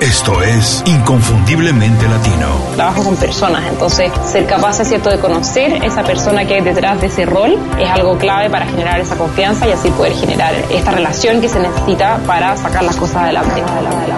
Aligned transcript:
Esto 0.00 0.42
es 0.42 0.82
Inconfundiblemente 0.84 2.06
Latino. 2.06 2.48
Trabajo 2.74 3.02
con 3.02 3.16
personas, 3.16 3.62
entonces 3.66 4.12
ser 4.30 4.44
capaz, 4.44 4.78
es 4.80 4.88
cierto, 4.88 5.08
de 5.08 5.18
conocer 5.18 5.82
esa 5.82 6.02
persona 6.02 6.44
que 6.44 6.56
hay 6.56 6.60
detrás 6.60 7.00
de 7.00 7.06
ese 7.06 7.24
rol 7.24 7.58
es 7.80 7.88
algo 7.88 8.18
clave 8.18 8.50
para 8.50 8.66
generar 8.66 9.00
esa 9.00 9.16
confianza 9.16 9.66
y 9.66 9.72
así 9.72 9.88
poder 9.90 10.12
generar 10.12 10.54
esta 10.68 10.90
relación 10.90 11.40
que 11.40 11.48
se 11.48 11.60
necesita 11.60 12.18
para 12.26 12.54
sacar 12.58 12.84
las 12.84 12.96
cosas 12.96 13.22
adelante. 13.22 13.62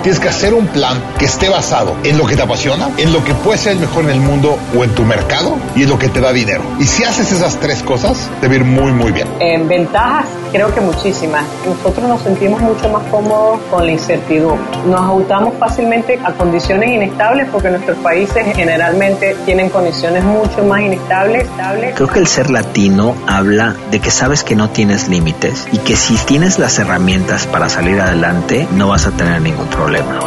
Tienes 0.03 0.19
que 0.19 0.29
hacer 0.29 0.53
un 0.53 0.67
plan 0.67 1.01
que 1.17 1.27
esté 1.27 1.49
basado 1.49 1.95
en 2.03 2.19
lo 2.19 2.27
que 2.27 2.35
te 2.35 2.43
apasiona, 2.43 2.91
en 2.97 3.13
lo 3.13 3.23
que 3.23 3.35
puede 3.35 3.59
ser 3.59 3.75
el 3.75 3.79
mejor 3.79 4.05
en 4.05 4.11
el 4.11 4.21
mundo 4.21 4.59
o 4.77 4.83
en 4.83 4.93
tu 4.97 5.05
mercado 5.05 5.57
y 5.77 5.85
en 5.85 5.91
lo 5.91 5.99
que 5.99 6.09
te 6.09 6.21
da 6.21 6.33
dinero. 6.33 6.65
Y 6.81 6.85
si 6.87 7.05
haces 7.05 7.31
esas 7.31 7.57
tres 7.61 7.85
cosas, 7.85 8.29
te 8.41 8.49
va 8.49 8.55
a 8.55 8.57
ir 8.57 8.65
muy, 8.65 8.91
muy 8.91 9.13
bien. 9.13 9.29
En 9.39 9.69
ventajas, 9.69 10.27
creo 10.51 10.75
que 10.75 10.81
muchísimas. 10.81 11.45
Nosotros 11.65 12.09
nos 12.09 12.21
sentimos 12.23 12.61
mucho 12.61 12.89
más 12.89 13.05
cómodos 13.13 13.61
con 13.71 13.87
la 13.87 13.93
incertidumbre. 13.93 14.59
Nos 14.85 15.01
ajustamos 15.01 15.55
fácilmente 15.69 16.19
a 16.25 16.33
condiciones 16.33 16.89
inestables 16.89 17.47
porque 17.53 17.69
nuestros 17.69 17.99
países 17.99 18.57
generalmente 18.57 19.37
tienen 19.45 19.69
condiciones 19.69 20.25
mucho 20.25 20.65
más 20.65 20.81
inestables. 20.81 21.47
Creo 21.95 22.09
que 22.09 22.19
el 22.19 22.27
ser 22.27 22.51
latino 22.51 23.15
habla 23.27 23.77
de 23.91 24.01
que 24.01 24.11
sabes 24.11 24.45
que 24.45 24.57
no 24.57 24.71
tienes 24.71 25.09
límites 25.09 25.69
y 25.71 25.79
que 25.79 25.95
si 25.95 26.17
tienes 26.17 26.59
las 26.59 26.79
herramientas 26.79 27.47
para 27.47 27.69
salir 27.69 28.01
adelante 28.01 28.67
no 28.73 28.89
vas 28.89 29.07
a 29.07 29.11
tener 29.11 29.43
ningún 29.43 29.67
problema. 29.67 30.19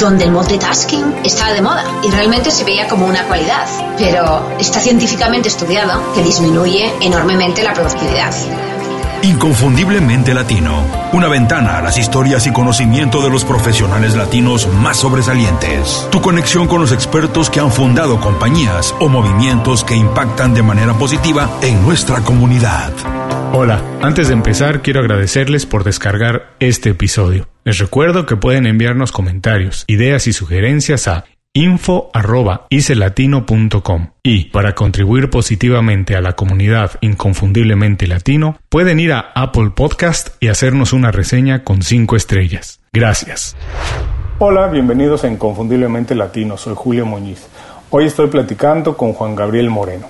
donde 0.00 0.24
el 0.24 0.30
multitasking 0.30 1.20
estaba 1.24 1.54
de 1.54 1.62
moda 1.62 1.82
y 2.02 2.10
realmente 2.10 2.50
se 2.50 2.64
veía 2.64 2.86
como 2.86 3.06
una 3.06 3.22
cualidad, 3.24 3.66
pero 3.96 4.42
está 4.58 4.78
científicamente 4.78 5.48
estudiado 5.48 6.12
que 6.14 6.22
disminuye 6.22 6.92
enormemente 7.00 7.62
la 7.62 7.72
productividad. 7.72 8.30
Inconfundiblemente 9.22 10.34
Latino. 10.34 10.84
Una 11.12 11.28
ventana 11.28 11.78
a 11.78 11.82
las 11.82 11.98
historias 11.98 12.46
y 12.46 12.52
conocimiento 12.52 13.22
de 13.22 13.30
los 13.30 13.44
profesionales 13.44 14.14
latinos 14.14 14.68
más 14.68 14.98
sobresalientes. 14.98 16.06
Tu 16.10 16.20
conexión 16.20 16.66
con 16.66 16.80
los 16.80 16.92
expertos 16.92 17.50
que 17.50 17.60
han 17.60 17.72
fundado 17.72 18.20
compañías 18.20 18.94
o 19.00 19.08
movimientos 19.08 19.84
que 19.84 19.96
impactan 19.96 20.54
de 20.54 20.62
manera 20.62 20.94
positiva 20.94 21.50
en 21.62 21.82
nuestra 21.82 22.20
comunidad. 22.20 22.92
Hola, 23.52 23.82
antes 24.02 24.28
de 24.28 24.34
empezar 24.34 24.82
quiero 24.82 25.00
agradecerles 25.00 25.66
por 25.66 25.84
descargar 25.84 26.54
este 26.60 26.90
episodio. 26.90 27.48
Les 27.64 27.78
recuerdo 27.78 28.26
que 28.26 28.36
pueden 28.36 28.66
enviarnos 28.66 29.12
comentarios, 29.12 29.84
ideas 29.86 30.26
y 30.26 30.32
sugerencias 30.32 31.08
a 31.08 31.24
info.icelatino.com 31.56 34.08
y 34.22 34.44
para 34.50 34.74
contribuir 34.74 35.30
positivamente 35.30 36.14
a 36.14 36.20
la 36.20 36.34
comunidad 36.34 36.90
inconfundiblemente 37.00 38.06
latino 38.06 38.58
pueden 38.68 39.00
ir 39.00 39.14
a 39.14 39.32
Apple 39.34 39.70
Podcast 39.74 40.36
y 40.38 40.48
hacernos 40.48 40.92
una 40.92 41.12
reseña 41.12 41.64
con 41.64 41.80
5 41.80 42.14
estrellas. 42.14 42.80
Gracias. 42.92 43.56
Hola, 44.38 44.66
bienvenidos 44.66 45.24
a 45.24 45.28
Inconfundiblemente 45.28 46.14
Latino, 46.14 46.58
soy 46.58 46.74
Julio 46.76 47.06
Muñiz. 47.06 47.46
Hoy 47.88 48.04
estoy 48.04 48.26
platicando 48.26 48.94
con 48.94 49.14
Juan 49.14 49.34
Gabriel 49.34 49.70
Moreno. 49.70 50.08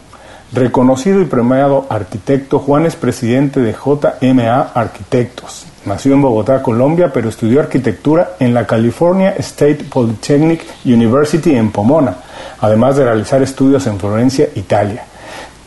Reconocido 0.53 1.23
y 1.23 1.27
premiado 1.27 1.87
arquitecto, 1.89 2.59
Juan 2.59 2.87
es 2.87 2.97
presidente 2.97 3.61
de 3.61 3.73
JMA 3.73 4.63
Arquitectos, 4.75 5.67
Nació 5.87 6.15
en 6.15 6.23
Bogotá, 6.23 6.63
Colombia, 6.63 7.13
pero 7.15 7.29
estudió 7.29 7.61
arquitectura 7.61 8.33
en 8.41 8.53
la 8.53 8.67
California 8.67 9.37
State 9.39 9.85
Polytechnic 9.89 10.65
University 10.85 11.55
en 11.55 11.71
Pomona, 11.71 12.17
además 12.61 12.97
de 12.97 13.05
realizar 13.05 13.41
estudios 13.41 13.87
en 13.87 14.01
Florencia, 14.01 14.49
Italia. 14.57 15.05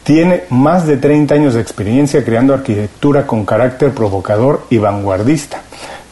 Tiene 0.03 0.43
más 0.49 0.85
de 0.85 0.97
30 0.97 1.35
años 1.35 1.53
de 1.53 1.61
experiencia 1.61 2.25
creando 2.25 2.53
arquitectura 2.53 3.25
con 3.25 3.45
carácter 3.45 3.91
provocador 3.91 4.65
y 4.69 4.77
vanguardista. 4.77 5.61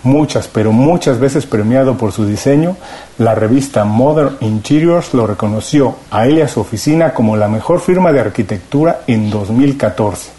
Muchas, 0.04 0.48
pero 0.48 0.72
muchas 0.72 1.20
veces 1.20 1.46
premiado 1.46 1.98
por 1.98 2.14
su 2.14 2.26
diseño, 2.26 2.78
la 3.18 3.36
revista 3.36 3.84
Modern 3.84 4.38
Interiors 4.40 5.14
lo 5.14 5.28
reconoció 5.28 5.96
a 6.12 6.28
él 6.28 6.38
y 6.38 6.42
a 6.42 6.48
su 6.48 6.62
oficina 6.62 7.14
como 7.14 7.36
la 7.36 7.50
mejor 7.50 7.82
firma 7.82 8.14
de 8.14 8.22
arquitectura 8.22 9.02
en 9.06 9.30
2014. 9.30 10.37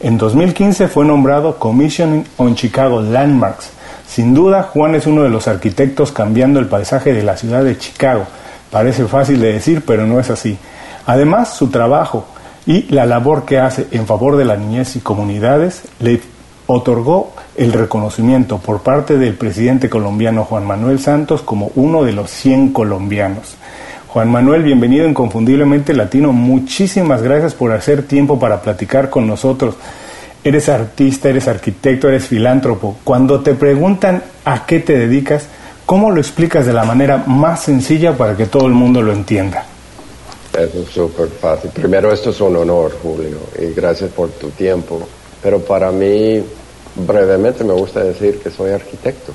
En 0.00 0.16
2015 0.16 0.86
fue 0.86 1.04
nombrado 1.04 1.58
Commissioning 1.58 2.24
on 2.36 2.54
Chicago 2.54 3.00
Landmarks. 3.00 3.70
Sin 4.06 4.32
duda, 4.32 4.62
Juan 4.62 4.94
es 4.94 5.08
uno 5.08 5.24
de 5.24 5.28
los 5.28 5.48
arquitectos 5.48 6.12
cambiando 6.12 6.60
el 6.60 6.68
paisaje 6.68 7.12
de 7.12 7.24
la 7.24 7.36
ciudad 7.36 7.64
de 7.64 7.76
Chicago. 7.76 8.24
Parece 8.70 9.06
fácil 9.06 9.40
de 9.40 9.54
decir, 9.54 9.82
pero 9.84 10.06
no 10.06 10.20
es 10.20 10.30
así. 10.30 10.56
Además, 11.04 11.56
su 11.56 11.68
trabajo 11.70 12.26
y 12.64 12.82
la 12.92 13.06
labor 13.06 13.44
que 13.44 13.58
hace 13.58 13.88
en 13.90 14.06
favor 14.06 14.36
de 14.36 14.44
la 14.44 14.56
niñez 14.56 14.94
y 14.94 15.00
comunidades 15.00 15.82
le 15.98 16.20
otorgó 16.68 17.32
el 17.56 17.72
reconocimiento 17.72 18.58
por 18.58 18.82
parte 18.82 19.18
del 19.18 19.34
presidente 19.34 19.90
colombiano 19.90 20.44
Juan 20.44 20.64
Manuel 20.64 21.00
Santos 21.00 21.42
como 21.42 21.72
uno 21.74 22.04
de 22.04 22.12
los 22.12 22.30
100 22.30 22.72
colombianos. 22.72 23.56
Juan 24.08 24.30
Manuel, 24.30 24.62
bienvenido 24.62 25.06
Inconfundiblemente 25.06 25.92
Latino. 25.92 26.32
Muchísimas 26.32 27.22
gracias 27.22 27.52
por 27.52 27.72
hacer 27.72 28.04
tiempo 28.04 28.38
para 28.38 28.62
platicar 28.62 29.10
con 29.10 29.26
nosotros. 29.26 29.74
Eres 30.42 30.70
artista, 30.70 31.28
eres 31.28 31.46
arquitecto, 31.46 32.08
eres 32.08 32.26
filántropo. 32.26 32.96
Cuando 33.04 33.40
te 33.40 33.52
preguntan 33.52 34.22
a 34.46 34.64
qué 34.64 34.80
te 34.80 34.96
dedicas, 34.96 35.48
¿cómo 35.84 36.10
lo 36.10 36.22
explicas 36.22 36.64
de 36.64 36.72
la 36.72 36.84
manera 36.84 37.18
más 37.26 37.64
sencilla 37.64 38.16
para 38.16 38.34
que 38.34 38.46
todo 38.46 38.66
el 38.66 38.72
mundo 38.72 39.02
lo 39.02 39.12
entienda? 39.12 39.66
Eso 40.54 40.80
es 40.80 40.88
súper 40.88 41.28
fácil. 41.28 41.70
Primero, 41.70 42.10
esto 42.10 42.30
es 42.30 42.40
un 42.40 42.56
honor, 42.56 42.96
Julio, 43.02 43.36
y 43.60 43.74
gracias 43.74 44.10
por 44.10 44.30
tu 44.30 44.48
tiempo. 44.48 45.06
Pero 45.42 45.58
para 45.60 45.92
mí, 45.92 46.42
brevemente, 46.96 47.62
me 47.62 47.74
gusta 47.74 48.02
decir 48.02 48.38
que 48.38 48.50
soy 48.50 48.70
arquitecto. 48.70 49.34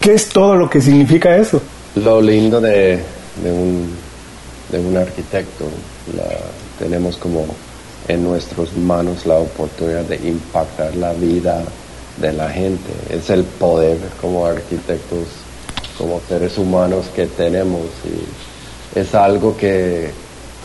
¿Qué 0.00 0.14
es 0.14 0.30
todo 0.30 0.56
lo 0.56 0.70
que 0.70 0.80
significa 0.80 1.36
eso? 1.36 1.60
Lo 1.96 2.22
lindo 2.22 2.62
de, 2.62 2.98
de 3.42 3.52
un 3.52 4.05
de 4.70 4.78
un 4.78 4.96
arquitecto. 4.96 5.64
tenemos 6.78 7.16
como 7.16 7.46
en 8.08 8.22
nuestras 8.22 8.76
manos 8.76 9.26
la 9.26 9.34
oportunidad 9.34 10.04
de 10.04 10.16
impactar 10.16 10.94
la 10.96 11.12
vida 11.12 11.62
de 12.18 12.32
la 12.32 12.48
gente. 12.50 12.92
Es 13.10 13.30
el 13.30 13.44
poder 13.44 13.98
como 14.20 14.46
arquitectos, 14.46 15.26
como 15.98 16.20
seres 16.28 16.56
humanos 16.58 17.06
que 17.14 17.26
tenemos. 17.26 17.82
Y 18.04 18.98
es 18.98 19.14
algo 19.14 19.56
que 19.56 20.10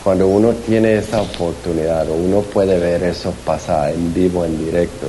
cuando 0.02 0.26
uno 0.26 0.52
tiene 0.66 0.96
esa 0.96 1.22
oportunidad 1.22 2.08
o 2.10 2.14
uno 2.14 2.40
puede 2.40 2.78
ver 2.78 3.02
eso 3.04 3.32
pasar 3.44 3.92
en 3.92 4.12
vivo, 4.12 4.44
en 4.44 4.64
directo, 4.64 5.08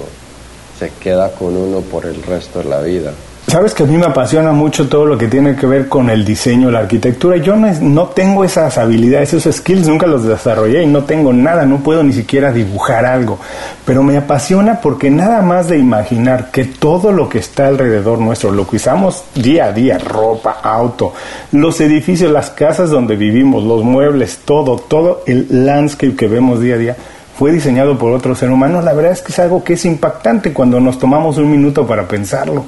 se 0.78 0.92
queda 1.02 1.32
con 1.32 1.56
uno 1.56 1.82
por 1.82 2.06
el 2.06 2.22
resto 2.24 2.60
de 2.60 2.66
la 2.66 2.82
vida. 2.82 3.14
Sabes 3.54 3.76
que 3.76 3.84
a 3.84 3.86
mí 3.86 3.98
me 3.98 4.08
apasiona 4.08 4.52
mucho 4.52 4.90
todo 4.90 5.06
lo 5.06 5.16
que 5.16 5.28
tiene 5.28 5.56
que 5.56 5.68
ver 5.68 5.88
con 5.88 6.10
el 6.10 6.26
diseño, 6.26 6.72
la 6.72 6.80
arquitectura. 6.80 7.38
Yo 7.38 7.56
no, 7.56 7.72
no, 7.82 8.08
tengo 8.08 8.44
esas 8.44 8.80
habilidades, 8.80 9.36
esos 9.36 9.58
skills, 9.58 9.88
nunca 9.88 10.08
los 10.08 10.24
desarrollé 10.24 10.82
y 10.82 10.88
no 10.88 11.04
tengo 11.04 11.32
nada, 11.32 11.64
no 11.64 11.78
puedo 11.78 12.02
ni 12.02 12.14
siquiera 12.14 12.52
dibujar 12.52 13.06
algo. 13.06 13.38
Pero 13.86 14.02
me 14.02 14.18
apasiona 14.18 14.82
porque 14.82 15.12
nada 15.12 15.44
más 15.44 15.70
de 15.70 15.78
imaginar 15.78 16.50
que 16.50 16.66
todo 16.66 17.12
lo 17.12 17.30
que 17.30 17.38
está 17.38 17.68
alrededor 17.68 18.18
nuestro, 18.18 18.52
lo 18.52 18.68
que 18.68 18.78
usamos 18.78 19.24
día 19.36 19.66
a 19.66 19.72
día, 19.72 20.00
ropa, 20.00 20.58
auto, 20.64 21.14
los 21.52 21.80
edificios, 21.80 22.32
las 22.32 22.50
casas 22.50 22.90
donde 22.90 23.16
vivimos, 23.16 23.64
los 23.64 23.84
muebles, 23.84 24.40
todo, 24.46 24.78
todo 24.78 25.22
el 25.28 25.46
landscape 25.64 26.16
que 26.16 26.28
vemos 26.28 26.60
día 26.60 26.74
a 26.74 26.80
día, 26.80 26.96
fue 27.38 27.52
diseñado 27.52 28.00
por 28.00 28.14
otro 28.14 28.34
ser 28.34 28.50
humano. 28.50 28.82
La 28.82 28.94
verdad 28.94 29.12
es 29.12 29.22
que 29.22 29.32
es 29.32 29.38
algo 29.38 29.64
que 29.64 29.74
es 29.74 29.86
impactante 29.86 30.52
cuando 30.52 30.80
nos 30.80 30.98
tomamos 30.98 31.38
un 31.38 31.52
minuto 31.52 31.86
para 31.86 32.08
pensarlo. 32.08 32.66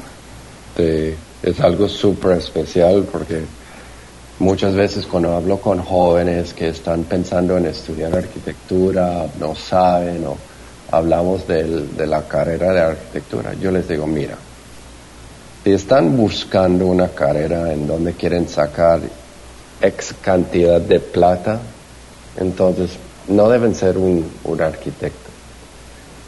Este, 0.76 1.16
es 1.42 1.60
algo 1.62 1.88
súper 1.88 2.38
especial 2.38 3.08
porque 3.10 3.44
muchas 4.40 4.76
veces 4.76 5.06
cuando 5.06 5.34
hablo 5.34 5.62
con 5.62 5.80
jóvenes 5.80 6.54
que 6.54 6.68
están 6.68 7.04
pensando 7.06 7.58
en 7.58 7.68
estudiar 7.68 8.14
arquitectura, 8.14 9.26
no 9.40 9.56
saben 9.56 10.26
o 10.26 10.36
hablamos 10.92 11.48
de 11.48 12.08
la 12.08 12.28
carrera 12.28 12.74
de 12.74 12.82
arquitectura, 12.82 13.54
yo 13.54 13.72
les 13.72 13.88
digo, 13.88 14.06
mira, 14.06 14.36
si 15.64 15.72
están 15.72 16.18
buscando 16.18 16.88
una 16.88 17.08
carrera 17.08 17.72
en 17.72 17.88
donde 17.88 18.12
quieren 18.14 18.50
sacar 18.50 19.00
X 19.82 20.16
cantidad 20.22 20.82
de 20.82 21.00
plata, 21.00 21.60
entonces 22.38 22.92
no 23.30 23.48
deben 23.50 23.74
ser 23.74 23.98
un, 23.98 24.30
un 24.44 24.62
arquitecto. 24.62 25.30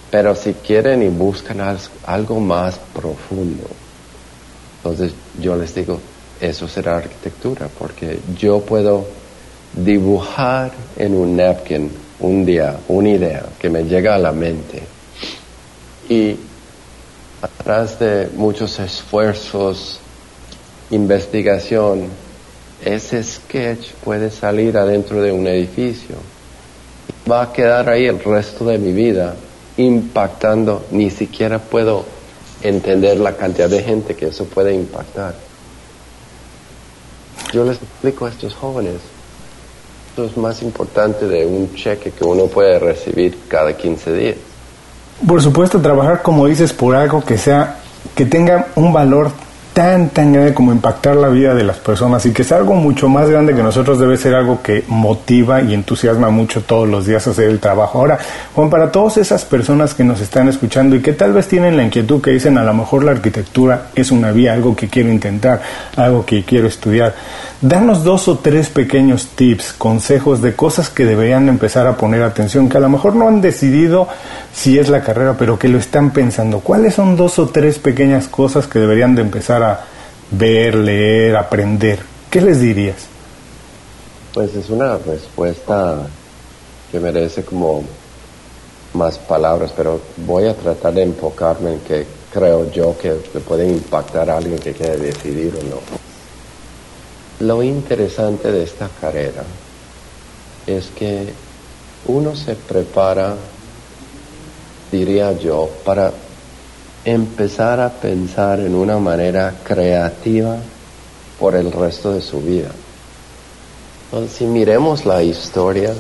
Pero 0.10 0.36
si 0.36 0.54
quieren 0.54 1.04
y 1.04 1.10
buscan 1.10 1.60
algo 2.06 2.40
más 2.40 2.80
profundo, 2.94 3.68
entonces 4.92 5.16
yo 5.42 5.56
les 5.56 5.76
digo, 5.76 6.00
eso 6.40 6.68
será 6.68 6.98
arquitectura, 6.98 7.68
porque 7.78 8.20
yo 8.38 8.62
puedo 8.62 9.06
dibujar 9.74 10.72
en 10.98 11.14
un 11.14 11.36
napkin 11.36 11.92
un 12.20 12.46
día 12.46 12.78
una 12.88 13.10
idea 13.10 13.44
que 13.60 13.70
me 13.70 13.84
llega 13.84 14.16
a 14.16 14.18
la 14.18 14.32
mente 14.32 14.82
y 16.10 16.38
atrás 17.42 18.00
de 18.00 18.30
muchos 18.36 18.80
esfuerzos, 18.80 20.00
investigación, 20.90 22.08
ese 22.84 23.24
sketch 23.24 23.92
puede 24.04 24.32
salir 24.32 24.78
adentro 24.78 25.22
de 25.22 25.32
un 25.32 25.48
edificio. 25.48 26.16
Va 27.30 27.44
a 27.44 27.54
quedar 27.54 27.90
ahí 27.90 28.06
el 28.06 28.24
resto 28.24 28.66
de 28.66 28.78
mi 28.78 28.94
vida 28.94 29.36
impactando, 29.76 30.86
ni 30.92 31.10
siquiera 31.10 31.60
puedo 31.60 32.06
entender 32.62 33.20
la 33.20 33.36
cantidad 33.36 33.70
de 33.70 33.84
gente 33.84 34.16
que 34.16 34.28
eso 34.28 34.46
puede 34.46 34.74
impactar. 34.74 35.36
yo 37.54 37.64
les 37.64 37.78
explico 37.78 38.26
a 38.26 38.30
estos 38.30 38.54
jóvenes, 38.54 38.96
esto 40.10 40.26
es 40.26 40.38
más 40.38 40.62
importante 40.62 41.28
de 41.28 41.46
un 41.46 41.74
cheque 41.76 42.12
que 42.12 42.26
uno 42.26 42.48
puede 42.48 42.80
recibir 42.80 43.38
cada 43.48 43.76
15 43.76 44.14
días. 44.14 44.36
Por 45.26 45.42
supuesto, 45.42 45.80
trabajar 45.80 46.22
como 46.22 46.46
dices 46.48 46.74
por 46.74 46.96
algo 46.96 47.24
que 47.24 47.38
sea, 47.38 47.78
que 48.16 48.26
tenga 48.26 48.68
un 48.76 48.92
valor 48.92 49.32
tan, 49.78 50.10
tan 50.10 50.34
grande 50.34 50.56
como 50.56 50.72
impactar 50.72 51.16
la 51.16 51.28
vida 51.28 51.54
de 51.54 51.64
las 51.64 51.78
personas 51.78 52.26
y 52.26 52.32
que 52.32 52.42
es 52.42 52.52
algo 52.52 52.74
mucho 52.74 53.10
más 53.10 53.30
grande 53.30 53.54
que 53.54 53.62
nosotros 53.62 54.00
debe 54.00 54.18
ser 54.18 54.34
algo 54.34 54.64
que 54.64 54.84
motiva 54.88 55.62
y 55.62 55.76
entusiasma 55.76 56.32
mucho 56.32 56.64
todos 56.64 56.90
los 56.90 57.06
días 57.06 57.28
hacer 57.28 57.48
el 57.48 57.60
trabajo. 57.60 58.00
Ahora, 58.00 58.18
Juan, 58.56 58.72
para 58.72 58.92
todas 58.92 59.18
esas 59.18 59.46
personas 59.46 59.94
que 59.94 60.04
nos 60.04 60.20
están 60.20 60.48
escuchando 60.48 60.96
y 60.96 61.02
que 61.04 61.14
tal 61.14 61.32
vez 61.32 61.48
tienen 61.48 61.78
la 61.78 61.84
inquietud 61.84 62.24
que 62.24 62.32
dicen 62.32 62.58
a 62.58 62.64
lo 62.64 62.74
mejor 62.74 63.04
la 63.04 63.12
arquitectura 63.12 63.90
es 63.94 64.10
una 64.10 64.32
vía, 64.32 64.54
algo 64.54 64.76
que 64.76 64.88
quiero 64.88 65.12
intentar, 65.12 65.62
algo 65.96 66.26
que 66.26 66.44
quiero 66.44 66.66
estudiar, 66.68 67.14
danos 67.62 68.04
dos 68.04 68.28
o 68.28 68.38
tres 68.38 68.70
pequeños 68.70 69.28
tips, 69.36 69.74
consejos 69.74 70.42
de 70.42 70.56
cosas 70.56 70.90
que 70.90 71.06
deberían 71.06 71.50
empezar 71.50 71.88
a 71.88 71.98
poner 71.98 72.22
atención, 72.24 72.70
que 72.70 72.78
a 72.78 72.82
lo 72.82 72.90
mejor 72.90 73.16
no 73.16 73.28
han 73.28 73.42
decidido 73.42 74.08
si 74.54 74.78
es 74.78 74.90
la 74.90 75.02
carrera, 75.02 75.36
pero 75.38 75.58
que 75.58 75.68
lo 75.68 75.78
están 75.78 76.12
pensando. 76.12 76.60
¿Cuáles 76.60 76.96
son 76.96 77.16
dos 77.16 77.40
o 77.40 77.48
tres 77.48 77.80
pequeñas 77.80 78.28
cosas 78.28 78.68
que 78.68 78.80
deberían 78.80 79.16
de 79.16 79.22
empezar 79.22 79.64
a 79.64 79.86
ver, 80.32 80.76
leer, 80.76 81.36
aprender? 81.36 82.00
¿Qué 82.30 82.42
les 82.42 82.60
dirías? 82.60 83.08
Pues 84.34 84.54
es 84.56 84.70
una 84.70 84.98
respuesta 84.98 86.08
que 86.92 87.00
merece 87.00 87.44
como 87.44 87.84
más 88.94 89.18
palabras, 89.18 89.74
pero 89.76 90.00
voy 90.18 90.46
a 90.48 90.54
tratar 90.54 90.94
de 90.94 91.04
enfocarme 91.04 91.74
en 91.74 91.80
que 91.80 92.06
creo 92.32 92.70
yo 92.72 92.96
que, 92.98 93.12
puede 93.48 93.68
impactar 93.68 94.30
a 94.30 94.38
alguien 94.38 94.60
que 94.60 94.74
quiere 94.74 94.98
decidir 94.98 95.54
o 95.60 95.64
no. 95.64 96.07
Lo 97.40 97.62
interesante 97.62 98.52
de 98.52 98.64
esta 98.64 98.90
carrera 98.90 99.44
es 100.66 100.88
que 100.88 101.32
uno 102.08 102.36
se 102.36 102.56
prepara 102.56 103.36
diría 104.92 105.34
yo, 105.34 105.70
para 105.86 106.12
empezar 107.04 107.80
a 107.80 107.90
pensar 107.90 108.60
en 108.60 108.76
una 108.76 108.98
manera 108.98 109.54
creativa 109.64 110.58
por 111.40 111.56
el 111.56 111.72
resto 111.72 112.14
de 112.14 112.22
su 112.22 112.42
vida. 112.42 112.72
Entonces, 114.06 114.38
si 114.38 114.46
miremos 114.46 115.06
la 115.06 115.24
historia 115.24 115.94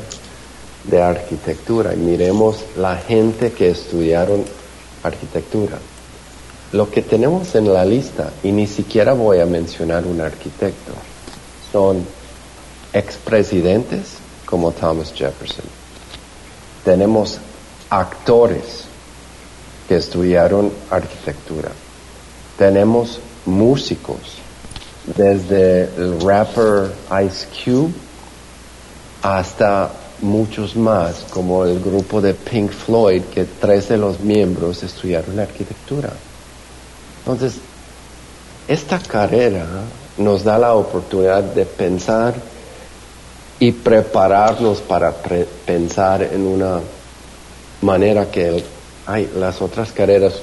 de 0.85 1.01
arquitectura 1.01 1.93
y 1.93 1.97
miremos 1.97 2.57
la 2.77 2.95
gente 2.97 3.51
que 3.51 3.69
estudiaron 3.69 4.43
arquitectura, 5.03 5.77
lo 6.71 6.89
que 6.89 7.01
tenemos 7.01 7.55
en 7.55 7.73
la 7.73 7.85
lista, 7.85 8.31
y 8.43 8.51
ni 8.51 8.67
siquiera 8.67 9.13
voy 9.13 9.39
a 9.39 9.45
mencionar 9.45 10.05
un 10.05 10.21
arquitecto, 10.21 10.93
son 11.71 12.05
expresidentes 12.93 14.17
como 14.45 14.71
Thomas 14.71 15.13
Jefferson. 15.13 15.65
Tenemos 16.83 17.39
actores 17.89 18.85
que 19.87 19.97
estudiaron 19.97 20.71
arquitectura. 20.89 21.71
Tenemos 22.57 23.19
músicos, 23.45 24.17
desde 25.15 25.83
el 25.95 26.19
rapper 26.21 26.91
Ice 27.25 27.47
Cube 27.63 27.93
hasta 29.21 29.91
muchos 30.21 30.75
más, 30.75 31.25
como 31.29 31.63
el 31.65 31.79
grupo 31.79 32.19
de 32.21 32.33
Pink 32.33 32.71
Floyd, 32.71 33.21
que 33.33 33.45
tres 33.45 33.89
de 33.89 33.97
los 33.97 34.19
miembros 34.19 34.83
estudiaron 34.83 35.39
arquitectura. 35.39 36.11
Entonces, 37.19 37.55
esta 38.67 38.99
carrera 38.99 39.65
nos 40.17 40.43
da 40.43 40.57
la 40.57 40.73
oportunidad 40.73 41.43
de 41.43 41.65
pensar 41.65 42.35
y 43.59 43.71
prepararnos 43.71 44.79
para 44.79 45.11
pensar 45.11 46.23
en 46.23 46.45
una 46.45 46.79
manera 47.81 48.29
que 48.29 48.63
las 49.35 49.61
otras 49.61 49.91
carreras 49.91 50.33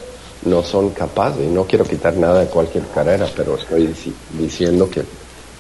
no 0.45 0.63
son 0.63 0.91
capaces. 0.91 1.49
No 1.49 1.65
quiero 1.65 1.85
quitar 1.85 2.17
nada 2.17 2.41
de 2.41 2.47
cualquier 2.47 2.85
carrera, 2.89 3.29
pero 3.35 3.57
estoy 3.57 3.95
diciendo 4.33 4.91
que 4.91 5.03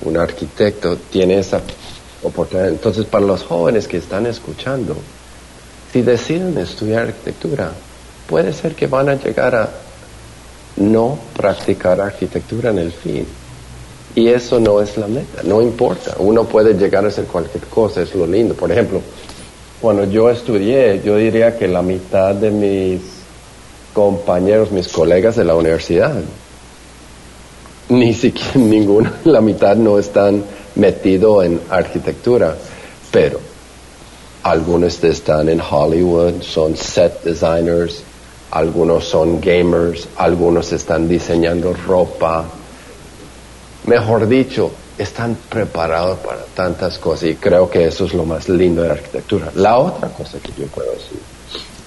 un 0.03 0.17
arquitecto 0.17 0.97
tiene 0.97 1.39
esa 1.39 1.61
oportunidad. 2.23 2.69
Entonces, 2.69 3.07
para 3.07 3.25
los 3.25 3.43
jóvenes 3.43 3.87
que 3.87 3.99
están 3.99 4.27
escuchando, 4.27 4.97
si 5.93 6.03
deciden 6.03 6.59
estudiar 6.59 7.09
arquitectura, 7.09 7.73
puede 8.29 8.53
ser 8.53 8.75
que 8.75 8.87
van 8.87 9.09
a 9.09 9.15
llegar 9.15 9.55
a 9.55 9.69
no 10.77 11.19
practicar 11.37 12.01
arquitectura 12.01 12.71
en 12.71 12.79
el 12.79 12.93
fin. 12.93 13.27
Y 14.15 14.29
eso 14.29 14.61
no 14.61 14.81
es 14.81 14.97
la 14.97 15.09
meta, 15.09 15.43
no 15.43 15.61
importa. 15.61 16.15
Uno 16.19 16.45
puede 16.45 16.75
llegar 16.75 17.05
a 17.05 17.09
hacer 17.09 17.25
cualquier 17.25 17.65
cosa, 17.65 18.03
es 18.03 18.15
lo 18.15 18.27
lindo. 18.27 18.55
Por 18.55 18.71
ejemplo, 18.71 19.01
cuando 19.81 20.05
yo 20.05 20.31
estudié, 20.31 21.03
yo 21.05 21.17
diría 21.17 21.59
que 21.59 21.67
la 21.67 21.83
mitad 21.83 22.35
de 22.35 22.51
mis 22.51 23.01
compañeros, 23.93 24.71
mis 24.71 24.89
colegas 24.89 25.37
de 25.37 25.45
la 25.45 25.55
universidad, 25.55 26.15
ni 27.89 28.15
siquiera 28.15 28.53
ninguna, 28.55 29.15
la 29.25 29.41
mitad 29.41 29.77
no 29.77 29.99
están 29.99 30.45
metidos 30.77 31.45
en 31.45 31.61
arquitectura, 31.71 32.57
pero 33.11 33.41
algunos 34.43 35.03
están 35.03 35.49
en 35.49 35.61
Hollywood, 35.61 36.43
son 36.43 36.77
set 36.77 37.23
designers, 37.23 38.03
algunos 38.51 39.05
son 39.05 39.41
gamers, 39.41 40.07
algunos 40.17 40.73
están 40.73 41.09
diseñando 41.09 41.73
ropa. 41.73 42.45
Mejor 43.87 44.27
dicho, 44.27 44.71
están 44.97 45.37
preparados 45.49 46.19
para 46.21 46.43
tantas 46.55 46.99
cosas 46.99 47.31
y 47.31 47.35
creo 47.35 47.69
que 47.69 47.87
eso 47.87 48.07
es 48.07 48.15
lo 48.15 48.25
más 48.25 48.49
lindo 48.49 48.83
de 48.83 48.89
la 48.89 48.95
arquitectura. 48.95 49.51
La 49.57 49.79
otra 49.79 50.09
cosa 50.09 50.39
que 50.39 50.53
yo 50.59 50.67
puedo 50.69 50.91
decir, 50.93 51.19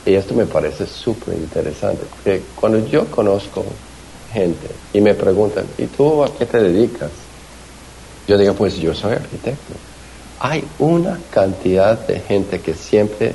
y 0.06 0.14
esto 0.14 0.34
me 0.36 0.46
parece 0.46 0.86
súper 0.86 1.34
interesante, 1.36 2.04
porque 2.10 2.42
cuando 2.56 2.86
yo 2.86 3.06
conozco 3.08 3.66
gente 4.32 4.68
y 4.94 5.02
me 5.02 5.16
preguntan, 5.16 5.66
¿y 5.78 5.86
tú 5.86 6.24
a 6.24 6.28
qué 6.38 6.46
te 6.46 6.62
dedicas? 6.62 7.10
Yo 8.28 8.38
digo, 8.38 8.54
pues 8.54 8.78
yo 8.78 8.94
soy 8.94 9.14
arquitecto. 9.14 9.74
Hay 10.40 10.64
una 10.80 11.18
cantidad 11.32 11.98
de 12.08 12.20
gente 12.20 12.60
que 12.60 12.74
siempre 12.74 13.34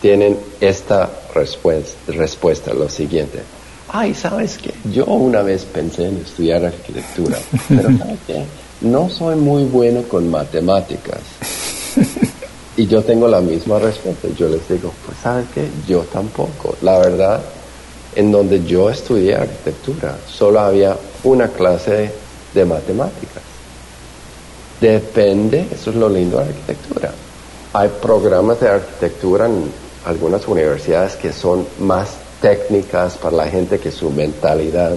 tienen 0.00 0.36
esta 0.60 1.10
respuesta, 1.34 2.12
respuesta 2.12 2.74
lo 2.74 2.88
siguiente. 2.88 3.40
Ay, 3.96 4.12
¿sabes 4.12 4.58
qué? 4.58 4.74
Yo 4.90 5.04
una 5.04 5.42
vez 5.42 5.64
pensé 5.64 6.08
en 6.08 6.16
estudiar 6.16 6.64
arquitectura, 6.64 7.38
pero 7.68 7.82
¿sabes 7.98 8.18
qué? 8.26 8.44
no 8.80 9.08
soy 9.08 9.36
muy 9.36 9.62
bueno 9.66 10.02
con 10.02 10.28
matemáticas. 10.28 11.20
y 12.76 12.88
yo 12.88 13.04
tengo 13.04 13.28
la 13.28 13.40
misma 13.40 13.78
respuesta. 13.78 14.26
Yo 14.36 14.48
les 14.48 14.68
digo, 14.68 14.92
pues 15.06 15.16
sabes 15.22 15.46
qué, 15.54 15.68
yo 15.86 16.00
tampoco. 16.12 16.76
La 16.82 16.98
verdad, 16.98 17.40
en 18.16 18.32
donde 18.32 18.64
yo 18.64 18.90
estudié 18.90 19.36
arquitectura, 19.36 20.16
solo 20.26 20.58
había 20.58 20.96
una 21.22 21.46
clase 21.46 22.10
de 22.52 22.64
matemáticas. 22.64 23.44
Depende, 24.80 25.68
eso 25.72 25.90
es 25.90 25.96
lo 25.96 26.08
lindo 26.08 26.38
de 26.38 26.46
arquitectura. 26.46 27.12
Hay 27.72 27.90
programas 28.02 28.58
de 28.58 28.70
arquitectura 28.70 29.46
en 29.46 29.70
algunas 30.04 30.48
universidades 30.48 31.14
que 31.14 31.32
son 31.32 31.64
más 31.78 32.23
técnicas 32.44 33.14
para 33.14 33.36
la 33.36 33.48
gente 33.48 33.78
que 33.78 33.90
su 33.90 34.10
mentalidad 34.10 34.92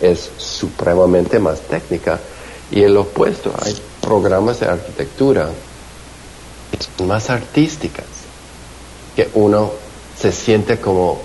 es 0.00 0.30
supremamente 0.38 1.38
más 1.38 1.60
técnica 1.60 2.18
y 2.70 2.82
el 2.82 2.96
opuesto, 2.96 3.52
hay 3.62 3.76
programas 4.00 4.60
de 4.60 4.68
arquitectura 4.68 5.50
más 7.04 7.28
artísticas, 7.28 8.06
que 9.14 9.28
uno 9.34 9.70
se 10.18 10.32
siente 10.32 10.78
como 10.78 11.20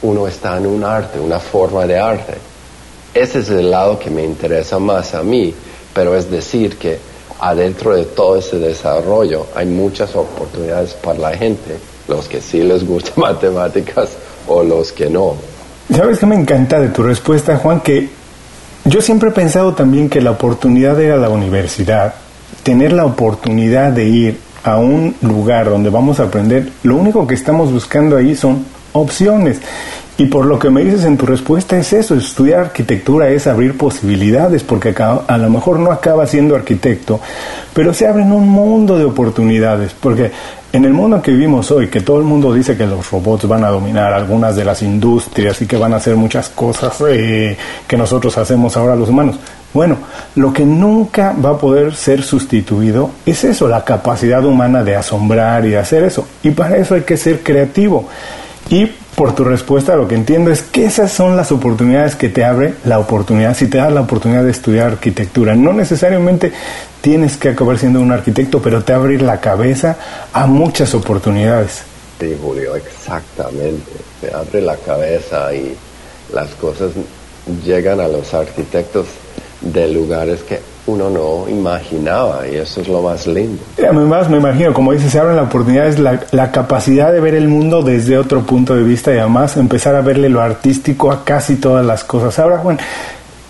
uno 0.00 0.26
está 0.26 0.56
en 0.56 0.66
un 0.66 0.82
arte, 0.82 1.20
una 1.20 1.38
forma 1.38 1.84
de 1.84 1.98
arte. 1.98 2.38
Ese 3.12 3.40
es 3.40 3.50
el 3.50 3.70
lado 3.70 3.98
que 3.98 4.08
me 4.08 4.24
interesa 4.24 4.78
más 4.78 5.14
a 5.14 5.22
mí, 5.22 5.54
pero 5.92 6.16
es 6.16 6.30
decir 6.30 6.78
que 6.78 6.98
adentro 7.40 7.94
de 7.94 8.06
todo 8.06 8.36
ese 8.36 8.58
desarrollo 8.58 9.48
hay 9.54 9.66
muchas 9.66 10.16
oportunidades 10.16 10.94
para 10.94 11.18
la 11.18 11.36
gente, 11.36 11.76
los 12.08 12.26
que 12.26 12.40
sí 12.40 12.62
les 12.62 12.86
gusta 12.86 13.12
matemáticas 13.16 14.08
o 14.46 14.62
los 14.62 14.92
que 14.92 15.08
no. 15.10 15.34
¿Sabes 15.94 16.18
qué 16.18 16.26
me 16.26 16.34
encanta 16.34 16.80
de 16.80 16.88
tu 16.88 17.02
respuesta, 17.02 17.56
Juan? 17.56 17.80
Que 17.80 18.08
yo 18.84 19.00
siempre 19.00 19.30
he 19.30 19.32
pensado 19.32 19.74
también 19.74 20.08
que 20.08 20.20
la 20.20 20.30
oportunidad 20.30 20.96
de 20.96 21.06
ir 21.06 21.12
a 21.12 21.16
la 21.16 21.28
universidad, 21.28 22.14
tener 22.62 22.92
la 22.92 23.04
oportunidad 23.04 23.92
de 23.92 24.04
ir 24.04 24.40
a 24.62 24.78
un 24.78 25.14
lugar 25.20 25.68
donde 25.68 25.90
vamos 25.90 26.20
a 26.20 26.24
aprender, 26.24 26.70
lo 26.82 26.96
único 26.96 27.26
que 27.26 27.34
estamos 27.34 27.70
buscando 27.72 28.16
ahí 28.16 28.34
son 28.34 28.64
opciones. 28.92 29.58
Y 30.16 30.26
por 30.26 30.46
lo 30.46 30.58
que 30.58 30.70
me 30.70 30.84
dices 30.84 31.04
en 31.04 31.16
tu 31.16 31.26
respuesta 31.26 31.76
es 31.76 31.92
eso, 31.92 32.14
estudiar 32.14 32.60
arquitectura 32.60 33.28
es 33.30 33.46
abrir 33.46 33.76
posibilidades, 33.76 34.62
porque 34.62 34.94
a 34.96 35.38
lo 35.38 35.50
mejor 35.50 35.80
no 35.80 35.90
acaba 35.90 36.26
siendo 36.26 36.54
arquitecto, 36.54 37.20
pero 37.74 37.92
se 37.92 38.06
abren 38.06 38.30
un 38.30 38.48
mundo 38.48 38.96
de 38.96 39.04
oportunidades, 39.04 39.92
porque 39.98 40.30
En 40.74 40.84
el 40.84 40.92
mundo 40.92 41.14
en 41.14 41.22
que 41.22 41.30
vivimos 41.30 41.70
hoy, 41.70 41.86
que 41.86 42.00
todo 42.00 42.18
el 42.18 42.24
mundo 42.24 42.52
dice 42.52 42.76
que 42.76 42.84
los 42.84 43.08
robots 43.08 43.46
van 43.46 43.62
a 43.62 43.68
dominar 43.68 44.12
algunas 44.12 44.56
de 44.56 44.64
las 44.64 44.82
industrias 44.82 45.62
y 45.62 45.68
que 45.68 45.76
van 45.76 45.92
a 45.92 45.98
hacer 45.98 46.16
muchas 46.16 46.48
cosas 46.48 47.00
eh, 47.08 47.56
que 47.86 47.96
nosotros 47.96 48.36
hacemos 48.38 48.76
ahora 48.76 48.96
los 48.96 49.08
humanos, 49.08 49.36
bueno, 49.72 49.98
lo 50.34 50.52
que 50.52 50.64
nunca 50.64 51.32
va 51.32 51.50
a 51.50 51.58
poder 51.58 51.94
ser 51.94 52.24
sustituido 52.24 53.12
es 53.24 53.44
eso, 53.44 53.68
la 53.68 53.84
capacidad 53.84 54.44
humana 54.44 54.82
de 54.82 54.96
asombrar 54.96 55.64
y 55.64 55.68
de 55.70 55.78
hacer 55.78 56.02
eso. 56.02 56.26
Y 56.42 56.50
para 56.50 56.76
eso 56.76 56.96
hay 56.96 57.02
que 57.02 57.16
ser 57.16 57.44
creativo. 57.44 58.08
Y 58.68 58.90
por 59.14 59.34
tu 59.34 59.44
respuesta 59.44 59.96
lo 59.96 60.08
que 60.08 60.14
entiendo 60.14 60.50
es 60.50 60.62
que 60.62 60.84
esas 60.84 61.12
son 61.12 61.36
las 61.36 61.52
oportunidades 61.52 62.16
que 62.16 62.28
te 62.28 62.44
abre 62.44 62.74
la 62.84 62.98
oportunidad, 62.98 63.56
si 63.56 63.68
te 63.68 63.78
das 63.78 63.92
la 63.92 64.00
oportunidad 64.00 64.44
de 64.44 64.50
estudiar 64.50 64.92
arquitectura. 64.92 65.54
No 65.54 65.72
necesariamente 65.72 66.52
tienes 67.00 67.36
que 67.36 67.50
acabar 67.50 67.78
siendo 67.78 68.00
un 68.00 68.12
arquitecto, 68.12 68.60
pero 68.60 68.82
te 68.82 68.92
abre 68.92 69.18
la 69.20 69.40
cabeza 69.40 69.96
a 70.32 70.46
muchas 70.46 70.94
oportunidades. 70.94 71.82
Sí, 72.18 72.36
Julio, 72.40 72.76
exactamente. 72.76 73.92
Te 74.20 74.34
abre 74.34 74.62
la 74.62 74.76
cabeza 74.76 75.54
y 75.54 75.76
las 76.32 76.50
cosas 76.54 76.92
llegan 77.64 78.00
a 78.00 78.08
los 78.08 78.32
arquitectos 78.34 79.06
de 79.60 79.88
lugares 79.88 80.42
que 80.42 80.60
uno 80.86 81.08
no 81.10 81.48
imaginaba 81.48 82.46
y 82.46 82.56
eso 82.56 82.80
es 82.80 82.88
lo 82.88 83.02
más 83.02 83.26
lindo. 83.26 83.62
Además 83.78 84.28
me 84.28 84.36
imagino, 84.36 84.72
como 84.72 84.92
dices, 84.92 85.12
se 85.12 85.18
abren 85.18 85.36
la 85.36 85.42
oportunidad, 85.42 85.86
es 85.86 85.98
la, 85.98 86.20
la, 86.32 86.50
capacidad 86.50 87.12
de 87.12 87.20
ver 87.20 87.34
el 87.34 87.48
mundo 87.48 87.82
desde 87.82 88.18
otro 88.18 88.42
punto 88.42 88.74
de 88.74 88.82
vista 88.82 89.14
y 89.14 89.18
además 89.18 89.56
empezar 89.56 89.94
a 89.94 90.02
verle 90.02 90.28
lo 90.28 90.40
artístico 90.40 91.10
a 91.10 91.24
casi 91.24 91.56
todas 91.56 91.84
las 91.84 92.04
cosas. 92.04 92.38
Ahora, 92.38 92.58
Juan, 92.58 92.78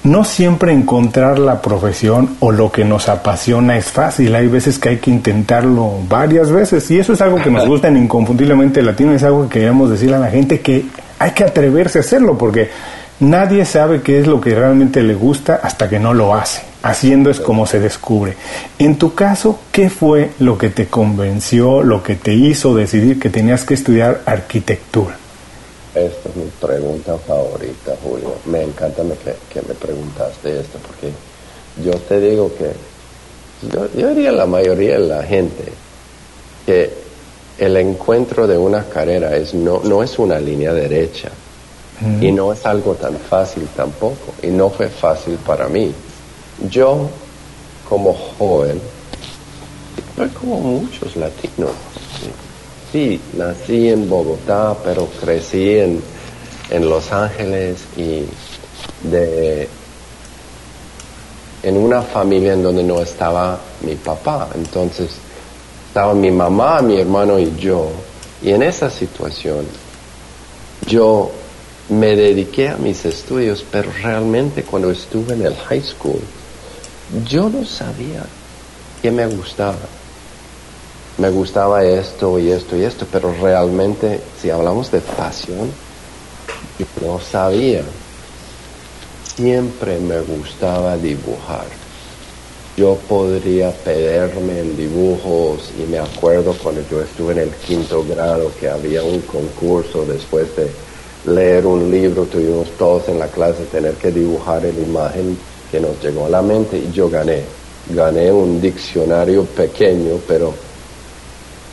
no 0.05 0.25
siempre 0.25 0.73
encontrar 0.73 1.39
la 1.39 1.61
profesión 1.63 2.37
o 2.41 2.53
lo 2.53 2.71
que 2.71 2.85
nos 2.85 3.09
apasiona 3.09 3.77
es 3.77 3.87
fácil. 3.87 4.35
Hay 4.35 4.49
veces 4.49 4.79
que 4.79 4.91
hay 4.91 4.97
que 4.99 5.11
intentarlo 5.11 5.93
varias 6.09 6.53
veces 6.53 6.91
y 6.91 6.99
eso 6.99 7.15
es 7.15 7.21
algo 7.21 7.43
que 7.43 7.51
nos 7.51 7.67
gusta 7.67 7.89
en 7.89 7.97
Inconfundiblemente 7.97 8.83
Latino, 8.83 9.13
es 9.13 9.23
algo 9.23 9.45
que 9.45 9.55
queríamos 9.55 9.91
decirle 9.91 10.17
a 10.17 10.21
la 10.21 10.31
gente 10.31 10.61
que 10.61 10.85
hay 11.19 11.31
que 11.31 11.45
atreverse 11.45 11.99
a 11.99 12.03
hacerlo 12.03 12.37
porque 12.37 12.71
Nadie 13.21 13.65
sabe 13.65 14.03
qué 14.03 14.19
es 14.19 14.27
lo 14.27 14.41
que 14.41 14.55
realmente 14.55 15.03
le 15.03 15.15
gusta 15.15 15.61
hasta 15.63 15.89
que 15.89 16.01
no 16.01 16.13
lo 16.15 16.35
hace. 16.35 16.63
Haciendo 16.85 17.31
es 17.31 17.41
como 17.41 17.67
se 17.67 17.81
descubre. 17.81 18.37
En 18.79 18.99
tu 18.99 19.15
caso, 19.15 19.59
¿qué 19.73 19.89
fue 19.89 20.33
lo 20.39 20.59
que 20.59 20.69
te 20.69 20.87
convenció, 20.87 21.83
lo 21.83 22.03
que 22.03 22.15
te 22.15 22.35
hizo 22.35 22.75
decidir 22.75 23.19
que 23.19 23.31
tenías 23.31 23.65
que 23.65 23.73
estudiar 23.73 24.21
arquitectura? 24.27 25.17
Esta 25.95 26.29
es 26.29 26.37
mi 26.37 26.51
pregunta 26.61 27.17
favorita, 27.17 27.95
Julio. 28.03 28.35
Me 28.45 28.63
encanta 28.63 29.03
que, 29.51 29.63
me 29.63 29.75
preguntaste 29.75 30.61
esto, 30.61 30.79
porque 30.87 31.11
yo 31.83 31.99
te 32.01 32.21
digo 32.21 32.53
que, 32.55 32.73
yo, 33.73 33.89
yo 33.97 34.09
diría 34.09 34.33
la 34.33 34.45
mayoría 34.45 34.99
de 34.99 35.07
la 35.07 35.23
gente, 35.23 35.65
que 36.67 36.93
el 37.57 37.79
encuentro 37.79 38.47
de 38.47 38.59
una 38.59 38.85
carrera 38.85 39.35
es, 39.35 39.55
no, 39.55 39.81
no 39.85 40.03
es 40.03 40.19
una 40.19 40.39
línea 40.39 40.75
derecha 40.75 41.31
y 42.21 42.31
no 42.31 42.53
es 42.53 42.67
algo 42.67 42.95
tan 42.95 43.17
fácil 43.17 43.67
tampoco. 43.75 44.35
Y 44.43 44.49
no 44.49 44.69
fue 44.69 44.89
fácil 44.89 45.39
para 45.47 45.67
mí. 45.69 45.95
Yo, 46.71 47.09
como 47.89 48.15
joven, 48.15 48.81
soy 50.17 50.29
como 50.29 50.61
muchos 50.61 51.17
latinos. 51.17 51.73
Sí, 52.93 53.21
nací 53.37 53.89
en 53.89 54.09
Bogotá, 54.09 54.77
pero 54.85 55.09
crecí 55.21 55.79
en, 55.79 56.01
en 56.71 56.89
Los 56.89 57.13
Ángeles 57.13 57.79
y 57.97 58.25
de 59.03 59.69
en 61.65 61.77
una 61.79 62.03
familia 62.03 62.53
en 62.53 62.63
donde 62.63 62.83
no 62.83 63.01
estaba 63.01 63.59
mi 63.81 63.95
papá. 63.95 64.51
Entonces, 64.55 65.11
estaba 65.89 66.15
mi 66.15 66.31
mamá, 66.31 66.83
mi 66.83 67.01
hermano 67.01 67.39
y 67.39 67.57
yo. 67.57 67.89
Y 68.43 68.51
en 68.51 68.63
esa 68.63 68.91
situación, 68.91 69.67
yo 70.87 71.31
me 71.89 72.15
dediqué 72.15 72.69
a 72.69 72.77
mis 72.77 73.05
estudios, 73.07 73.65
pero 73.71 73.91
realmente 74.03 74.63
cuando 74.63 74.91
estuve 74.91 75.35
en 75.35 75.47
el 75.47 75.55
high 75.55 75.83
school, 75.83 76.21
yo 77.29 77.49
no 77.49 77.65
sabía 77.65 78.25
qué 79.03 79.11
me 79.11 79.27
gustaba. 79.27 79.79
Me 81.19 81.31
gustaba 81.31 81.85
esto 81.85 82.39
y 82.39 82.51
esto 82.51 82.77
y 82.77 82.83
esto, 82.83 83.07
pero 83.11 83.33
realmente, 83.41 84.21
si 84.41 84.51
hablamos 84.51 84.91
de 84.91 85.01
pasión, 85.01 85.71
yo 86.79 86.87
no 87.03 87.21
sabía. 87.21 87.83
Siempre 89.37 89.99
me 90.01 90.21
gustaba 90.21 90.97
dibujar. 90.97 91.67
Yo 92.77 92.97
podría 93.09 93.71
perderme 93.71 94.59
en 94.59 94.77
dibujos 94.77 95.71
y 95.79 95.89
me 95.89 96.01
acuerdo 96.01 96.57
cuando 96.61 96.83
yo 96.91 97.01
estuve 97.01 97.33
en 97.33 97.39
el 97.39 97.51
quinto 97.51 98.05
grado 98.05 98.51
que 98.59 98.69
había 98.69 99.05
un 99.05 99.21
concurso 99.21 100.05
después 100.05 100.49
de 100.57 100.69
leer 101.27 101.65
un 101.65 101.91
libro, 101.91 102.25
tuvimos 102.25 102.71
todos 102.77 103.09
en 103.09 103.21
la 103.21 103.29
clase 103.29 103.65
tener 103.67 103.95
que 103.95 104.11
dibujar 104.11 104.63
la 104.63 104.69
imagen 104.71 105.39
que 105.75 105.81
nos 105.81 106.01
llegó 106.01 106.27
a 106.27 106.29
la 106.29 106.41
mente 106.41 106.79
y 106.79 106.93
yo 106.93 107.11
gané. 107.11 107.43
Gané 107.91 108.31
un 108.31 108.61
diccionario 108.61 109.45
pequeño, 109.45 110.21
pero 110.29 110.55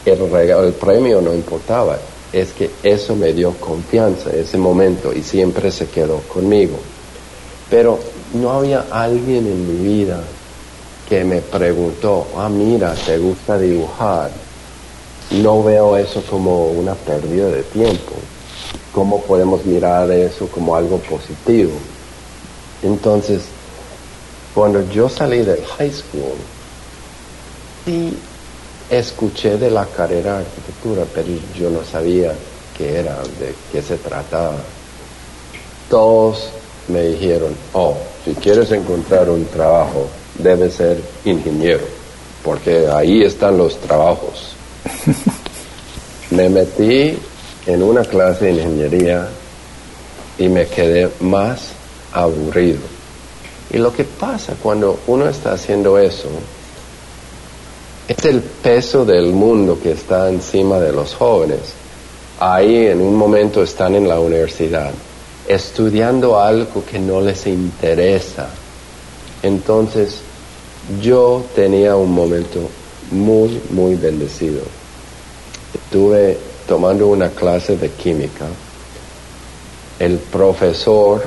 el, 0.03 0.31
regalo, 0.31 0.63
el 0.65 0.73
premio 0.73 1.21
no 1.21 1.31
importaba. 1.35 1.99
Es 2.33 2.51
que 2.53 2.71
eso 2.81 3.15
me 3.15 3.31
dio 3.31 3.51
confianza 3.59 4.31
ese 4.31 4.57
momento 4.57 5.13
y 5.13 5.21
siempre 5.21 5.71
se 5.71 5.85
quedó 5.85 6.17
conmigo. 6.21 6.79
Pero 7.69 7.99
no 8.33 8.49
había 8.49 8.87
alguien 8.89 9.45
en 9.45 9.67
mi 9.67 9.93
vida 9.93 10.23
que 11.07 11.23
me 11.23 11.41
preguntó, 11.41 12.25
ah, 12.37 12.49
mira, 12.49 12.95
¿te 13.05 13.19
gusta 13.19 13.59
dibujar? 13.59 14.31
No 15.29 15.61
veo 15.61 15.95
eso 15.95 16.23
como 16.27 16.71
una 16.71 16.95
pérdida 16.95 17.49
de 17.49 17.61
tiempo 17.61 18.13
cómo 18.91 19.21
podemos 19.21 19.63
mirar 19.63 20.09
eso 20.09 20.47
como 20.47 20.75
algo 20.75 20.97
positivo. 20.97 21.71
Entonces, 22.81 23.43
cuando 24.53 24.89
yo 24.89 25.07
salí 25.07 25.39
del 25.39 25.63
high 25.63 25.91
school, 25.91 26.35
sí 27.85 28.17
escuché 28.89 29.57
de 29.57 29.71
la 29.71 29.85
carrera 29.85 30.33
de 30.33 30.45
arquitectura, 30.45 31.03
pero 31.13 31.27
yo 31.57 31.69
no 31.69 31.83
sabía 31.83 32.33
qué 32.77 32.99
era, 32.99 33.17
de 33.39 33.53
qué 33.71 33.81
se 33.81 33.95
trataba. 33.97 34.57
Todos 35.89 36.49
me 36.89 37.03
dijeron, 37.03 37.55
oh, 37.73 37.97
si 38.25 38.33
quieres 38.35 38.71
encontrar 38.71 39.29
un 39.29 39.45
trabajo, 39.45 40.07
debes 40.37 40.73
ser 40.75 41.01
ingeniero, 41.23 41.85
porque 42.43 42.87
ahí 42.93 43.23
están 43.23 43.57
los 43.57 43.77
trabajos. 43.79 44.55
me 46.31 46.49
metí 46.49 47.17
en 47.65 47.83
una 47.83 48.03
clase 48.03 48.45
de 48.45 48.51
ingeniería 48.51 49.27
y 50.37 50.49
me 50.49 50.67
quedé 50.67 51.09
más 51.21 51.69
aburrido. 52.11 52.90
Y 53.71 53.77
lo 53.77 53.93
que 53.93 54.03
pasa 54.03 54.55
cuando 54.61 54.99
uno 55.07 55.29
está 55.29 55.53
haciendo 55.53 55.97
eso 55.97 56.27
es 58.07 58.25
el 58.25 58.41
peso 58.41 59.05
del 59.05 59.31
mundo 59.31 59.79
que 59.81 59.91
está 59.91 60.29
encima 60.29 60.79
de 60.79 60.91
los 60.91 61.15
jóvenes. 61.15 61.59
Ahí 62.39 62.87
en 62.87 63.01
un 63.01 63.15
momento 63.15 63.63
están 63.63 63.95
en 63.95 64.07
la 64.07 64.19
universidad 64.19 64.91
estudiando 65.47 66.39
algo 66.39 66.83
que 66.85 66.99
no 66.99 67.21
les 67.21 67.47
interesa. 67.47 68.49
Entonces 69.41 70.17
yo 71.01 71.45
tenía 71.55 71.95
un 71.95 72.11
momento 72.11 72.69
muy, 73.11 73.61
muy 73.69 73.95
bendecido. 73.95 74.61
Tuve 75.91 76.37
tomando 76.67 77.07
una 77.07 77.29
clase 77.29 77.77
de 77.77 77.89
química, 77.89 78.45
el 79.99 80.17
profesor 80.17 81.23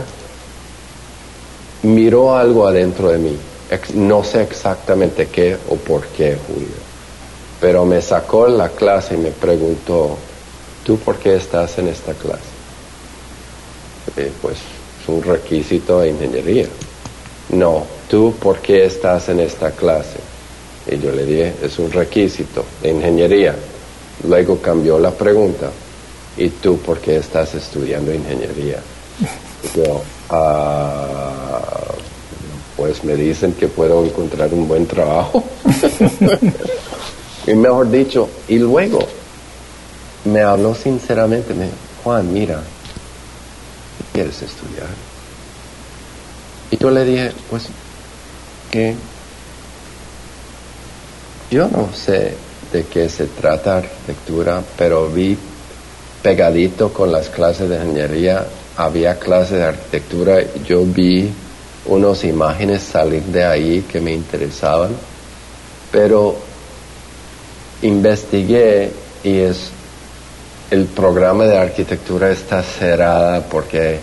miró 1.85 2.35
algo 2.37 2.67
adentro 2.67 3.11
de 3.11 3.19
mí. 3.19 3.37
No 3.95 4.25
sé 4.25 4.43
exactamente 4.43 5.29
qué 5.29 5.57
o 5.69 5.77
por 5.77 6.07
qué, 6.09 6.37
Julio. 6.47 6.85
Pero 7.61 7.85
me 7.85 8.01
sacó 8.01 8.47
la 8.49 8.69
clase 8.71 9.15
y 9.15 9.19
me 9.19 9.31
preguntó, 9.31 10.17
¿tú 10.85 10.99
por 10.99 11.17
qué 11.17 11.37
estás 11.37 11.79
en 11.79 11.89
esta 11.89 12.13
clase? 12.15 12.43
Eh, 14.17 14.31
pues 14.41 14.57
es 15.03 15.09
un 15.09 15.23
requisito 15.23 16.01
de 16.01 16.11
ingeniería. 16.11 16.67
No, 17.51 17.85
¿tú 18.09 18.35
por 18.41 18.59
qué 18.59 18.85
estás 18.85 19.29
en 19.29 19.41
esta 19.41 19.71
clase? 19.71 20.19
Y 20.87 20.99
yo 20.99 21.11
le 21.13 21.25
dije, 21.25 21.55
es 21.63 21.79
un 21.79 21.91
requisito 21.91 22.65
de 22.83 22.91
ingeniería. 22.91 23.55
Luego 24.29 24.59
cambió 24.59 24.99
la 24.99 25.11
pregunta, 25.11 25.71
¿y 26.37 26.49
tú 26.51 26.79
por 26.79 26.99
qué 26.99 27.17
estás 27.17 27.55
estudiando 27.55 28.13
ingeniería? 28.13 28.81
Yo, 29.75 30.03
ah, 30.31 31.61
pues 32.77 33.05
me 33.05 33.15
dicen 33.17 33.53
que 33.53 33.69
puedo 33.69 34.05
encontrar 34.05 34.53
un 34.53 34.67
buen 34.69 34.87
trabajo. 34.87 35.45
y 37.47 37.55
mejor 37.55 37.91
dicho, 37.91 38.29
y 38.49 38.59
luego 38.59 39.01
me 40.25 40.41
habló 40.43 40.75
sinceramente, 40.75 41.55
me 41.55 41.65
dijo, 41.65 41.77
Juan, 42.03 42.33
mira, 42.33 42.61
¿qué 43.99 44.05
quieres 44.13 44.43
estudiar? 44.43 44.89
Y 46.71 46.77
yo 46.77 46.91
le 46.91 47.05
dije, 47.05 47.33
pues, 47.51 47.65
que 48.71 48.95
yo 51.51 51.69
no 51.69 51.89
sé 51.95 52.35
de 52.73 52.85
qué 52.85 53.09
se 53.09 53.27
trata 53.27 53.79
arquitectura, 53.79 54.63
pero 54.77 55.09
vi 55.09 55.39
pegadito 56.23 56.93
con 56.93 57.13
las 57.13 57.29
clases 57.29 57.69
de 57.69 57.77
ingeniería, 57.77 58.47
había 58.77 59.19
clases 59.19 59.59
de 59.59 59.65
arquitectura, 59.65 60.41
yo 60.67 60.85
vi 60.85 61.31
unas 61.87 62.25
imágenes 62.25 62.83
salir 62.83 63.23
de 63.23 63.45
ahí 63.45 63.83
que 63.83 64.01
me 64.01 64.13
interesaban, 64.13 64.91
pero 65.93 66.37
investigué 67.83 68.91
y 69.23 69.39
es 69.39 69.71
el 70.71 70.87
programa 70.87 71.45
de 71.45 71.59
arquitectura 71.59 72.31
está 72.31 72.63
cerrada 72.63 73.43
porque 73.43 73.99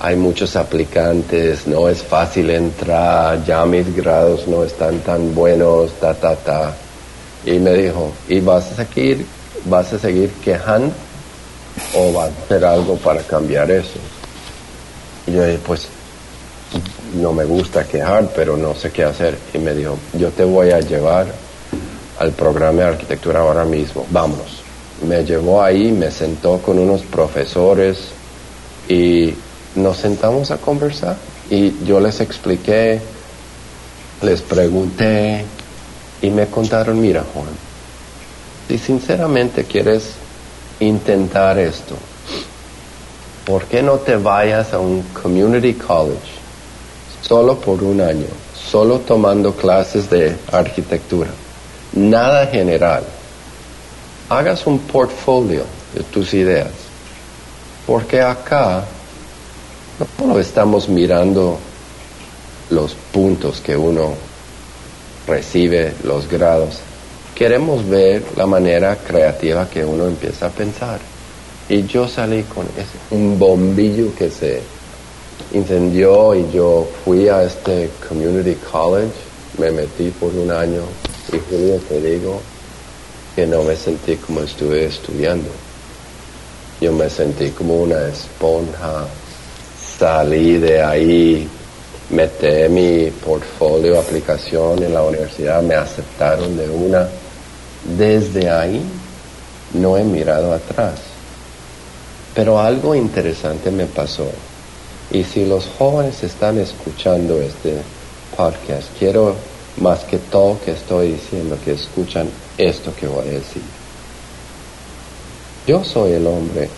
hay 0.00 0.14
muchos 0.14 0.54
aplicantes, 0.54 1.66
no 1.66 1.88
es 1.88 2.02
fácil 2.02 2.50
entrar, 2.50 3.44
ya 3.44 3.64
mis 3.64 3.94
grados 3.96 4.46
no 4.46 4.62
están 4.62 5.00
tan 5.00 5.34
buenos, 5.34 5.92
ta, 5.98 6.14
ta, 6.14 6.36
ta. 6.36 6.72
Y 7.44 7.58
me 7.58 7.72
dijo, 7.72 8.12
¿y 8.28 8.38
vas 8.40 8.70
a 8.72 8.84
seguir, 8.84 9.26
vas 9.64 9.92
a 9.92 9.98
seguir 9.98 10.30
quejando 10.44 10.92
o 11.94 12.12
vas 12.12 12.30
a 12.30 12.44
hacer 12.44 12.64
algo 12.64 12.96
para 12.96 13.22
cambiar 13.22 13.70
eso? 13.70 13.98
Y 15.26 15.32
yo 15.32 15.44
dije, 15.44 15.60
pues 15.66 15.88
no 17.14 17.32
me 17.32 17.44
gusta 17.44 17.84
quejar, 17.84 18.30
pero 18.34 18.56
no 18.56 18.74
sé 18.74 18.90
qué 18.90 19.04
hacer. 19.04 19.36
Y 19.54 19.58
me 19.58 19.74
dijo, 19.74 19.98
yo 20.14 20.30
te 20.30 20.44
voy 20.44 20.70
a 20.70 20.80
llevar 20.80 21.26
al 22.18 22.32
programa 22.32 22.82
de 22.82 22.88
arquitectura 22.88 23.40
ahora 23.40 23.64
mismo, 23.64 24.06
vámonos. 24.10 24.62
Me 25.06 25.24
llevó 25.24 25.62
ahí, 25.62 25.92
me 25.92 26.10
sentó 26.10 26.58
con 26.58 26.78
unos 26.78 27.02
profesores 27.02 27.98
y 28.88 29.34
nos 29.76 29.98
sentamos 29.98 30.50
a 30.50 30.56
conversar 30.56 31.16
y 31.50 31.84
yo 31.84 32.00
les 32.00 32.20
expliqué, 32.20 33.00
les 34.22 34.42
pregunté 34.42 35.44
y 36.20 36.30
me 36.30 36.46
contaron, 36.46 37.00
mira 37.00 37.24
Juan, 37.32 37.46
si 38.66 38.78
sinceramente 38.78 39.64
quieres 39.64 40.14
intentar 40.80 41.58
esto, 41.58 41.94
¿por 43.44 43.64
qué 43.64 43.82
no 43.82 43.94
te 43.94 44.16
vayas 44.16 44.72
a 44.72 44.78
un 44.78 45.02
community 45.22 45.74
college 45.74 46.38
solo 47.22 47.56
por 47.56 47.82
un 47.82 48.00
año, 48.00 48.26
solo 48.54 49.00
tomando 49.00 49.52
clases 49.54 50.08
de 50.08 50.36
arquitectura, 50.52 51.30
nada 51.92 52.46
general? 52.46 53.04
Hagas 54.28 54.66
un 54.66 54.78
portfolio 54.80 55.64
de 55.94 56.02
tus 56.04 56.34
ideas, 56.34 56.70
porque 57.86 58.20
acá 58.20 58.84
no 60.24 60.38
estamos 60.38 60.88
mirando 60.88 61.58
los 62.70 62.94
puntos 63.12 63.60
que 63.60 63.76
uno 63.76 64.12
recibe, 65.26 65.94
los 66.04 66.28
grados. 66.28 66.80
Queremos 67.38 67.88
ver 67.88 68.24
la 68.36 68.46
manera 68.46 68.96
creativa 68.96 69.70
que 69.70 69.84
uno 69.84 70.06
empieza 70.08 70.46
a 70.46 70.50
pensar. 70.50 70.98
Y 71.68 71.86
yo 71.86 72.08
salí 72.08 72.42
con 72.42 72.66
un 73.12 73.38
bombillo 73.38 74.12
que 74.12 74.28
se 74.28 74.60
incendió 75.52 76.34
y 76.34 76.50
yo 76.50 76.88
fui 77.04 77.28
a 77.28 77.44
este 77.44 77.90
community 78.08 78.56
college, 78.72 79.12
me 79.56 79.70
metí 79.70 80.10
por 80.10 80.34
un 80.34 80.50
año 80.50 80.82
y 81.32 81.38
Julio 81.48 81.78
te 81.88 82.00
digo 82.00 82.40
que 83.36 83.46
no 83.46 83.62
me 83.62 83.76
sentí 83.76 84.16
como 84.16 84.40
estuve 84.40 84.86
estudiando. 84.86 85.48
Yo 86.80 86.92
me 86.92 87.08
sentí 87.08 87.50
como 87.50 87.82
una 87.82 88.08
esponja 88.08 89.06
salí 89.98 90.58
de 90.58 90.80
ahí, 90.80 91.48
metí 92.10 92.68
mi 92.68 93.10
portfolio, 93.10 93.98
aplicación 93.98 94.82
en 94.82 94.94
la 94.94 95.02
universidad, 95.02 95.62
me 95.62 95.74
aceptaron 95.74 96.56
de 96.56 96.68
una. 96.68 97.08
Desde 97.96 98.50
ahí 98.50 98.82
no 99.74 99.96
he 99.96 100.04
mirado 100.04 100.52
atrás. 100.52 101.00
Pero 102.34 102.60
algo 102.60 102.94
interesante 102.94 103.70
me 103.70 103.86
pasó. 103.86 104.28
Y 105.10 105.24
si 105.24 105.46
los 105.46 105.66
jóvenes 105.78 106.22
están 106.22 106.58
escuchando 106.58 107.40
este 107.40 107.78
podcast, 108.36 108.88
quiero 108.98 109.34
más 109.78 110.04
que 110.04 110.18
todo 110.18 110.58
que 110.64 110.72
estoy 110.72 111.12
diciendo 111.12 111.56
que 111.64 111.72
escuchan 111.72 112.28
esto 112.58 112.92
que 112.94 113.06
voy 113.06 113.28
a 113.28 113.32
decir. 113.32 113.62
Yo 115.66 115.84
soy 115.84 116.12
el 116.12 116.26
hombre 116.26 116.68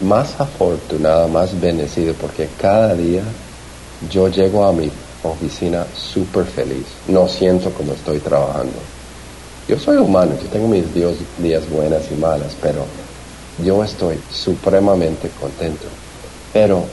más 0.00 0.40
afortunado, 0.40 1.28
más 1.28 1.58
bendecido, 1.60 2.14
porque 2.14 2.48
cada 2.60 2.94
día 2.94 3.22
yo 4.10 4.28
llego 4.28 4.64
a 4.64 4.72
mi 4.72 4.90
oficina 5.22 5.86
súper 5.94 6.44
feliz. 6.44 6.86
No 7.08 7.28
siento 7.28 7.70
como 7.70 7.92
estoy 7.92 8.18
trabajando. 8.18 8.78
Yo 9.70 9.78
soy 9.78 9.98
humano, 9.98 10.32
yo 10.42 10.48
tengo 10.48 10.66
mis 10.66 10.92
días, 10.92 11.12
días 11.38 11.70
buenas 11.70 12.02
y 12.10 12.16
malas, 12.16 12.56
pero 12.60 12.84
yo 13.64 13.84
estoy 13.84 14.18
supremamente 14.32 15.30
contento. 15.40 15.84
Pero 16.52 16.86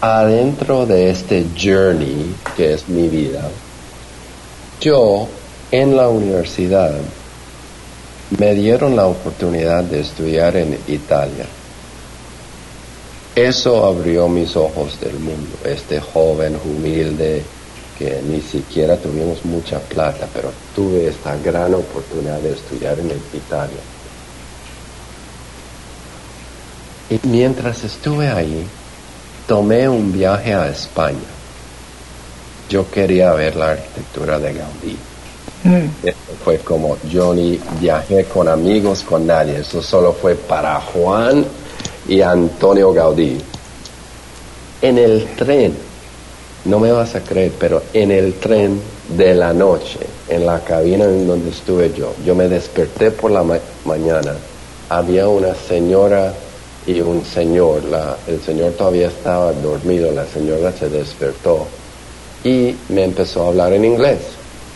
adentro 0.00 0.86
de 0.86 1.10
este 1.10 1.44
journey 1.54 2.34
que 2.56 2.72
es 2.72 2.88
mi 2.88 3.08
vida, 3.08 3.46
yo 4.80 5.28
en 5.70 5.94
la 5.94 6.08
universidad 6.08 6.92
me 8.38 8.54
dieron 8.54 8.96
la 8.96 9.04
oportunidad 9.04 9.84
de 9.84 10.00
estudiar 10.00 10.56
en 10.56 10.78
Italia. 10.88 11.44
Eso 13.36 13.84
abrió 13.84 14.28
mis 14.28 14.56
ojos 14.56 14.98
del 14.98 15.18
mundo, 15.18 15.58
este 15.66 16.00
joven 16.00 16.58
humilde 16.64 17.42
que 18.02 18.20
ni 18.22 18.40
siquiera 18.40 18.96
tuvimos 18.96 19.44
mucha 19.44 19.78
plata, 19.78 20.26
pero 20.34 20.50
tuve 20.74 21.06
esta 21.06 21.36
gran 21.36 21.72
oportunidad 21.72 22.40
de 22.40 22.52
estudiar 22.52 22.98
en 22.98 23.12
Italia. 23.32 23.78
Y 27.10 27.20
mientras 27.28 27.84
estuve 27.84 28.28
ahí, 28.28 28.66
tomé 29.46 29.88
un 29.88 30.12
viaje 30.12 30.52
a 30.52 30.68
España. 30.68 31.30
Yo 32.68 32.90
quería 32.90 33.32
ver 33.34 33.54
la 33.54 33.70
arquitectura 33.70 34.38
de 34.40 34.52
Gaudí. 34.52 34.96
Mm. 35.64 36.08
fue 36.44 36.58
como 36.58 36.96
yo 37.08 37.32
ni 37.32 37.60
viajé 37.80 38.24
con 38.24 38.48
amigos, 38.48 39.04
con 39.04 39.28
nadie. 39.28 39.58
Eso 39.60 39.80
solo 39.80 40.12
fue 40.12 40.34
para 40.34 40.80
Juan 40.80 41.44
y 42.08 42.20
Antonio 42.20 42.92
Gaudí. 42.92 43.38
En 44.80 44.98
el 44.98 45.24
tren, 45.36 45.91
no 46.64 46.78
me 46.78 46.92
vas 46.92 47.14
a 47.14 47.20
creer, 47.20 47.52
pero 47.58 47.82
en 47.92 48.10
el 48.10 48.34
tren 48.34 48.80
de 49.16 49.34
la 49.34 49.52
noche, 49.52 49.98
en 50.28 50.46
la 50.46 50.60
cabina 50.60 51.04
en 51.04 51.26
donde 51.26 51.50
estuve 51.50 51.92
yo, 51.92 52.14
yo 52.24 52.34
me 52.34 52.48
desperté 52.48 53.10
por 53.10 53.30
la 53.30 53.44
mañana, 53.84 54.34
había 54.88 55.28
una 55.28 55.54
señora 55.54 56.32
y 56.86 57.00
un 57.00 57.24
señor, 57.24 57.84
la, 57.84 58.16
el 58.26 58.40
señor 58.42 58.72
todavía 58.72 59.08
estaba 59.08 59.52
dormido, 59.52 60.10
la 60.12 60.26
señora 60.26 60.72
se 60.72 60.88
despertó 60.88 61.66
y 62.44 62.74
me 62.88 63.04
empezó 63.04 63.44
a 63.44 63.48
hablar 63.48 63.72
en 63.72 63.84
inglés. 63.84 64.18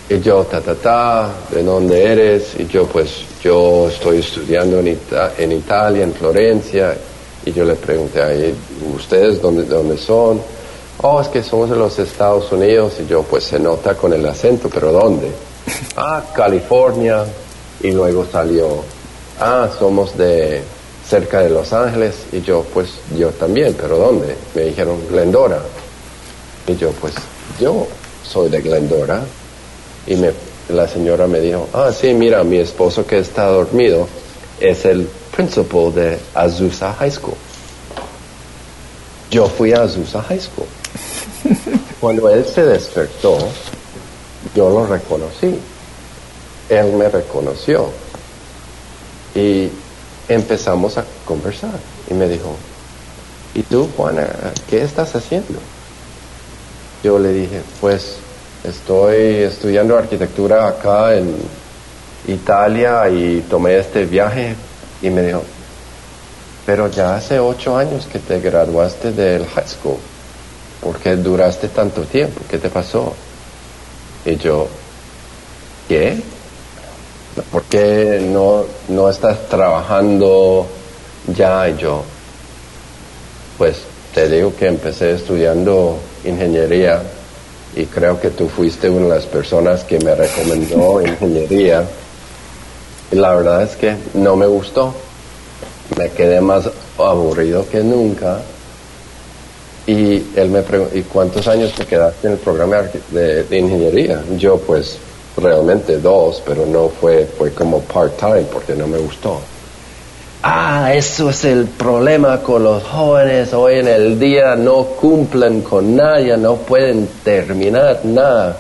Y 0.09 0.21
yo, 0.21 0.45
ta, 0.45 0.61
ta, 0.61 0.75
ta, 0.77 1.35
¿de 1.51 1.65
dónde 1.65 2.05
eres? 2.05 2.55
Y 2.59 2.67
yo, 2.69 2.87
pues, 2.87 3.11
yo 3.43 3.89
estoy 3.89 4.19
estudiando 4.19 4.79
en, 4.79 4.97
en 5.37 5.53
Italia, 5.53 6.05
en 6.05 6.13
Florencia, 6.13 6.97
y 7.45 7.53
yo 7.53 7.65
le 7.65 7.75
pregunté 7.75 8.23
a 8.23 8.31
¿ustedes 8.95 9.43
dónde, 9.43 9.65
dónde 9.65 9.97
son? 9.97 10.41
Oh, 11.03 11.21
es 11.21 11.29
que 11.29 11.43
somos 11.43 11.69
de 11.69 11.77
los 11.77 11.99
Estados 11.99 12.51
Unidos. 12.53 12.95
Y 13.01 13.07
yo, 13.07 13.23
pues 13.23 13.45
se 13.45 13.59
nota 13.59 13.95
con 13.95 14.13
el 14.13 14.25
acento, 14.27 14.69
pero 14.73 14.93
¿dónde? 14.93 15.31
ah, 15.97 16.23
California. 16.35 17.25
Y 17.83 17.91
luego 17.91 18.27
salió, 18.31 18.83
ah, 19.39 19.69
somos 19.79 20.17
de 20.17 20.63
cerca 21.09 21.41
de 21.41 21.51
Los 21.51 21.73
Ángeles. 21.73 22.15
Y 22.33 22.41
yo, 22.41 22.65
pues 22.73 22.89
yo 23.17 23.31
también, 23.31 23.75
pero 23.79 23.99
¿dónde? 23.99 24.37
Me 24.55 24.63
dijeron, 24.63 25.07
Glendora. 25.09 25.61
Y 26.67 26.77
yo, 26.77 26.91
pues 26.93 27.15
yo 27.61 27.87
soy 28.25 28.49
de 28.49 28.63
Glendora. 28.63 29.23
Y 30.07 30.17
me, 30.17 30.33
la 30.71 30.89
señora 30.89 31.27
me 31.27 31.41
dijo, 31.41 31.69
ah, 31.75 31.91
sí, 31.93 32.15
mira, 32.15 32.43
mi 32.43 32.57
esposo 32.57 33.07
que 33.07 33.19
está 33.19 33.47
dormido 33.47 34.09
es 34.61 34.85
el 34.87 35.07
principal 35.35 35.95
de 35.95 36.19
Azusa 36.35 36.95
High 36.95 37.11
School. 37.11 37.37
Yo 39.31 39.47
fui 39.47 39.73
a 39.73 39.83
Azusa 39.83 40.23
High 40.23 40.41
School. 40.41 40.67
Cuando 42.01 42.29
él 42.29 42.45
se 42.45 42.65
despertó, 42.65 43.39
yo 44.55 44.71
lo 44.71 44.87
reconocí. 44.87 45.59
Él 46.69 46.93
me 46.93 47.09
reconoció. 47.09 47.91
Y 49.35 49.71
empezamos 50.29 50.99
a 50.99 51.05
conversar. 51.25 51.79
Y 52.11 52.15
me 52.15 52.29
dijo, 52.29 52.57
¿y 53.55 53.63
tú, 53.63 53.89
Juana, 53.97 54.27
qué 54.69 54.83
estás 54.83 55.15
haciendo? 55.15 55.59
Yo 57.03 57.19
le 57.19 57.33
dije, 57.33 57.63
pues 57.81 58.17
estoy 58.65 59.43
estudiando 59.43 59.97
arquitectura 59.97 60.69
acá 60.69 61.17
en 61.17 61.35
Italia 62.27 63.09
y 63.09 63.45
tomé 63.49 63.79
este 63.79 64.05
viaje 64.05 64.55
y 65.03 65.11
me 65.11 65.23
dijo, 65.23 65.43
pero 66.65 66.91
ya 66.91 67.17
hace 67.17 67.39
ocho 67.39 67.77
años 67.77 68.07
que 68.07 68.19
te 68.19 68.41
graduaste 68.41 69.13
del 69.13 69.47
high 69.47 69.69
school. 69.69 69.99
¿Por 70.87 70.99
qué 70.99 71.17
duraste 71.17 71.67
tanto 71.67 72.03
tiempo? 72.03 72.43
¿Qué 72.49 72.59
te 72.59 72.69
pasó? 72.69 73.13
Y 74.25 74.37
yo, 74.37 74.69
¿qué? 75.89 76.17
¿por 77.51 77.65
qué 77.65 78.21
no, 78.33 78.65
no 78.89 79.11
estás 79.11 79.49
trabajando 79.49 80.65
ya? 81.37 81.69
Y 81.69 81.77
yo, 81.77 82.05
pues 83.59 83.79
te 84.15 84.29
digo 84.29 84.55
que 84.55 84.69
empecé 84.69 85.11
estudiando 85.11 85.99
ingeniería 86.25 87.03
y 87.75 87.87
creo 87.87 88.21
que 88.21 88.31
tú 88.31 88.49
fuiste 88.49 88.89
una 88.89 89.07
de 89.07 89.15
las 89.17 89.27
personas 89.27 89.83
que 89.83 89.99
me 89.99 90.15
recomendó 90.15 91.03
ingeniería. 91.05 91.85
Y 93.11 93.17
la 93.17 93.35
verdad 93.35 93.65
es 93.65 93.75
que 93.75 93.97
no 94.15 94.37
me 94.37 94.47
gustó. 94.47 94.95
Me 95.99 96.11
quedé 96.11 96.41
más 96.41 96.71
aburrido 96.97 97.69
que 97.69 97.83
nunca. 97.83 98.41
Y 99.87 100.25
él 100.35 100.49
me 100.51 100.63
preguntó, 100.63 100.97
¿y 100.97 101.03
cuántos 101.03 101.47
años 101.47 101.73
te 101.75 101.87
quedaste 101.87 102.27
en 102.27 102.33
el 102.35 102.39
programa 102.39 102.83
de, 103.11 103.45
de 103.45 103.59
ingeniería? 103.59 104.21
Yo 104.37 104.59
pues 104.59 104.99
realmente 105.37 105.99
dos, 105.99 106.43
pero 106.45 106.67
no 106.67 106.89
fue, 106.89 107.27
fue 107.27 107.53
como 107.53 107.81
part-time 107.81 108.47
porque 108.53 108.75
no 108.75 108.87
me 108.87 108.99
gustó 108.99 109.41
ah, 110.47 110.95
eso 110.95 111.31
es 111.31 111.45
el 111.45 111.67
problema 111.67 112.41
con 112.43 112.63
los 112.63 112.83
jóvenes 112.85 113.53
hoy 113.53 113.81
en 113.81 113.89
el 113.89 114.19
día, 114.19 114.57
no 114.57 114.85
cumplen 114.85 115.63
con 115.63 115.97
nadie, 115.97 116.37
no 116.37 116.57
pueden 116.57 117.09
terminar 117.25 118.01
nada. 118.05 118.59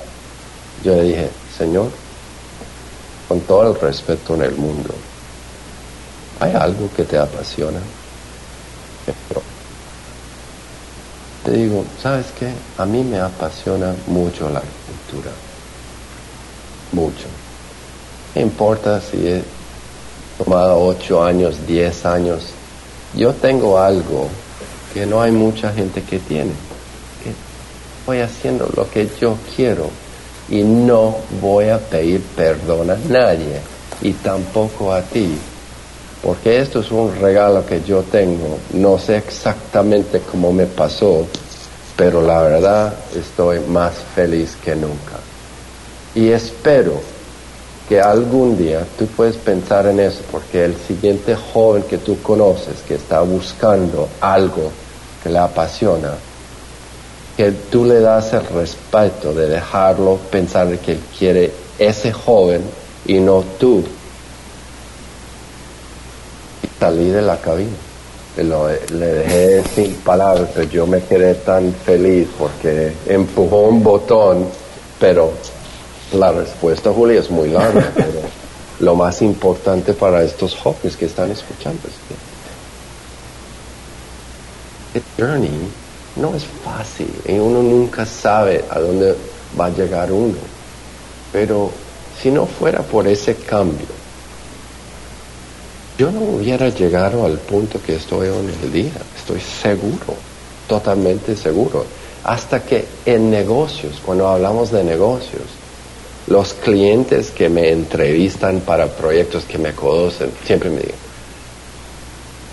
Yo 0.83 0.97
le 0.97 1.03
dije, 1.03 1.31
Señor, 1.57 1.91
con 3.29 3.41
todo 3.41 3.73
el 3.73 3.81
respeto 3.81 4.35
en 4.35 4.43
el 4.43 4.57
mundo, 4.57 4.95
¿hay 6.41 6.53
algo 6.53 6.89
que 6.97 7.05
te 7.05 7.19
apasiona? 7.19 7.79
Te 11.47 11.53
digo, 11.53 11.85
¿sabes 12.03 12.27
qué? 12.37 12.51
A 12.77 12.85
mí 12.85 13.05
me 13.05 13.21
apasiona 13.21 13.95
mucho 14.09 14.51
la 14.51 14.59
arquitectura. 14.59 15.31
Mucho. 16.91 17.29
No 18.35 18.41
importa 18.43 19.01
si 19.01 19.29
es 19.29 19.45
tomado 20.39 20.85
ocho 20.85 21.23
años, 21.23 21.65
diez 21.65 22.05
años, 22.05 22.49
yo 23.15 23.33
tengo 23.33 23.79
algo 23.79 24.29
que 24.93 25.07
no 25.07 25.23
hay 25.23 25.31
mucha 25.31 25.73
gente 25.73 26.03
que 26.03 26.19
tiene. 26.19 26.51
Voy 28.05 28.19
haciendo 28.19 28.69
lo 28.75 28.91
que 28.91 29.09
yo 29.21 29.39
quiero 29.55 29.89
y 30.49 30.65
no 30.65 31.15
voy 31.41 31.69
a 31.69 31.79
pedir 31.79 32.23
perdón 32.35 32.91
a 32.91 32.97
nadie 33.09 33.61
y 34.03 34.15
tampoco 34.15 34.93
a 34.93 35.01
ti. 35.01 35.39
Porque 36.27 36.59
esto 36.59 36.81
es 36.81 36.91
un 36.91 37.15
regalo 37.21 37.65
que 37.65 37.83
yo 37.85 38.03
tengo. 38.03 38.59
No 38.73 38.99
sé 38.99 39.19
exactamente 39.19 40.23
cómo 40.29 40.53
me 40.53 40.67
pasó, 40.67 41.25
pero 41.95 42.21
la 42.21 42.43
verdad 42.43 42.95
estoy 43.15 43.61
más 43.61 43.95
feliz 44.13 44.57
que 44.57 44.75
nunca. 44.75 45.21
Y 46.17 46.31
espero 46.31 46.95
que 47.89 48.01
algún 48.01 48.59
día 48.59 48.85
tú 48.99 49.07
puedes 49.07 49.37
pensar 49.37 49.87
en 49.87 50.01
eso, 50.01 50.19
porque 50.33 50.65
el 50.65 50.75
siguiente 50.75 51.37
joven 51.37 51.85
que 51.85 51.99
tú 51.99 52.21
conoces, 52.21 52.83
que 52.89 52.97
está 52.97 53.21
buscando 53.21 54.09
algo 54.21 54.73
que 55.23 55.29
le 55.29 55.39
apasiona, 55.39 56.15
que 57.37 57.53
tú 57.53 57.85
le 57.85 58.01
das 58.01 58.33
el 58.33 58.45
respeto 58.47 59.33
de 59.33 59.47
dejarlo 59.47 60.19
pensar 60.29 60.77
que 60.79 60.93
él 60.93 61.01
quiere 61.17 61.53
ese 61.79 62.13
joven 62.13 62.63
y 63.07 63.21
no 63.21 63.45
tú. 63.61 63.85
Salí 66.79 67.09
de 67.11 67.23
la 67.23 67.39
cabina. 67.41 67.71
le 68.37 69.07
dejé 69.07 69.63
sin 69.75 69.95
palabras, 69.97 70.51
pero 70.55 70.69
yo 70.69 70.87
me 70.87 71.03
quedé 71.03 71.35
tan 71.35 71.73
feliz 71.73 72.29
porque 72.39 72.93
empujó 73.07 73.63
un 73.63 73.83
botón, 73.83 74.47
pero 75.01 75.33
la 76.13 76.33
respuesta, 76.33 76.93
Julia, 76.93 77.21
es 77.21 77.31
muy 77.31 77.49
larga, 77.49 77.91
pero 77.95 78.21
lo 78.81 78.95
más 78.95 79.23
importante 79.23 79.95
para 79.95 80.23
estos 80.23 80.55
jóvenes 80.55 80.97
que 80.97 81.07
están 81.07 81.31
escuchando 81.31 81.81
es 81.89 81.95
que 82.09 82.15
el 84.99 85.03
journey 85.19 85.51
no 86.17 86.35
es 86.35 86.45
fácil 86.65 87.11
y 87.27 87.33
uno 87.39 87.63
nunca 87.63 88.05
sabe 88.07 88.65
a 88.71 88.79
dónde 88.79 89.15
va 89.59 89.67
a 89.67 89.71
llegar 89.71 90.13
uno. 90.13 90.39
Pero 91.33 91.71
si 92.21 92.31
no 92.31 92.47
fuera 92.47 92.81
por 92.81 93.07
ese 93.07 93.35
cambio, 93.35 93.87
yo 95.99 96.11
no 96.11 96.21
hubiera 96.21 96.69
llegado 96.69 97.25
al 97.25 97.39
punto 97.39 97.81
que 97.85 97.97
estoy 97.97 98.29
hoy 98.29 98.47
en 98.47 98.65
el 98.65 98.73
día. 98.73 98.93
Estoy 99.17 99.41
seguro, 99.41 100.15
totalmente 100.69 101.37
seguro. 101.37 101.87
Hasta 102.25 102.63
que 102.63 102.85
en 103.07 103.31
negocios, 103.31 104.01
cuando 104.05 104.29
hablamos 104.29 104.71
de 104.71 104.85
negocios, 104.85 105.43
los 106.27 106.55
clientes 106.55 107.31
que 107.31 107.49
me 107.49 107.71
entrevistan 107.71 108.61
para 108.61 108.87
proyectos 108.89 109.45
que 109.45 109.59
me 109.59 109.73
conocen 109.73 110.31
siempre 110.45 110.71
me 110.71 110.81
dicen, 110.81 110.97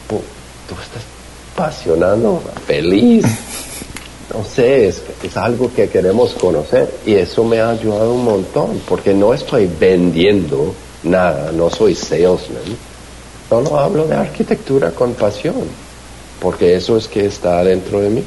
tú 0.08 0.76
estás 0.82 1.04
apasionado, 1.54 2.42
feliz. 2.66 3.26
No 4.34 4.44
sé, 4.46 4.88
es, 4.88 5.02
es, 5.22 5.38
algo 5.38 5.72
que 5.74 5.90
queremos 5.90 6.34
conocer 6.34 6.92
y 7.06 7.16
eso 7.16 7.44
me 7.44 7.60
ha 7.60 7.70
ayudado 7.70 8.14
un 8.14 8.24
montón 8.24 8.82
porque 8.88 9.14
no 9.14 9.34
estoy 9.34 9.70
vendiendo 9.80 10.74
nada, 11.04 11.52
no 11.52 11.70
soy 11.70 11.94
salesman, 11.94 12.64
solo 13.62 13.80
hablo 13.80 14.06
de 14.06 14.16
arquitectura 14.16 14.92
con 14.92 15.14
pasión 15.14 15.56
porque 16.44 16.76
eso 16.76 16.98
es 16.98 17.08
que 17.08 17.26
está 17.26 17.64
dentro 17.64 18.02
de 18.02 18.10
mí. 18.10 18.24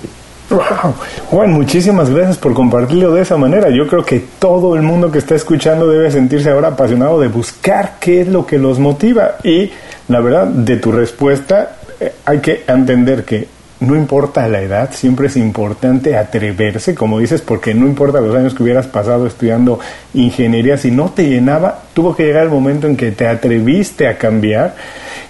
Wow. 0.49 0.95
Juan, 1.31 1.53
muchísimas 1.53 2.09
gracias 2.09 2.39
por 2.39 2.55
compartirlo 2.55 3.13
de 3.13 3.23
esa 3.23 3.37
manera. 3.37 3.69
Yo 3.69 3.87
creo 3.89 4.05
que 4.05 4.25
todo 4.39 4.75
el 4.75 4.83
mundo 4.83 5.11
que 5.11 5.19
está 5.19 5.35
escuchando 5.35 5.87
debe 5.87 6.11
sentirse 6.11 6.51
ahora 6.51 6.69
apasionado 6.69 7.21
de 7.21 7.29
buscar 7.29 7.97
qué 8.01 8.23
es 8.23 8.29
lo 8.29 8.47
que 8.47 8.57
los 8.57 8.79
motiva. 8.79 9.37
Y 9.45 9.71
la 10.09 10.21
verdad, 10.21 10.47
de 10.47 10.77
tu 10.77 10.93
respuesta, 10.93 11.77
eh, 12.01 12.13
hay 12.25 12.39
que 12.39 12.65
entender 12.69 13.25
que 13.25 13.49
no 13.81 13.95
importa 13.95 14.49
la 14.49 14.63
edad, 14.63 14.91
siempre 14.93 15.27
es 15.27 15.37
importante 15.37 16.17
atreverse, 16.17 16.95
como 16.95 17.19
dices, 17.19 17.43
porque 17.43 17.75
no 17.75 17.87
importa 17.87 18.23
los 18.23 18.35
años 18.35 18.55
que 18.55 18.63
hubieras 18.63 18.87
pasado 18.87 19.27
estudiando 19.27 19.79
ingeniería, 20.15 20.79
si 20.79 20.91
no 20.91 21.11
te 21.11 21.29
llenaba, 21.29 21.83
tuvo 21.93 22.17
que 22.17 22.25
llegar 22.25 22.45
el 22.45 22.49
momento 22.49 22.87
en 22.87 22.97
que 22.97 23.11
te 23.11 23.27
atreviste 23.27 24.09
a 24.09 24.17
cambiar, 24.17 24.75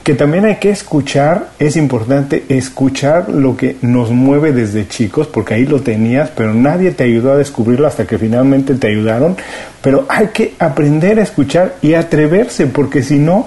que 0.07 0.15
también 0.15 0.45
hay 0.45 0.55
que 0.59 0.71
escuchar, 0.71 1.49
es 1.59 1.77
importante 1.77 2.45
escuchar 2.49 3.29
lo 3.29 3.57
que 3.57 3.77
nos 3.83 4.13
mueve 4.13 4.53
desde 4.53 4.87
chicos, 4.87 5.27
porque 5.27 5.55
ahí 5.55 5.67
lo 5.67 5.81
tenías, 5.81 6.31
pero 6.31 6.55
nadie 6.55 6.93
te 6.93 7.03
ayudó 7.03 7.33
a 7.33 7.37
descubrirlo 7.37 7.89
hasta 7.89 8.07
que 8.07 8.17
finalmente 8.17 8.77
te 8.77 8.87
ayudaron, 8.87 9.37
pero 9.83 10.07
hay 10.09 10.29
que 10.29 10.55
aprender 10.61 11.19
a 11.19 11.25
escuchar 11.25 11.75
y 11.83 11.95
atreverse, 11.95 12.69
porque 12.69 13.03
si 13.03 13.19
no, 13.19 13.47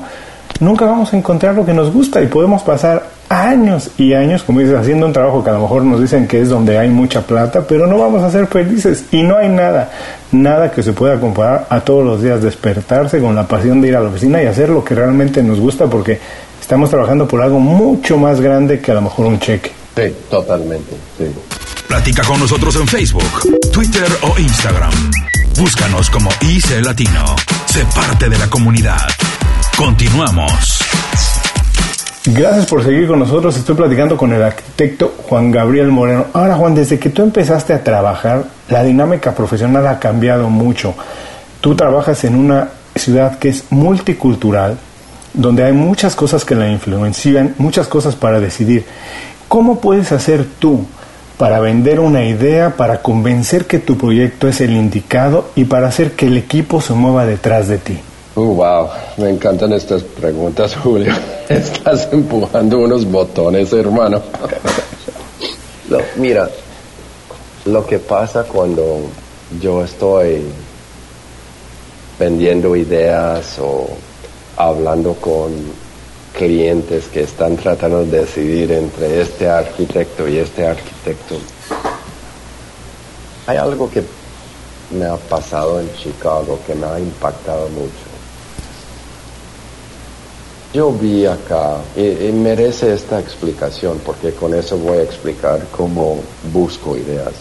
nunca 0.60 0.84
vamos 0.84 1.14
a 1.14 1.18
encontrar 1.18 1.56
lo 1.56 1.66
que 1.66 1.74
nos 1.74 1.94
gusta 1.94 2.22
y 2.22 2.28
podemos 2.28 2.62
pasar 2.64 3.08
años 3.30 3.92
y 3.98 4.14
años, 4.14 4.44
como 4.44 4.60
dices, 4.60 4.76
haciendo 4.76 5.06
un 5.06 5.14
trabajo 5.14 5.44
que 5.44 5.52
a 5.52 5.54
lo 5.54 5.62
mejor 5.62 5.84
nos 5.84 6.02
dicen 6.02 6.28
que 6.28 6.42
es 6.42 6.50
donde 6.50 6.78
hay 6.78 6.90
mucha 6.90 7.22
plata, 7.22 7.62
pero 7.68 7.88
no 7.88 7.98
vamos 7.98 8.24
a 8.24 8.32
ser 8.32 8.48
felices 8.48 9.06
y 9.12 9.24
no 9.24 9.38
hay 9.38 9.48
nada, 9.48 9.92
nada 10.32 10.72
que 10.72 10.84
se 10.84 10.92
pueda 10.92 11.20
comparar 11.20 11.68
a 11.70 11.80
todos 11.80 12.04
los 12.04 12.22
días 12.22 12.42
despertarse 12.42 13.22
con 13.22 13.36
la 13.36 13.48
pasión 13.48 13.80
de 13.80 13.90
ir 13.90 13.96
a 13.96 14.02
la 14.02 14.10
oficina 14.10 14.42
y 14.44 14.48
hacer 14.48 14.70
lo 14.70 14.84
que 14.84 14.96
realmente 14.96 15.42
nos 15.44 15.60
gusta 15.60 15.86
porque 15.86 16.20
estamos 16.70 16.92
trabajando 16.92 17.28
por 17.28 17.42
algo 17.42 17.60
mucho 17.60 18.16
más 18.16 18.40
grande 18.40 18.80
que 18.80 18.92
a 18.92 18.94
lo 18.94 19.02
mejor 19.02 19.26
un 19.26 19.40
cheque. 19.40 19.72
Sí, 19.96 20.04
totalmente. 20.30 20.92
Sí. 21.18 21.26
Platica 21.88 22.24
con 22.24 22.40
nosotros 22.40 22.76
en 22.76 22.88
Facebook, 22.88 23.60
Twitter 23.74 24.08
o 24.22 24.40
Instagram. 24.40 24.92
Búscanos 25.58 26.12
como 26.12 26.30
IC 26.42 26.86
Latino. 26.86 27.26
Sé 27.66 27.84
parte 27.96 28.30
de 28.30 28.38
la 28.38 28.48
comunidad. 28.48 29.02
Continuamos. 29.76 30.78
Gracias 32.26 32.68
por 32.68 32.84
seguir 32.84 33.08
con 33.08 33.18
nosotros. 33.18 33.58
Estoy 33.58 33.74
platicando 33.74 34.16
con 34.16 34.32
el 34.32 34.44
arquitecto 34.44 35.16
Juan 35.28 35.50
Gabriel 35.50 35.88
Moreno. 35.88 36.28
Ahora, 36.34 36.54
Juan, 36.54 36.76
desde 36.76 37.00
que 37.00 37.10
tú 37.10 37.24
empezaste 37.24 37.74
a 37.74 37.84
trabajar, 37.84 38.44
la 38.70 38.84
dinámica 38.84 39.34
profesional 39.34 39.88
ha 39.88 39.98
cambiado 39.98 40.52
mucho. 40.52 40.94
Tú 41.62 41.74
trabajas 41.74 42.24
en 42.26 42.36
una 42.36 42.70
ciudad 42.96 43.40
que 43.40 43.50
es 43.50 43.64
multicultural, 43.72 44.78
donde 45.40 45.64
hay 45.64 45.72
muchas 45.72 46.16
cosas 46.16 46.44
que 46.44 46.54
la 46.54 46.70
influencian, 46.70 47.56
muchas 47.58 47.88
cosas 47.88 48.16
para 48.16 48.40
decidir. 48.42 48.86
¿Cómo 49.48 49.80
puedes 49.80 50.12
hacer 50.12 50.46
tú 50.60 50.86
para 51.38 51.62
vender 51.62 52.02
una 52.02 52.26
idea, 52.26 52.76
para 52.76 53.02
convencer 53.02 53.66
que 53.66 53.80
tu 53.80 53.98
proyecto 53.98 54.50
es 54.50 54.60
el 54.60 54.72
indicado 54.72 55.50
y 55.56 55.64
para 55.64 55.88
hacer 55.88 56.12
que 56.12 56.28
el 56.28 56.38
equipo 56.38 56.82
se 56.82 56.94
mueva 56.94 57.26
detrás 57.26 57.70
de 57.70 57.78
ti? 57.78 58.00
Uh, 58.36 58.42
wow, 58.42 58.90
me 59.18 59.30
encantan 59.30 59.72
estas 59.72 60.04
preguntas, 60.04 60.76
Julio. 60.84 61.14
Estás 61.48 62.10
empujando 62.12 62.80
unos 62.80 63.10
botones, 63.10 63.72
hermano. 63.72 64.22
mira, 66.18 66.50
lo 67.66 67.86
que 67.86 67.98
pasa 68.00 68.44
cuando 68.44 69.00
yo 69.62 69.84
estoy 69.86 70.44
vendiendo 72.20 72.76
ideas 72.76 73.58
o 73.60 73.88
hablando 74.60 75.16
con 75.16 75.52
clientes 76.38 77.08
que 77.08 77.24
están 77.24 77.58
tratando 77.58 78.06
de 78.06 78.20
decidir 78.20 78.72
entre 78.72 79.22
este 79.22 79.50
arquitecto 79.50 80.28
y 80.28 80.38
este 80.38 80.68
arquitecto, 80.68 81.36
hay 83.48 83.58
algo 83.58 83.90
que 83.90 84.04
me 84.92 85.06
ha 85.06 85.18
pasado 85.18 85.80
en 85.80 85.92
Chicago 85.96 86.60
que 86.68 86.76
me 86.76 86.86
ha 86.86 87.00
impactado 87.00 87.68
mucho 87.70 88.10
yo 90.72 90.92
vi 90.92 91.26
acá, 91.26 91.78
y, 91.96 92.32
merece 92.32 92.94
esta 92.94 93.20
explicación, 93.20 94.00
porque 94.06 94.34
con 94.34 94.54
eso 94.54 94.78
voy 94.78 95.00
a 95.00 95.04
explicar 95.04 95.66
cómo 95.76 96.20
busco 96.54 96.96
ideas. 96.96 97.34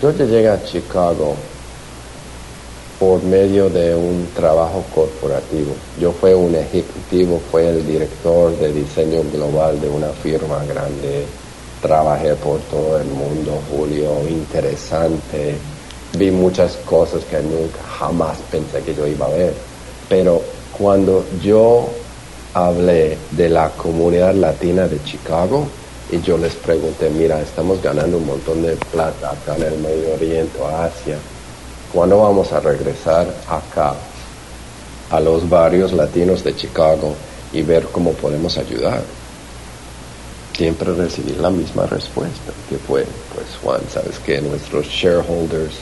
Yo 0.00 0.12
llegué 0.12 0.48
a 0.48 0.62
Chicago 0.62 1.34
por 2.98 3.22
medio 3.24 3.68
de 3.68 3.94
un 3.94 4.26
trabajo 4.34 4.84
corporativo. 4.94 5.74
Yo 6.00 6.12
fui 6.12 6.32
un 6.32 6.54
ejecutivo, 6.54 7.40
fui 7.50 7.64
el 7.64 7.86
director 7.86 8.56
de 8.58 8.72
diseño 8.72 9.22
global 9.32 9.80
de 9.80 9.88
una 9.88 10.08
firma 10.08 10.64
grande. 10.64 11.26
Trabajé 11.82 12.34
por 12.36 12.58
todo 12.60 12.98
el 12.98 13.06
mundo, 13.06 13.60
Julio, 13.70 14.12
interesante. 14.28 15.54
Vi 16.18 16.30
muchas 16.30 16.76
cosas 16.86 17.22
que 17.24 17.36
nunca 17.38 17.82
jamás 17.98 18.38
pensé 18.50 18.80
que 18.80 18.94
yo 18.94 19.06
iba 19.06 19.26
a 19.26 19.30
ver. 19.30 19.52
Pero 20.08 20.40
cuando 20.78 21.24
yo 21.42 21.88
hablé 22.54 23.18
de 23.32 23.48
la 23.50 23.68
comunidad 23.70 24.34
latina 24.34 24.88
de 24.88 25.02
Chicago, 25.04 25.66
y 26.10 26.20
yo 26.22 26.38
les 26.38 26.54
pregunté, 26.54 27.10
mira, 27.10 27.40
estamos 27.42 27.82
ganando 27.82 28.18
un 28.18 28.26
montón 28.26 28.62
de 28.62 28.76
plata 28.76 29.32
acá 29.32 29.56
en 29.56 29.64
el 29.64 29.78
Medio 29.80 30.14
Oriente, 30.14 30.58
Asia, 30.64 31.18
¿Cuándo 31.92 32.18
vamos 32.18 32.52
a 32.52 32.60
regresar 32.60 33.26
acá 33.48 33.94
a 35.10 35.20
los 35.20 35.48
barrios 35.48 35.92
latinos 35.92 36.42
de 36.42 36.56
Chicago 36.56 37.14
y 37.52 37.62
ver 37.62 37.84
cómo 37.92 38.12
podemos 38.12 38.58
ayudar? 38.58 39.02
Siempre 40.56 40.94
recibí 40.94 41.34
la 41.34 41.50
misma 41.50 41.86
respuesta, 41.86 42.52
que 42.68 42.76
fue, 42.76 43.06
pues 43.34 43.46
Juan, 43.62 43.80
sabes 43.92 44.18
que 44.18 44.40
nuestros 44.40 44.86
shareholders 44.86 45.74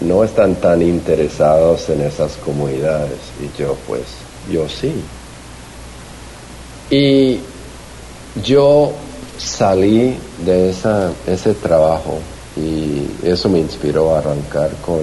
no 0.00 0.24
están 0.24 0.56
tan 0.56 0.82
interesados 0.82 1.88
en 1.88 2.02
esas 2.02 2.32
comunidades 2.36 3.18
y 3.40 3.58
yo 3.58 3.76
pues, 3.86 4.02
yo 4.50 4.68
sí. 4.68 4.94
Y 6.90 7.40
yo 8.42 8.92
salí 9.38 10.16
de 10.44 10.70
esa, 10.70 11.12
ese 11.26 11.54
trabajo 11.54 12.18
y 12.56 13.08
eso 13.22 13.48
me 13.48 13.58
inspiró 13.58 14.14
a 14.14 14.18
arrancar 14.18 14.70
con, 14.84 15.02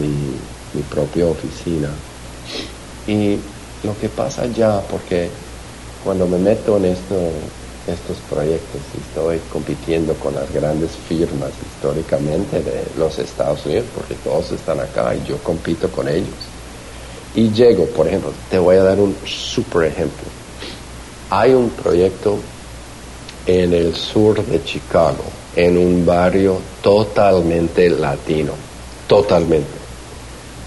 mi, 0.00 0.36
mi 0.74 0.82
propia 0.88 1.26
oficina. 1.26 1.88
Y 3.06 3.38
lo 3.82 3.98
que 3.98 4.08
pasa 4.08 4.46
ya, 4.46 4.80
porque 4.80 5.28
cuando 6.04 6.26
me 6.26 6.38
meto 6.38 6.76
en 6.78 6.86
esto, 6.86 7.16
estos 7.86 8.16
proyectos 8.28 8.80
y 8.94 9.00
estoy 9.00 9.40
compitiendo 9.52 10.14
con 10.14 10.34
las 10.34 10.50
grandes 10.52 10.90
firmas 11.08 11.50
históricamente 11.66 12.62
de 12.62 12.84
los 12.96 13.18
Estados 13.18 13.64
Unidos, 13.66 13.86
porque 13.94 14.14
todos 14.22 14.52
están 14.52 14.80
acá 14.80 15.14
y 15.14 15.28
yo 15.28 15.38
compito 15.38 15.90
con 15.90 16.08
ellos. 16.08 16.28
Y 17.34 17.50
llego, 17.50 17.86
por 17.86 18.08
ejemplo, 18.08 18.32
te 18.50 18.58
voy 18.58 18.76
a 18.76 18.82
dar 18.82 18.98
un 18.98 19.14
super 19.24 19.86
ejemplo. 19.86 20.24
Hay 21.30 21.52
un 21.52 21.70
proyecto 21.70 22.38
en 23.46 23.72
el 23.72 23.94
sur 23.94 24.44
de 24.44 24.64
Chicago 24.64 25.39
en 25.56 25.76
un 25.76 26.06
barrio 26.06 26.60
totalmente 26.82 27.88
latino, 27.90 28.52
totalmente. 29.06 29.80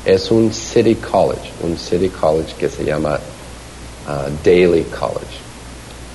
Es 0.06 0.32
un 0.32 0.54
city 0.54 0.96
college, 0.96 1.52
un 1.62 1.78
city 1.78 2.10
college 2.10 2.56
que 2.60 2.70
se 2.70 2.84
llama 2.84 3.16
uh, 3.16 4.30
Daily 4.44 4.84
College. 4.84 5.40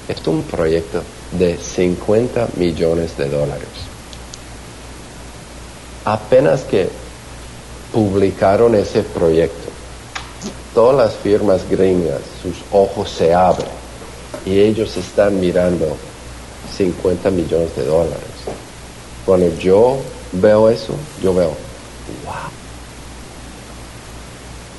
Es 0.09 0.27
un 0.27 0.43
proyecto 0.43 1.03
de 1.33 1.57
50 1.57 2.49
millones 2.57 3.17
de 3.17 3.29
dólares. 3.29 3.69
Apenas 6.05 6.63
que 6.63 6.89
publicaron 7.93 8.75
ese 8.75 9.03
proyecto, 9.03 9.71
todas 10.75 10.97
las 10.97 11.15
firmas 11.15 11.69
gringas, 11.69 12.21
sus 12.43 12.57
ojos 12.73 13.11
se 13.11 13.35
abren 13.35 13.69
y 14.45 14.59
ellos 14.59 14.97
están 14.97 15.41
mirando 15.41 15.97
50 16.77 17.31
millones 17.31 17.75
de 17.77 17.85
dólares. 17.85 18.28
Cuando 19.29 19.55
yo 19.59 19.99
veo 20.33 20.71
eso, 20.71 20.95
yo 21.23 21.35
veo, 21.35 21.49
wow, 22.25 22.49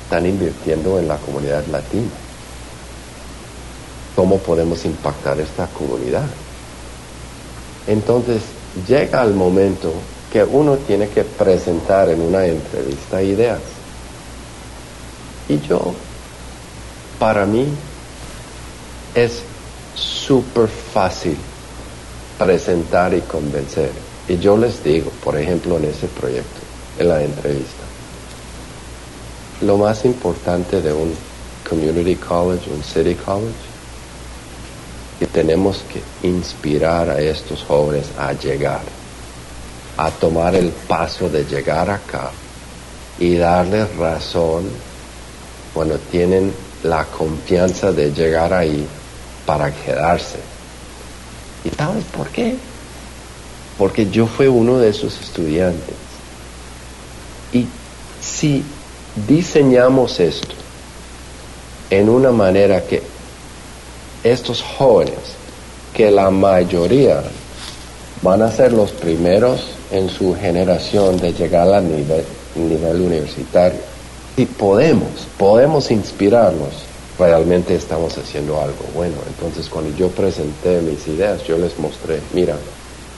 están 0.02 0.26
invirtiendo 0.26 0.98
en 0.98 1.06
la 1.06 1.18
comunidad 1.18 1.64
latina. 1.68 2.10
¿Cómo 4.16 4.38
podemos 4.38 4.84
impactar 4.84 5.38
esta 5.38 5.68
comunidad? 5.68 6.26
Entonces 7.86 8.42
llega 8.88 9.22
el 9.22 9.34
momento 9.34 9.92
que 10.32 10.42
uno 10.42 10.78
tiene 10.78 11.08
que 11.10 11.22
presentar 11.22 12.08
en 12.08 12.20
una 12.20 12.44
entrevista 12.44 13.22
ideas. 13.22 13.60
Y 15.48 15.60
yo, 15.60 15.94
para 17.20 17.46
mí, 17.46 17.68
es 19.14 19.42
súper 19.94 20.66
fácil 20.66 21.36
presentar 22.36 23.14
y 23.14 23.20
convencer. 23.20 24.09
Y 24.30 24.38
yo 24.38 24.56
les 24.56 24.84
digo, 24.84 25.10
por 25.24 25.36
ejemplo, 25.36 25.76
en 25.76 25.86
ese 25.86 26.06
proyecto, 26.06 26.60
en 27.00 27.08
la 27.08 27.20
entrevista, 27.20 27.82
lo 29.62 29.76
más 29.76 30.04
importante 30.04 30.80
de 30.80 30.92
un 30.92 31.12
community 31.68 32.14
college, 32.14 32.70
un 32.70 32.80
city 32.84 33.16
college, 33.16 33.58
que 35.18 35.26
tenemos 35.26 35.82
que 35.92 36.28
inspirar 36.28 37.10
a 37.10 37.20
estos 37.20 37.64
jóvenes 37.64 38.06
a 38.16 38.32
llegar, 38.32 38.82
a 39.96 40.12
tomar 40.12 40.54
el 40.54 40.68
paso 40.68 41.28
de 41.28 41.44
llegar 41.44 41.90
acá 41.90 42.30
y 43.18 43.34
darles 43.34 43.96
razón 43.96 44.70
cuando 45.74 45.98
tienen 45.98 46.54
la 46.84 47.04
confianza 47.04 47.90
de 47.90 48.12
llegar 48.12 48.52
ahí 48.52 48.86
para 49.44 49.72
quedarse. 49.72 50.38
¿Y 51.64 51.70
sabes 51.70 52.04
por 52.16 52.28
qué? 52.28 52.69
Porque 53.80 54.10
yo 54.10 54.26
fui 54.26 54.46
uno 54.46 54.78
de 54.78 54.90
esos 54.90 55.18
estudiantes. 55.22 55.94
Y 57.50 57.66
si 58.20 58.62
diseñamos 59.26 60.20
esto 60.20 60.54
en 61.88 62.10
una 62.10 62.30
manera 62.30 62.82
que 62.82 63.02
estos 64.22 64.60
jóvenes, 64.60 65.14
que 65.94 66.10
la 66.10 66.30
mayoría 66.30 67.22
van 68.20 68.42
a 68.42 68.52
ser 68.52 68.74
los 68.74 68.90
primeros 68.90 69.68
en 69.90 70.10
su 70.10 70.34
generación 70.34 71.16
de 71.16 71.32
llegar 71.32 71.72
al 71.72 71.84
nivel, 71.84 72.26
nivel 72.56 73.00
universitario, 73.00 73.80
y 74.36 74.44
podemos, 74.44 75.26
podemos 75.38 75.90
inspirarlos, 75.90 76.84
realmente 77.18 77.76
estamos 77.76 78.18
haciendo 78.18 78.60
algo 78.60 78.84
bueno. 78.94 79.16
Entonces 79.26 79.70
cuando 79.70 79.96
yo 79.96 80.08
presenté 80.08 80.82
mis 80.82 81.08
ideas, 81.08 81.42
yo 81.44 81.56
les 81.56 81.78
mostré, 81.78 82.20
mira, 82.34 82.56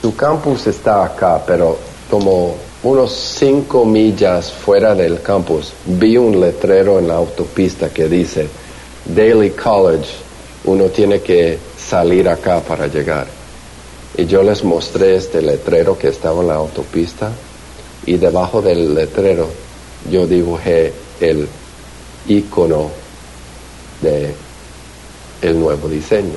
su 0.03 0.13
campus 0.17 0.67
está 0.67 1.05
acá, 1.05 1.41
pero 1.47 1.77
como 2.11 2.57
unos 2.83 3.13
cinco 3.13 3.85
millas 3.85 4.51
fuera 4.51 4.93
del 4.93 5.21
campus, 5.21 5.71
vi 5.85 6.17
un 6.17 6.41
letrero 6.41 6.99
en 6.99 7.07
la 7.07 7.13
autopista 7.13 7.87
que 7.87 8.09
dice 8.09 8.49
Daily 9.05 9.51
College, 9.51 10.09
uno 10.65 10.87
tiene 10.87 11.21
que 11.21 11.57
salir 11.77 12.27
acá 12.27 12.59
para 12.59 12.87
llegar. 12.87 13.27
Y 14.17 14.25
yo 14.25 14.43
les 14.43 14.61
mostré 14.65 15.15
este 15.15 15.41
letrero 15.41 15.97
que 15.97 16.09
estaba 16.09 16.41
en 16.41 16.49
la 16.49 16.55
autopista 16.55 17.31
y 18.05 18.17
debajo 18.17 18.61
del 18.61 18.93
letrero 18.93 19.47
yo 20.11 20.27
dibujé 20.27 20.91
el 21.21 21.47
icono 22.27 22.89
de 24.01 24.33
el 25.41 25.57
nuevo 25.57 25.87
diseño. 25.87 26.35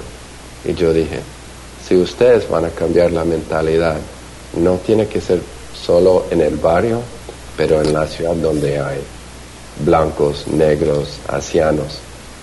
Y 0.65 0.75
yo 0.75 0.93
dije, 0.93 1.19
si 1.87 1.97
ustedes 1.97 2.49
van 2.49 2.65
a 2.65 2.71
cambiar 2.71 3.13
la 3.13 3.25
mentalidad, 3.25 3.97
no 4.55 4.75
tiene 4.79 5.07
que 5.07 5.21
ser 5.21 5.41
solo 5.73 6.25
en 6.31 6.41
el 6.41 6.57
barrio, 6.57 7.01
pero 7.57 7.81
en 7.81 7.93
la 7.93 8.07
ciudad 8.09 8.35
donde 8.35 8.81
hay 8.81 8.99
blancos, 9.85 10.49
negros, 10.49 11.19
asianos, 11.29 11.99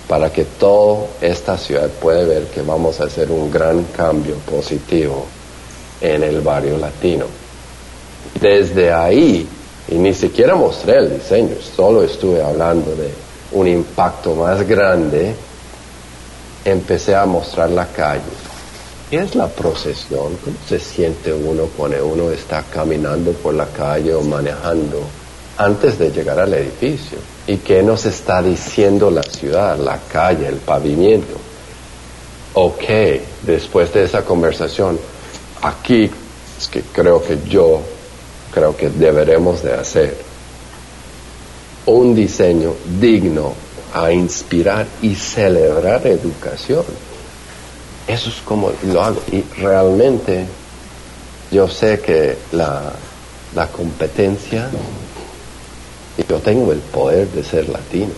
para 0.08 0.32
que 0.32 0.46
toda 0.46 1.08
esta 1.20 1.58
ciudad 1.58 1.90
pueda 1.90 2.24
ver 2.24 2.44
que 2.46 2.62
vamos 2.62 3.02
a 3.02 3.06
hacer 3.06 3.32
un 3.32 3.52
gran 3.52 3.84
cambio 3.96 4.36
positivo 4.50 5.26
en 6.00 6.24
el 6.24 6.40
barrio 6.40 6.78
latino. 6.78 7.26
Desde 8.40 8.94
ahí, 8.94 9.46
y 9.90 9.96
ni 9.96 10.14
siquiera 10.14 10.56
mostré 10.56 11.00
el 11.00 11.20
diseño, 11.20 11.56
solo 11.76 12.04
estuve 12.04 12.42
hablando 12.42 12.96
de 12.96 13.10
un 13.52 13.68
impacto 13.68 14.36
más 14.36 14.66
grande, 14.66 15.36
empecé 16.64 17.14
a 17.14 17.26
mostrar 17.26 17.70
la 17.72 17.88
calle 17.88 18.53
¿Qué 19.14 19.20
es 19.20 19.36
la 19.36 19.48
procesión? 19.48 20.38
¿Cómo 20.44 20.58
se 20.68 20.80
siente 20.80 21.32
uno 21.32 21.70
cuando 21.78 22.04
uno 22.04 22.32
está 22.32 22.64
caminando 22.64 23.32
por 23.32 23.54
la 23.54 23.68
calle 23.68 24.12
o 24.16 24.24
manejando 24.24 25.04
antes 25.56 26.00
de 26.00 26.10
llegar 26.10 26.40
al 26.40 26.52
edificio? 26.56 27.20
¿Y 27.46 27.58
qué 27.58 27.84
nos 27.84 28.08
está 28.08 28.42
diciendo 28.42 29.12
la 29.12 29.22
ciudad, 29.22 29.78
la 29.78 30.00
calle, 30.12 30.48
el 30.48 30.56
pavimento? 30.56 31.36
Ok, 32.56 32.86
después 33.44 33.94
de 33.94 34.06
esa 34.06 34.26
conversación, 34.26 34.98
aquí 35.62 36.10
es 36.58 36.68
que 36.68 36.82
creo 36.82 37.22
que 37.22 37.38
yo 37.48 37.82
creo 38.52 38.76
que 38.76 38.90
deberemos 38.90 39.62
de 39.62 39.74
hacer 39.74 40.18
un 41.86 42.16
diseño 42.16 42.74
digno 43.00 43.54
a 43.94 44.12
inspirar 44.12 44.88
y 45.04 45.14
celebrar 45.14 46.08
educación. 46.08 47.13
Eso 48.08 48.30
es 48.30 48.36
como 48.46 48.72
lo 48.84 49.04
hago. 49.04 49.22
Y 49.32 49.42
realmente 49.60 50.46
yo 51.52 51.68
sé 51.68 52.00
que 52.00 52.38
la, 52.52 52.94
la 53.56 53.68
competencia, 53.68 54.70
yo 56.28 56.40
tengo 56.40 56.72
el 56.72 56.80
poder 56.80 57.28
de 57.30 57.44
ser 57.44 57.70
latino. 57.70 58.12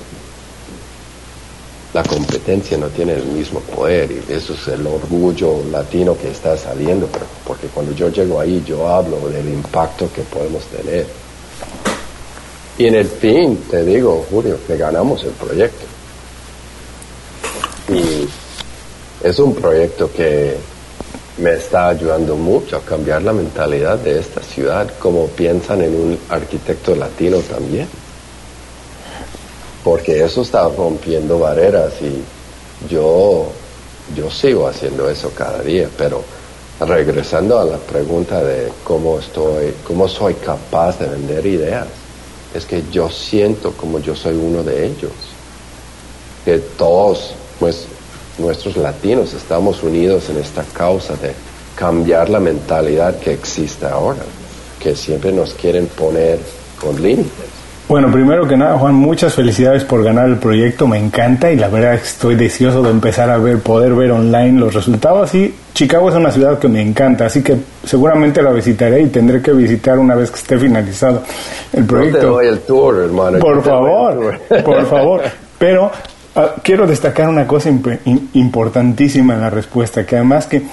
La 1.93 2.03
competencia 2.03 2.77
no 2.77 2.87
tiene 2.87 3.13
el 3.13 3.25
mismo 3.25 3.61
poder 3.61 4.11
y 4.11 4.33
eso 4.33 4.53
es 4.53 4.67
el 4.67 4.85
orgullo 4.85 5.63
latino 5.71 6.17
que 6.17 6.29
está 6.29 6.57
saliendo, 6.57 7.07
porque 7.47 7.67
cuando 7.67 7.93
yo 7.93 8.09
llego 8.09 8.39
ahí 8.39 8.61
yo 8.67 8.89
hablo 8.89 9.29
del 9.29 9.47
impacto 9.47 10.11
que 10.13 10.21
podemos 10.23 10.63
tener. 10.65 11.07
Y 12.77 12.87
en 12.87 12.95
el 12.95 13.07
fin, 13.07 13.63
te 13.71 13.85
digo, 13.85 14.25
Julio, 14.29 14.59
que 14.67 14.75
ganamos 14.75 15.23
el 15.23 15.31
proyecto. 15.31 15.85
Y 17.93 18.27
es 19.25 19.39
un 19.39 19.55
proyecto 19.55 20.11
que 20.13 20.55
me 21.39 21.53
está 21.55 21.87
ayudando 21.87 22.35
mucho 22.35 22.77
a 22.77 22.81
cambiar 22.81 23.23
la 23.23 23.33
mentalidad 23.33 23.97
de 23.97 24.19
esta 24.19 24.39
ciudad, 24.43 24.87
como 24.99 25.25
piensan 25.29 25.81
en 25.81 25.95
un 25.95 26.19
arquitecto 26.29 26.95
latino 26.95 27.39
también. 27.39 27.87
Porque 29.83 30.23
eso 30.23 30.43
está 30.43 30.69
rompiendo 30.69 31.39
barreras 31.39 31.93
y 32.01 32.23
yo, 32.87 33.47
yo 34.15 34.29
sigo 34.29 34.67
haciendo 34.67 35.09
eso 35.09 35.31
cada 35.35 35.63
día, 35.63 35.89
pero 35.97 36.23
regresando 36.81 37.57
a 37.57 37.65
la 37.65 37.77
pregunta 37.77 38.43
de 38.43 38.71
cómo 38.83 39.17
estoy, 39.17 39.73
cómo 39.87 40.07
soy 40.07 40.35
capaz 40.35 40.99
de 40.99 41.07
vender 41.07 41.43
ideas, 41.47 41.87
es 42.53 42.63
que 42.63 42.83
yo 42.91 43.09
siento 43.09 43.71
como 43.71 43.97
yo 43.97 44.15
soy 44.15 44.35
uno 44.35 44.61
de 44.61 44.85
ellos, 44.85 45.13
que 46.45 46.59
todos, 46.59 47.33
pues 47.59 47.87
nuestros 48.37 48.77
latinos 48.77 49.33
estamos 49.33 49.81
unidos 49.83 50.29
en 50.29 50.37
esta 50.37 50.63
causa 50.63 51.15
de 51.15 51.31
cambiar 51.75 52.29
la 52.29 52.39
mentalidad 52.39 53.17
que 53.19 53.33
existe 53.33 53.85
ahora, 53.85 54.21
que 54.79 54.95
siempre 54.95 55.31
nos 55.31 55.53
quieren 55.53 55.87
poner 55.87 56.39
con 56.79 57.01
límites. 57.01 57.55
Bueno, 57.87 58.11
primero 58.11 58.47
que 58.47 58.57
nada, 58.57 58.79
Juan, 58.79 58.95
muchas 58.95 59.35
felicidades 59.35 59.83
por 59.83 60.03
ganar 60.03 60.27
el 60.27 60.37
proyecto, 60.37 60.87
me 60.87 60.97
encanta 60.97 61.51
y 61.51 61.55
la 61.55 61.67
verdad 61.67 61.93
estoy 61.93 62.33
deseoso 62.33 62.81
de 62.81 62.89
empezar 62.89 63.29
a 63.29 63.37
ver, 63.37 63.59
poder 63.59 63.93
ver 63.93 64.09
online 64.09 64.59
los 64.59 64.73
resultados 64.73 65.35
y 65.35 65.53
Chicago 65.75 66.09
es 66.09 66.15
una 66.15 66.31
ciudad 66.31 66.57
que 66.57 66.67
me 66.67 66.81
encanta, 66.81 67.27
así 67.27 67.43
que 67.43 67.55
seguramente 67.83 68.41
la 68.41 68.51
visitaré 68.51 69.01
y 69.01 69.07
tendré 69.07 69.39
que 69.39 69.51
visitar 69.53 69.99
una 69.99 70.15
vez 70.15 70.31
que 70.31 70.37
esté 70.37 70.57
finalizado 70.57 71.21
el 71.73 71.85
proyecto. 71.85 72.19
te 72.19 72.25
doy 72.25 72.47
el 72.47 72.59
tour, 72.61 73.03
hermano. 73.03 73.37
Por 73.37 73.61
favor, 73.61 74.39
por 74.63 74.85
favor. 74.89 75.21
Pero 75.59 75.91
Ah, 76.35 76.55
quiero 76.61 76.85
destacar 76.85 77.29
una 77.29 77.47
cosa 77.47 77.69
importantísima 78.33 79.35
en 79.35 79.41
la 79.41 79.49
respuesta, 79.49 80.05
que 80.05 80.17
además 80.17 80.47
que 80.47 80.63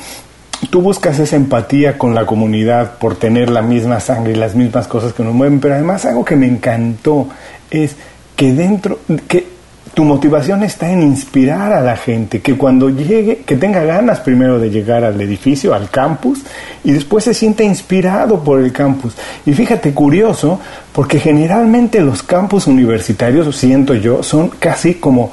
tú 0.71 0.81
buscas 0.81 1.21
esa 1.21 1.37
empatía 1.37 1.97
con 1.97 2.17
la 2.17 2.27
comunidad 2.27 2.99
por 2.99 3.15
tener 3.15 3.49
la 3.49 3.63
misma 3.63 4.01
sangre 4.01 4.33
y 4.33 4.37
las 4.37 4.57
mismas 4.57 4.89
cosas 4.89 5.13
que 5.13 5.23
nos 5.23 5.35
mueven, 5.35 5.61
pero 5.61 5.75
además 5.75 6.05
algo 6.05 6.25
que 6.25 6.35
me 6.35 6.49
encantó 6.49 7.29
es 7.71 7.95
que 8.35 8.53
dentro, 8.53 8.99
que 9.29 9.52
tu 9.95 10.05
motivación 10.05 10.63
está 10.63 10.91
en 10.91 11.03
inspirar 11.03 11.73
a 11.73 11.83
la 11.83 11.97
gente, 11.97 12.41
que 12.41 12.57
cuando 12.57 12.89
llegue, 12.89 13.39
que 13.47 13.57
tenga 13.57 13.83
ganas 13.85 14.21
primero 14.21 14.59
de 14.59 14.71
llegar 14.71 15.05
al 15.05 15.21
edificio, 15.21 15.75
al 15.75 15.91
campus, 15.91 16.41
y 16.83 16.93
después 16.93 17.25
se 17.25 17.35
siente 17.35 17.65
inspirado 17.65 18.43
por 18.43 18.61
el 18.61 18.73
campus. 18.73 19.15
Y 19.45 19.53
fíjate, 19.53 19.93
curioso, 19.93 20.59
porque 20.93 21.19
generalmente 21.19 22.01
los 22.01 22.23
campus 22.23 22.67
universitarios, 22.67 23.55
siento 23.55 23.95
yo, 23.95 24.23
son 24.23 24.49
casi 24.49 24.95
como 24.95 25.31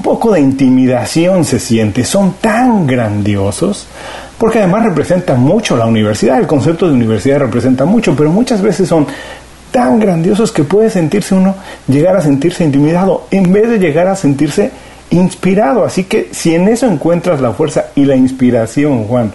un 0.00 0.04
poco 0.04 0.32
de 0.32 0.40
intimidación 0.40 1.44
se 1.44 1.58
siente, 1.58 2.04
son 2.04 2.32
tan 2.40 2.86
grandiosos, 2.86 3.86
porque 4.38 4.58
además 4.58 4.84
representan 4.84 5.40
mucho 5.40 5.76
la 5.76 5.84
universidad, 5.84 6.38
el 6.38 6.46
concepto 6.46 6.88
de 6.88 6.94
universidad 6.94 7.38
representa 7.38 7.84
mucho, 7.84 8.16
pero 8.16 8.30
muchas 8.30 8.62
veces 8.62 8.88
son 8.88 9.06
tan 9.70 9.98
grandiosos 9.98 10.52
que 10.52 10.64
puede 10.64 10.90
sentirse 10.90 11.34
uno, 11.34 11.54
llegar 11.88 12.16
a 12.16 12.22
sentirse 12.22 12.64
intimidado, 12.64 13.26
en 13.30 13.52
vez 13.52 13.68
de 13.68 13.78
llegar 13.78 14.06
a 14.08 14.16
sentirse 14.16 14.70
inspirado. 15.10 15.84
Así 15.84 16.04
que 16.04 16.28
si 16.32 16.54
en 16.54 16.68
eso 16.68 16.86
encuentras 16.86 17.40
la 17.40 17.52
fuerza 17.52 17.86
y 17.94 18.04
la 18.04 18.16
inspiración, 18.16 19.04
Juan, 19.04 19.32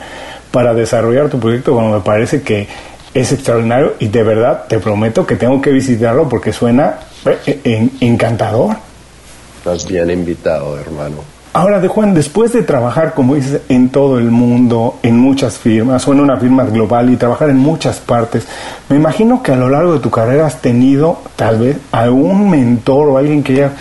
para 0.52 0.74
desarrollar 0.74 1.30
tu 1.30 1.40
proyecto, 1.40 1.74
bueno, 1.74 1.92
me 1.92 2.02
parece 2.02 2.42
que 2.42 2.68
es 3.14 3.32
extraordinario 3.32 3.96
y 4.00 4.08
de 4.08 4.24
verdad 4.24 4.66
te 4.68 4.80
prometo 4.80 5.26
que 5.26 5.36
tengo 5.36 5.62
que 5.62 5.72
visitarlo 5.72 6.28
porque 6.28 6.52
suena 6.52 7.00
eh, 7.46 7.90
encantador. 8.02 8.76
Estás 9.58 9.88
bien 9.88 10.12
invitado, 10.12 10.78
hermano. 10.78 11.35
Ahora, 11.56 11.80
de 11.80 11.88
Juan, 11.88 12.14
después 12.14 12.52
de 12.52 12.64
trabajar, 12.64 13.14
como 13.14 13.34
dices, 13.34 13.62
en 13.70 13.88
todo 13.88 14.20
el 14.20 14.30
mundo, 14.30 15.00
en 15.04 15.18
muchas 15.18 15.58
firmas, 15.58 16.06
o 16.06 16.12
en 16.12 16.20
una 16.20 16.36
firma 16.36 16.66
global 16.66 17.10
y 17.10 17.16
trabajar 17.16 17.50
en 17.50 17.56
muchas 17.56 18.02
partes, 18.02 18.46
me 18.90 18.98
imagino 18.98 19.42
que 19.42 19.54
a 19.54 19.56
lo 19.56 19.70
largo 19.70 19.94
de 19.94 20.00
tu 20.02 20.12
carrera 20.12 20.48
has 20.48 20.62
tenido 20.62 21.22
tal 21.38 21.60
vez 21.60 21.78
algún 21.94 22.50
mentor 22.50 23.08
o 23.08 23.18
alguien 23.18 23.42
que 23.42 23.54
haya 23.54 23.72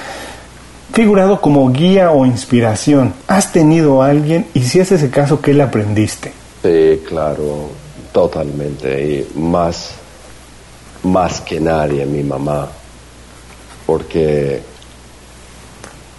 figurado 0.93 1.41
como 1.41 1.69
guía 1.73 2.13
o 2.13 2.25
inspiración. 2.25 3.13
¿Has 3.27 3.51
tenido 3.51 4.03
a 4.03 4.11
alguien? 4.11 4.47
Y 4.55 4.61
si 4.61 4.79
es 4.79 4.93
ese 4.93 5.11
caso, 5.11 5.41
¿qué 5.41 5.53
le 5.53 5.65
aprendiste? 5.65 6.33
Sí, 6.63 7.03
claro, 7.09 7.71
totalmente. 8.13 9.03
Y 9.35 9.41
más, 9.41 9.97
más 11.03 11.41
que 11.41 11.59
nadie, 11.59 12.07
mi 12.07 12.23
mamá. 12.23 12.69
Porque 13.85 14.63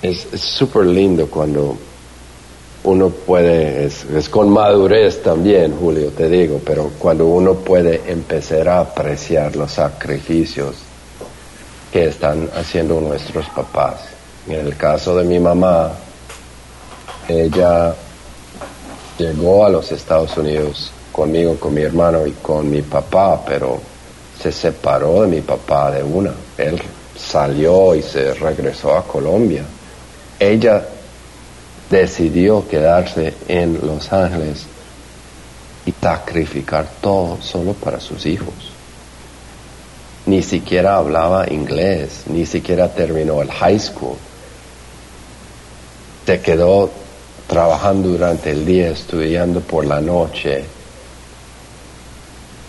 es 0.06 0.28
súper 0.40 0.86
lindo 0.86 1.28
cuando 1.28 1.78
uno 2.84 3.10
puede, 3.10 3.86
es, 3.86 4.30
con 4.30 4.50
madurez 4.50 5.24
también, 5.24 5.76
Julio, 5.76 6.12
te 6.12 6.30
digo, 6.30 6.62
pero 6.64 6.92
cuando 7.00 7.26
uno 7.26 7.56
puede 7.56 8.02
empezar 8.06 8.70
a 8.70 8.80
apreciar 8.82 9.56
los 9.56 9.72
sacrificios 9.72 10.76
que 11.92 12.06
están 12.08 12.50
haciendo 12.56 13.02
nuestros 13.02 13.48
papás. 13.50 14.02
En 14.48 14.68
el 14.68 14.78
caso 14.78 15.16
de 15.18 15.24
mi 15.24 15.40
mamá, 15.40 15.94
ella 17.28 17.96
llegó 19.18 19.66
a 19.66 19.70
los 19.70 19.92
Estados 19.92 20.38
Unidos 20.38 20.92
conmigo, 21.12 21.56
con 21.56 21.74
mi 21.74 21.82
hermano 21.82 22.28
y 22.28 22.34
con 22.34 22.70
mi 22.70 22.84
papá, 22.84 23.44
pero 23.44 23.80
se 24.40 24.52
separó 24.52 25.24
de 25.24 25.28
mi 25.28 25.42
papá 25.42 25.90
de 25.90 26.04
una. 26.04 26.34
Él 26.58 26.80
salió 27.18 27.96
y 27.96 28.04
se 28.04 28.36
regresó 28.36 28.96
a 28.96 29.04
Colombia 29.04 29.64
ella 30.40 30.86
decidió 31.90 32.68
quedarse 32.68 33.34
en 33.48 33.80
Los 33.86 34.12
Ángeles 34.12 34.66
y 35.86 35.94
sacrificar 36.02 36.88
todo 37.02 37.38
solo 37.42 37.74
para 37.74 38.00
sus 38.00 38.26
hijos. 38.26 38.54
Ni 40.26 40.42
siquiera 40.42 40.98
hablaba 40.98 41.52
inglés, 41.52 42.24
ni 42.28 42.46
siquiera 42.46 42.92
terminó 42.92 43.42
el 43.42 43.52
high 43.52 43.80
school. 43.80 44.18
Se 46.26 46.42
quedó 46.42 46.90
trabajando 47.48 48.10
durante 48.10 48.50
el 48.50 48.66
día, 48.66 48.90
estudiando 48.90 49.62
por 49.62 49.86
la 49.86 50.02
noche. 50.02 50.66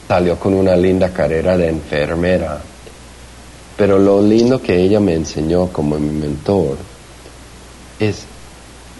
Salió 0.07 0.38
con 0.38 0.52
una 0.52 0.76
linda 0.76 1.09
carrera 1.09 1.57
de 1.57 1.68
enfermera. 1.68 2.61
Pero 3.79 3.98
lo 3.98 4.20
lindo 4.20 4.61
que 4.61 4.76
ella 4.76 5.00
me 5.00 5.14
enseñó 5.14 5.68
como 5.68 5.98
mi 5.98 6.11
mentor 6.11 6.76
es 7.98 8.24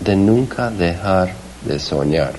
de 0.01 0.17
nunca 0.17 0.71
dejar 0.71 1.33
de 1.63 1.79
soñar. 1.79 2.35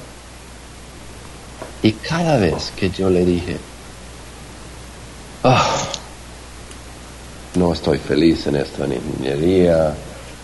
Y 1.81 1.91
cada 1.93 2.37
vez 2.37 2.71
que 2.75 2.89
yo 2.89 3.09
le 3.09 3.23
dije, 3.23 3.57
ah, 5.43 5.77
no 7.55 7.73
estoy 7.73 7.97
feliz 7.97 8.47
en 8.47 8.57
esto 8.57 8.83
en 8.83 8.93
ingeniería, 8.93 9.93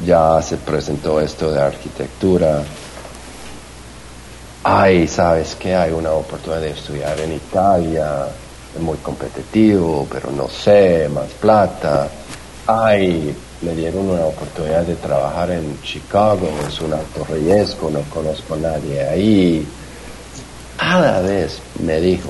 ya 0.06 0.42
se 0.42 0.58
presentó 0.58 1.20
esto 1.20 1.52
de 1.52 1.62
arquitectura, 1.62 2.64
ay, 4.64 5.08
sabes 5.08 5.56
que 5.56 5.76
hay 5.76 5.92
una 5.92 6.12
oportunidad 6.12 6.62
de 6.62 6.72
estudiar 6.72 7.20
en 7.20 7.34
Italia, 7.34 8.28
es 8.76 8.82
muy 8.82 8.98
competitivo, 8.98 10.08
pero 10.10 10.32
no 10.32 10.50
sé, 10.50 11.10
más 11.14 11.30
plata, 11.40 12.10
ay, 12.68 13.36
me 13.62 13.76
dieron 13.76 14.10
una 14.10 14.26
oportunidad 14.26 14.84
de 14.84 14.96
trabajar 14.96 15.52
en 15.52 15.82
Chicago, 15.82 16.48
es 16.68 16.80
un 16.82 16.94
alto 16.94 17.26
riesgo, 17.26 17.90
no 17.90 18.02
conozco 18.04 18.56
a 18.56 18.58
nadie 18.58 19.08
ahí. 19.08 19.68
Cada 20.78 21.22
vez 21.22 21.60
me 21.80 22.00
dijo, 22.00 22.30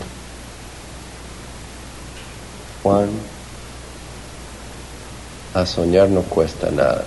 Juan, 2.84 3.10
a 5.54 5.66
soñar 5.66 6.10
no 6.10 6.22
cuesta 6.24 6.70
nada. 6.72 7.04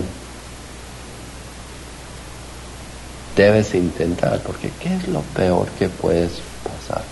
Debes 3.37 3.75
intentar, 3.75 4.41
porque 4.41 4.71
¿qué 4.81 4.95
es 4.95 5.09
lo 5.09 5.21
peor 5.21 5.69
que 5.79 5.89
puedes 5.89 6.33
pasar? 6.63 7.05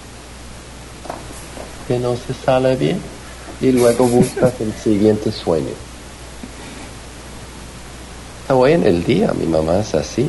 Que 1.86 1.98
no 1.98 2.16
se 2.16 2.32
sale 2.32 2.76
bien 2.76 2.98
y 3.60 3.72
luego 3.72 4.06
buscas 4.06 4.54
el 4.60 4.72
siguiente 4.72 5.30
sueño. 5.30 5.74
Hoy 8.48 8.72
en 8.72 8.86
el 8.86 9.04
día 9.04 9.32
mi 9.32 9.46
mamá 9.46 9.80
es 9.80 9.94
así. 9.94 10.28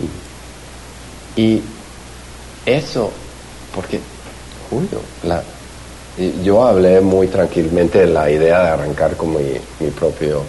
Y 1.35 1.61
eso, 2.65 3.11
porque, 3.73 3.99
Julio, 4.69 5.01
la, 5.23 5.43
yo 6.43 6.65
hablé 6.65 7.01
muy 7.01 7.27
tranquilamente 7.27 7.99
de 7.99 8.07
la 8.07 8.31
idea 8.31 8.63
de 8.63 8.69
arrancar 8.69 9.15
con 9.17 9.31
mi, 9.31 9.53
mi 9.79 9.91
propio 9.91 10.43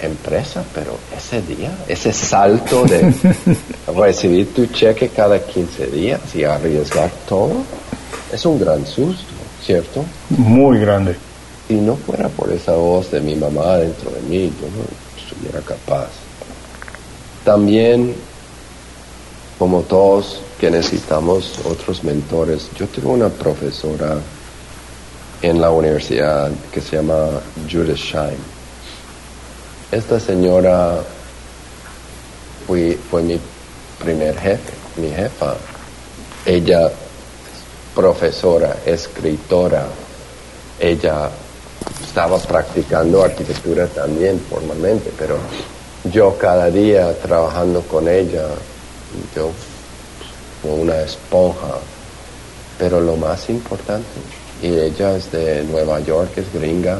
empresa, 0.00 0.64
pero 0.74 0.98
ese 1.16 1.42
día, 1.42 1.70
ese 1.88 2.12
salto 2.12 2.84
de 2.84 3.12
recibir 3.96 4.54
tu 4.54 4.66
cheque 4.66 5.08
cada 5.08 5.38
15 5.38 5.86
días 5.86 6.20
y 6.34 6.44
arriesgar 6.44 7.10
todo, 7.28 7.54
es 8.32 8.44
un 8.44 8.58
gran 8.58 8.86
susto, 8.86 9.32
¿cierto? 9.64 10.04
Muy 10.30 10.80
grande. 10.80 11.16
Si 11.68 11.74
no 11.74 11.96
fuera 11.96 12.28
por 12.28 12.52
esa 12.52 12.72
voz 12.72 13.10
de 13.10 13.20
mi 13.20 13.34
mamá 13.34 13.78
dentro 13.78 14.10
de 14.10 14.20
mí, 14.22 14.52
yo 14.60 14.68
no 14.68 14.84
estuviera 15.20 15.60
capaz. 15.60 16.08
También, 17.46 18.14
como 19.58 19.80
todos 19.80 20.42
que 20.60 20.70
necesitamos 20.70 21.60
otros 21.64 22.04
mentores, 22.04 22.68
yo 22.78 22.86
tengo 22.88 23.12
una 23.12 23.30
profesora 23.30 24.18
en 25.40 25.62
la 25.62 25.70
universidad 25.70 26.50
que 26.70 26.82
se 26.82 26.96
llama 26.96 27.40
Judith 27.70 27.96
Shine 27.96 28.56
esta 29.92 30.18
señora 30.18 30.98
fue, 32.66 32.98
fue 33.08 33.22
mi 33.22 33.38
primer 34.00 34.36
jefe, 34.36 34.72
mi 34.96 35.10
jefa. 35.10 35.54
Ella 36.44 36.86
es 36.86 36.92
profesora, 37.94 38.78
escritora. 38.84 39.86
Ella 40.80 41.30
estaba 42.04 42.38
practicando 42.38 43.22
arquitectura 43.22 43.86
también 43.86 44.40
formalmente, 44.50 45.12
pero 45.16 45.38
yo 46.12 46.36
cada 46.38 46.70
día 46.70 47.12
trabajando 47.20 47.80
con 47.82 48.08
ella, 48.08 48.46
yo 49.34 49.50
como 50.62 50.82
una 50.82 51.00
esponja. 51.00 51.78
Pero 52.78 53.00
lo 53.00 53.16
más 53.16 53.48
importante, 53.48 54.06
y 54.62 54.68
ella 54.68 55.16
es 55.16 55.32
de 55.32 55.64
Nueva 55.64 56.00
York, 56.00 56.30
es 56.36 56.52
gringa, 56.52 56.98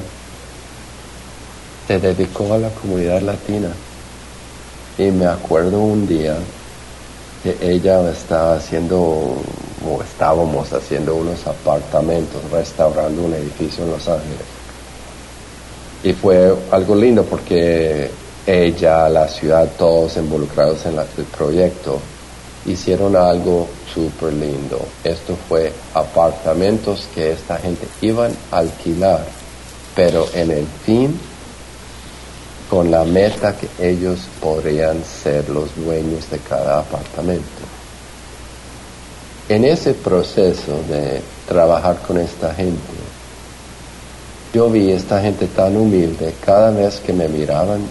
se 1.86 1.98
dedicó 1.98 2.54
a 2.54 2.58
la 2.58 2.70
comunidad 2.70 3.20
latina. 3.20 3.68
Y 4.98 5.10
me 5.10 5.26
acuerdo 5.26 5.78
un 5.78 6.06
día 6.06 6.36
que 7.42 7.56
ella 7.60 8.10
estaba 8.10 8.54
haciendo, 8.56 8.98
o 8.98 10.02
estábamos 10.02 10.72
haciendo 10.72 11.14
unos 11.14 11.46
apartamentos, 11.46 12.40
restaurando 12.50 13.22
un 13.22 13.34
edificio 13.34 13.84
en 13.84 13.90
Los 13.90 14.08
Ángeles. 14.08 14.46
Y 16.02 16.12
fue 16.14 16.54
algo 16.70 16.94
lindo 16.94 17.24
porque 17.24 18.10
ella, 18.46 19.08
la 19.08 19.28
ciudad, 19.28 19.68
todos 19.76 20.16
involucrados 20.16 20.86
en 20.86 20.98
el 20.98 21.24
proyecto, 21.36 22.00
hicieron 22.64 23.16
algo 23.16 23.68
súper 23.92 24.32
lindo. 24.32 24.80
Esto 25.02 25.36
fue 25.48 25.72
apartamentos 25.94 27.08
que 27.14 27.32
esta 27.32 27.58
gente 27.58 27.86
iban 28.00 28.32
a 28.50 28.58
alquilar, 28.58 29.24
pero 29.94 30.28
en 30.34 30.50
el 30.50 30.66
fin 30.84 31.18
con 32.70 32.90
la 32.90 33.04
meta 33.04 33.56
que 33.56 33.68
ellos 33.78 34.20
podrían 34.40 35.04
ser 35.04 35.48
los 35.48 35.74
dueños 35.76 36.28
de 36.30 36.38
cada 36.38 36.80
apartamento. 36.80 37.44
En 39.48 39.64
ese 39.64 39.94
proceso 39.94 40.82
de 40.88 41.22
trabajar 41.46 41.98
con 42.04 42.18
esta 42.18 42.52
gente, 42.52 42.80
yo 44.52 44.68
vi 44.68 44.90
esta 44.90 45.20
gente 45.20 45.46
tan 45.46 45.76
humilde, 45.76 46.34
cada 46.44 46.72
vez 46.72 46.96
que 46.96 47.12
me 47.12 47.28
miraban, 47.28 47.86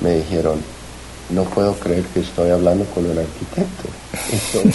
me 0.00 0.16
dijeron, 0.16 0.60
no 1.30 1.44
puedo 1.44 1.74
creer 1.74 2.04
que 2.04 2.20
estoy 2.20 2.50
hablando 2.50 2.84
con 2.86 3.04
un 3.04 3.18
arquitecto. 3.18 3.88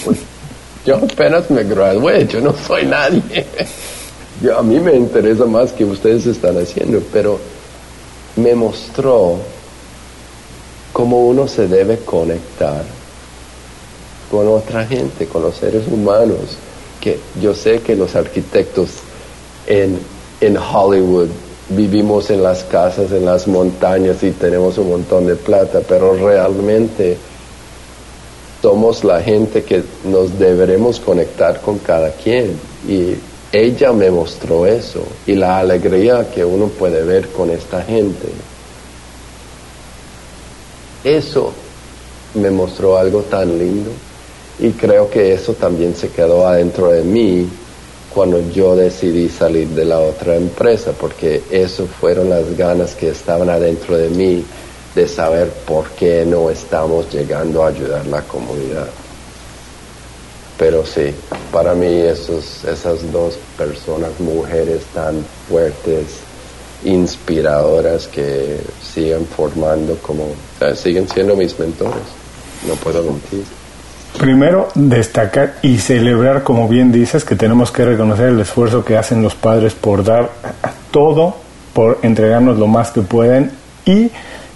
Pues, 0.06 0.20
yo 0.86 0.98
apenas 0.98 1.50
me 1.50 1.64
gradué, 1.64 2.28
yo 2.28 2.42
no 2.42 2.54
soy 2.56 2.86
nadie. 2.86 3.46
Yo, 4.42 4.58
a 4.58 4.64
mí 4.64 4.80
me 4.80 4.96
interesa 4.96 5.46
más 5.46 5.72
que 5.72 5.86
ustedes 5.86 6.26
están 6.26 6.58
haciendo, 6.58 7.02
pero 7.12 7.40
me 8.36 8.56
mostró 8.56 9.40
cómo 10.92 11.28
uno 11.28 11.48
se 11.48 11.68
debe 11.68 11.98
conectar 12.00 12.84
con 14.30 14.48
otra 14.48 14.86
gente, 14.86 15.28
con 15.28 15.44
los 15.44 15.56
seres 15.56 15.84
humanos, 15.88 16.58
que 17.00 17.20
yo 17.42 17.54
sé 17.54 17.82
que 17.82 17.96
los 17.96 18.16
arquitectos 18.16 18.90
en, 19.68 20.00
en 20.42 20.58
Hollywood 20.58 21.30
vivimos 21.70 22.30
en 22.30 22.44
las 22.44 22.64
casas, 22.64 23.12
en 23.12 23.26
las 23.26 23.48
montañas 23.48 24.22
y 24.24 24.32
tenemos 24.32 24.78
un 24.78 24.90
montón 24.90 25.26
de 25.26 25.36
plata, 25.36 25.82
pero 25.88 26.16
realmente 26.16 27.18
somos 28.62 29.04
la 29.04 29.22
gente 29.22 29.64
que 29.64 29.84
nos 30.06 30.38
deberemos 30.38 31.00
conectar 31.00 31.62
con 31.62 31.80
cada 31.80 32.12
quien 32.12 32.58
y 32.88 33.16
ella 33.52 33.92
me 33.94 34.10
mostró 34.10 34.66
eso 34.66 35.04
y 35.28 35.36
la 35.36 35.60
alegría 35.60 36.30
que 36.34 36.44
uno 36.44 36.68
puede 36.68 37.04
ver 37.04 37.30
con 37.30 37.50
esta 37.50 37.82
gente. 37.82 38.28
Eso 41.04 41.52
me 42.36 42.50
mostró 42.50 42.98
algo 42.98 43.22
tan 43.24 43.58
lindo 43.60 43.92
y 44.60 44.72
creo 44.72 45.10
que 45.10 45.34
eso 45.34 45.54
también 45.54 45.96
se 45.96 46.10
quedó 46.10 46.48
adentro 46.48 46.90
de 46.90 47.04
mí 47.04 47.48
cuando 48.14 48.40
yo 48.52 48.76
decidí 48.76 49.30
salir 49.30 49.68
de 49.70 49.86
la 49.86 50.00
otra 50.00 50.36
empresa, 50.36 50.92
porque 50.92 51.42
eso 51.50 51.88
fueron 51.88 52.30
las 52.30 52.56
ganas 52.56 52.94
que 52.94 53.10
estaban 53.10 53.50
adentro 53.50 53.98
de 53.98 54.10
mí 54.10 54.44
de 54.96 55.08
saber 55.08 55.50
por 55.66 55.90
qué 55.92 56.24
no 56.26 56.50
estamos 56.50 57.12
llegando 57.12 57.64
a 57.64 57.70
ayudar 57.70 58.02
a 58.02 58.10
la 58.10 58.22
comunidad. 58.22 58.88
Pero 60.58 60.86
sí, 60.86 61.14
para 61.52 61.74
mí 61.74 61.88
esos, 61.88 62.64
esas 62.64 63.12
dos 63.12 63.36
personas, 63.58 64.20
mujeres 64.20 64.84
tan 64.94 65.26
fuertes, 65.50 66.06
inspiradoras 66.86 68.08
que 68.08 68.60
siguen 68.82 69.26
formando 69.26 69.98
como, 69.98 70.28
siguen 70.76 71.10
siendo 71.10 71.36
mis 71.36 71.58
mentores. 71.58 72.04
No 72.68 72.76
puedo 72.76 73.04
mentir. 73.04 73.44
Primero, 74.20 74.70
destacar 74.76 75.56
y 75.62 75.78
celebrar, 75.80 76.44
como 76.44 76.68
bien 76.68 76.92
dices, 76.92 77.26
que 77.26 77.36
tenemos 77.36 77.72
que 77.72 77.84
reconocer 77.86 78.30
el 78.30 78.40
esfuerzo 78.40 78.86
que 78.86 78.98
hacen 78.98 79.22
los 79.22 79.36
padres 79.36 79.74
por 79.74 80.04
dar 80.04 80.30
todo, 80.92 81.36
por 81.74 82.00
entregarnos 82.04 82.58
lo 82.58 82.68
más 82.68 82.92
que 82.92 83.02
pueden. 83.02 83.52
Y 83.86 84.12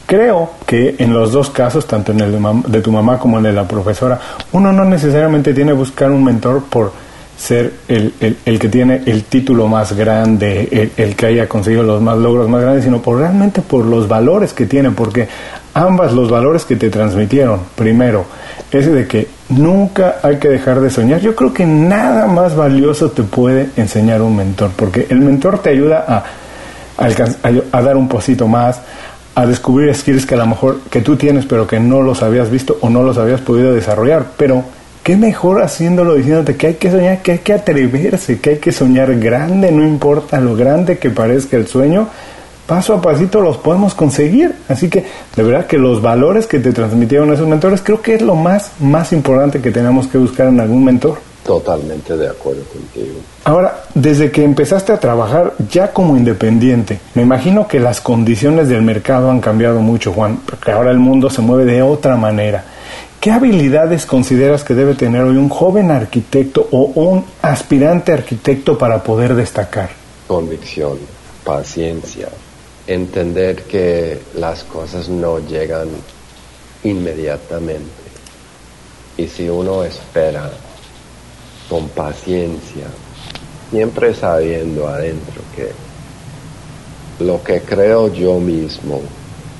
Creo 0.07 0.51
que 0.65 0.95
en 0.99 1.13
los 1.13 1.33
dos 1.33 1.49
casos, 1.49 1.85
tanto 1.85 2.13
en 2.13 2.21
el 2.21 2.39
de, 2.67 2.81
tu 2.81 2.93
mamá 2.93 3.19
como 3.19 3.39
en 3.39 3.45
el 3.45 3.51
de 3.51 3.61
la 3.61 3.67
profesora, 3.67 4.17
uno 4.53 4.71
no 4.71 4.85
necesariamente 4.85 5.53
tiene 5.53 5.71
que 5.71 5.77
buscar 5.77 6.09
un 6.11 6.23
mentor 6.23 6.63
por 6.63 6.93
ser 7.37 7.73
el, 7.89 8.13
el, 8.45 8.57
que 8.57 8.69
tiene 8.69 9.01
el 9.05 9.25
título 9.25 9.67
más 9.67 9.91
grande, 9.91 10.91
el, 10.95 11.13
que 11.13 11.25
haya 11.25 11.49
conseguido 11.49 11.83
los 11.83 12.01
más 12.01 12.17
logros 12.17 12.47
más 12.47 12.61
grandes, 12.61 12.85
sino 12.85 13.01
por 13.01 13.19
realmente 13.19 13.61
por 13.61 13.83
los 13.83 14.07
valores 14.07 14.53
que 14.53 14.65
tienen, 14.65 14.95
porque 14.95 15.27
ambas 15.78 16.11
los 16.13 16.30
valores 16.30 16.65
que 16.65 16.75
te 16.75 16.89
transmitieron, 16.89 17.61
primero, 17.75 18.25
ese 18.71 18.91
de 18.91 19.07
que 19.07 19.28
nunca 19.49 20.17
hay 20.23 20.38
que 20.38 20.49
dejar 20.49 20.82
de 20.82 20.89
soñar, 20.89 21.21
yo 21.21 21.36
creo 21.36 21.53
que 21.53 21.65
nada 21.65 22.25
más 22.25 22.55
valioso 22.55 23.11
te 23.11 23.23
puede 23.23 23.69
enseñar 23.78 24.21
un 24.21 24.36
mentor, 24.36 24.71
porque 24.75 25.05
el 25.09 25.19
mentor 25.19 25.59
te 25.59 25.69
ayuda 25.69 26.25
a, 26.97 27.82
dar 27.82 27.95
un 27.95 28.07
poquito 28.07 28.47
más, 28.47 28.82
a 29.36 29.45
descubrir 29.45 29.93
skills 29.93 30.25
que 30.25 30.34
a 30.34 30.39
lo 30.39 30.47
mejor 30.47 30.80
que 30.89 31.01
tú 31.01 31.15
tienes 31.15 31.45
pero 31.45 31.67
que 31.67 31.80
no 31.80 32.01
los 32.01 32.23
habías 32.23 32.49
visto 32.49 32.78
o 32.82 32.89
no 32.89 33.03
los 33.03 33.19
habías 33.19 33.39
podido 33.41 33.71
desarrollar. 33.71 34.25
Pero 34.36 34.63
qué 35.03 35.15
mejor 35.15 35.61
haciéndolo 35.61 36.15
diciéndote 36.15 36.55
que 36.55 36.67
hay 36.67 36.73
que 36.73 36.89
soñar, 36.89 37.21
que 37.21 37.34
hay 37.34 37.39
que 37.39 37.53
atreverse, 37.53 38.39
que 38.39 38.49
hay 38.49 38.57
que 38.57 38.71
soñar 38.71 39.15
grande, 39.19 39.71
no 39.71 39.84
importa 39.86 40.39
lo 40.39 40.55
grande 40.55 40.97
que 40.97 41.11
parezca 41.11 41.55
el 41.55 41.67
sueño, 41.67 42.07
paso 42.68 42.93
a 42.93 43.01
pasito 43.01 43.41
los 43.41 43.57
podemos 43.57 43.95
conseguir. 43.95 44.53
Así 44.68 44.89
que 44.89 45.05
de 45.36 45.43
verdad 45.43 45.65
que 45.65 45.78
los 45.78 46.01
valores 46.01 46.45
que 46.45 46.59
te 46.59 46.74
transmitieron 46.74 47.34
esos 47.34 47.47
mentores 47.47 47.82
creo 47.82 48.01
que 48.01 48.15
es 48.15 48.22
lo 48.22 48.36
más, 48.36 48.72
más 48.80 49.11
importante 49.13 49.61
que 49.61 49.72
tenemos 49.72 50.07
que 50.07 50.20
buscar 50.20 50.47
en 50.47 50.59
algún 50.59 50.84
mentor. 50.84 51.20
Totalmente 51.43 52.18
de 52.18 52.28
acuerdo 52.28 52.63
contigo. 52.65 53.20
Ahora, 53.45 53.84
desde 53.95 54.32
que 54.32 54.43
empezaste 54.43 54.91
a 54.91 54.99
trabajar 54.99 55.53
ya 55.72 55.93
como 55.93 56.18
independiente, 56.18 56.99
me 57.15 57.22
imagino 57.22 57.70
que 57.70 57.80
las 57.80 58.01
condiciones 58.01 58.68
del 58.68 58.82
mercado 58.82 59.32
han 59.32 59.39
cambiado 59.39 59.80
mucho, 59.80 60.11
Juan, 60.11 60.41
porque 60.45 60.72
ahora 60.72 60.91
el 60.91 60.99
mundo 60.99 61.30
se 61.30 61.41
mueve 61.41 61.63
de 61.63 61.82
otra 61.82 62.18
manera. 62.18 62.65
¿Qué 63.22 63.32
habilidades 63.32 64.05
consideras 64.05 64.65
que 64.65 64.74
debe 64.74 64.93
tener 64.93 65.22
hoy 65.22 65.38
un 65.38 65.47
joven 65.47 65.89
arquitecto 65.89 66.68
o 66.70 66.91
un 66.95 67.24
aspirante 67.41 68.11
arquitecto 68.11 68.78
para 68.78 69.01
poder 69.01 69.34
destacar? 69.34 69.89
Convicción, 70.28 70.97
paciencia, 71.45 72.28
entender 72.88 73.63
que 73.63 74.21
las 74.35 74.63
cosas 74.63 75.09
no 75.09 75.39
llegan 75.39 75.89
inmediatamente. 76.83 78.07
Y 79.17 79.27
si 79.27 79.49
uno 79.49 79.83
espera 79.83 80.49
con 81.69 81.89
paciencia, 81.89 82.85
siempre 83.69 84.13
sabiendo 84.13 84.88
adentro 84.88 85.41
que 85.55 85.71
lo 87.23 87.43
que 87.43 87.61
creo 87.61 88.13
yo 88.13 88.39
mismo 88.39 89.01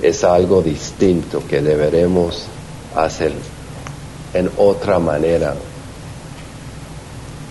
es 0.02 0.24
algo 0.24 0.62
distinto 0.62 1.44
que 1.50 1.62
deberemos 1.62 2.46
hacer 2.96 3.34
en 4.34 4.50
otra 4.58 5.00
manera. 5.00 5.56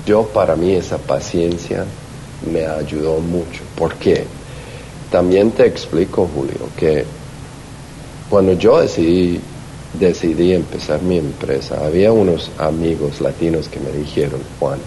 Yo 0.06 0.24
para 0.28 0.54
mí 0.54 0.72
esa 0.72 0.98
paciencia 0.98 1.84
me 2.50 2.64
ayudó 2.64 3.18
mucho. 3.18 3.62
¿Por 3.76 3.94
qué? 3.94 4.24
También 5.10 5.52
te 5.52 5.66
explico, 5.66 6.28
Julio, 6.34 6.68
que 6.76 7.04
cuando 8.28 8.54
yo 8.54 8.80
decidí, 8.80 9.40
decidí 9.94 10.52
empezar 10.52 11.00
mi 11.02 11.18
empresa, 11.18 11.84
había 11.84 12.12
unos 12.12 12.50
amigos 12.58 13.20
latinos 13.20 13.68
que 13.68 13.78
me 13.78 13.92
dijeron, 13.92 14.40
Juan, 14.58 14.80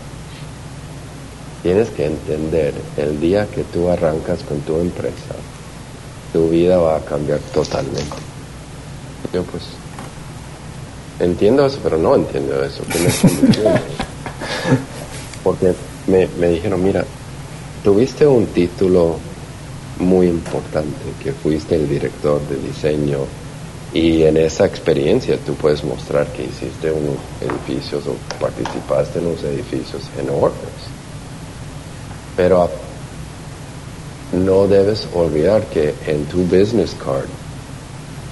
tienes 1.63 1.89
que 1.89 2.05
entender, 2.05 2.73
el 2.97 3.19
día 3.19 3.47
que 3.47 3.63
tú 3.63 3.89
arrancas 3.89 4.43
con 4.43 4.59
tu 4.61 4.77
empresa, 4.77 5.35
tu 6.33 6.49
vida 6.49 6.77
va 6.77 6.97
a 6.97 6.99
cambiar 6.99 7.39
totalmente. 7.53 8.17
Yo 9.33 9.43
pues 9.43 9.63
entiendo 11.19 11.65
eso, 11.65 11.79
pero 11.81 11.97
no 11.97 12.15
entiendo 12.15 12.63
eso. 12.63 12.83
Porque 15.43 15.73
me, 16.07 16.27
me 16.39 16.49
dijeron, 16.49 16.83
mira, 16.83 17.05
tuviste 17.83 18.27
un 18.27 18.45
título 18.47 19.17
muy 19.99 20.27
importante, 20.27 20.97
que 21.21 21.31
fuiste 21.31 21.75
el 21.75 21.87
director 21.87 22.41
de 22.47 22.55
diseño 22.55 23.19
y 23.93 24.23
en 24.23 24.37
esa 24.37 24.65
experiencia 24.65 25.37
tú 25.37 25.55
puedes 25.55 25.83
mostrar 25.83 26.27
que 26.27 26.43
hiciste 26.43 26.91
unos 26.91 27.17
edificios 27.41 28.05
o 28.07 28.15
participaste 28.39 29.19
en 29.19 29.27
unos 29.27 29.43
edificios 29.43 30.03
enormes. 30.19 30.69
Pero 32.37 32.69
no 34.33 34.67
debes 34.67 35.07
olvidar 35.13 35.63
que 35.65 35.95
en 36.05 36.25
tu 36.25 36.43
business 36.43 36.95
card 37.03 37.25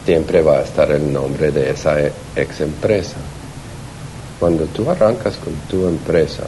siempre 0.05 0.43
va 0.43 0.59
a 0.59 0.61
estar 0.61 0.91
el 0.91 1.11
nombre 1.11 1.51
de 1.51 1.71
esa 1.71 1.99
ex 2.35 2.61
empresa. 2.61 3.17
Cuando 4.39 4.65
tú 4.65 4.89
arrancas 4.89 5.37
con 5.37 5.53
tu 5.69 5.87
empresa, 5.87 6.43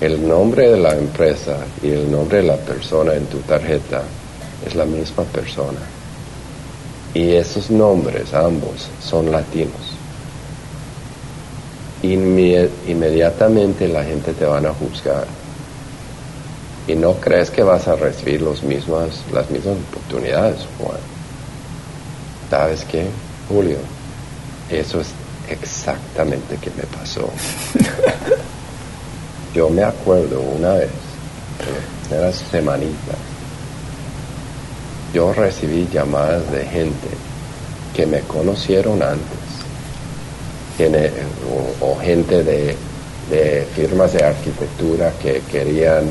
el 0.00 0.28
nombre 0.28 0.70
de 0.70 0.76
la 0.76 0.94
empresa 0.94 1.56
y 1.82 1.88
el 1.88 2.10
nombre 2.10 2.38
de 2.38 2.44
la 2.44 2.56
persona 2.56 3.14
en 3.14 3.26
tu 3.26 3.38
tarjeta 3.38 4.02
es 4.66 4.74
la 4.74 4.84
misma 4.84 5.24
persona. 5.24 5.80
Y 7.14 7.32
esos 7.32 7.70
nombres, 7.70 8.34
ambos, 8.34 8.88
son 9.00 9.32
latinos. 9.32 9.94
inmediatamente 12.02 13.88
la 13.88 14.04
gente 14.04 14.34
te 14.34 14.44
van 14.44 14.66
a 14.66 14.74
juzgar. 14.74 15.26
Y 16.86 16.94
no 16.94 17.14
crees 17.14 17.50
que 17.50 17.62
vas 17.62 17.88
a 17.88 17.96
recibir 17.96 18.42
los 18.42 18.62
las 18.62 19.50
mismas 19.50 19.76
oportunidades, 19.90 20.58
Juan. 20.78 20.98
¿Sabes 22.50 22.84
qué, 22.84 23.06
Julio? 23.48 23.78
Eso 24.70 25.00
es 25.00 25.08
exactamente 25.48 26.58
que 26.58 26.70
me 26.70 26.84
pasó. 26.84 27.28
Yo 29.56 29.70
me 29.70 29.82
acuerdo 29.82 30.42
una 30.42 30.74
vez, 30.74 30.90
en 32.10 32.20
las 32.20 32.34
semanitas, 32.34 33.16
yo 35.14 35.32
recibí 35.32 35.88
llamadas 35.90 36.52
de 36.52 36.62
gente 36.66 37.08
que 37.94 38.04
me 38.04 38.20
conocieron 38.20 39.02
antes, 39.02 39.24
o, 41.80 41.96
gente 42.02 42.44
de, 42.44 42.76
de 43.30 43.66
firmas 43.74 44.12
de 44.12 44.24
arquitectura 44.24 45.10
que 45.22 45.40
querían 45.50 46.04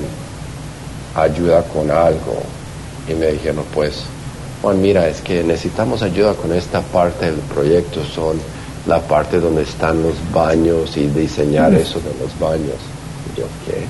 ayuda 1.14 1.62
con 1.66 1.92
algo. 1.92 2.42
Y 3.08 3.14
me 3.14 3.28
dijeron 3.28 3.64
pues 3.76 4.06
Juan 4.64 4.82
mira 4.82 5.08
es 5.08 5.22
que 5.22 5.44
necesitamos 5.44 6.02
ayuda 6.02 6.34
con 6.34 6.52
esta 6.52 6.82
parte 6.82 7.28
del 7.28 7.42
proyecto. 7.42 8.04
Son 8.06 8.40
la 8.88 9.00
parte 9.02 9.40
donde 9.40 9.62
están 9.62 10.02
los 10.02 10.16
baños 10.34 10.98
y 10.98 11.06
diseñar 11.10 11.76
eso 11.76 12.00
de 12.00 12.10
los 12.20 12.40
baños 12.40 12.95
yo, 13.36 13.46
¿qué? 13.66 13.86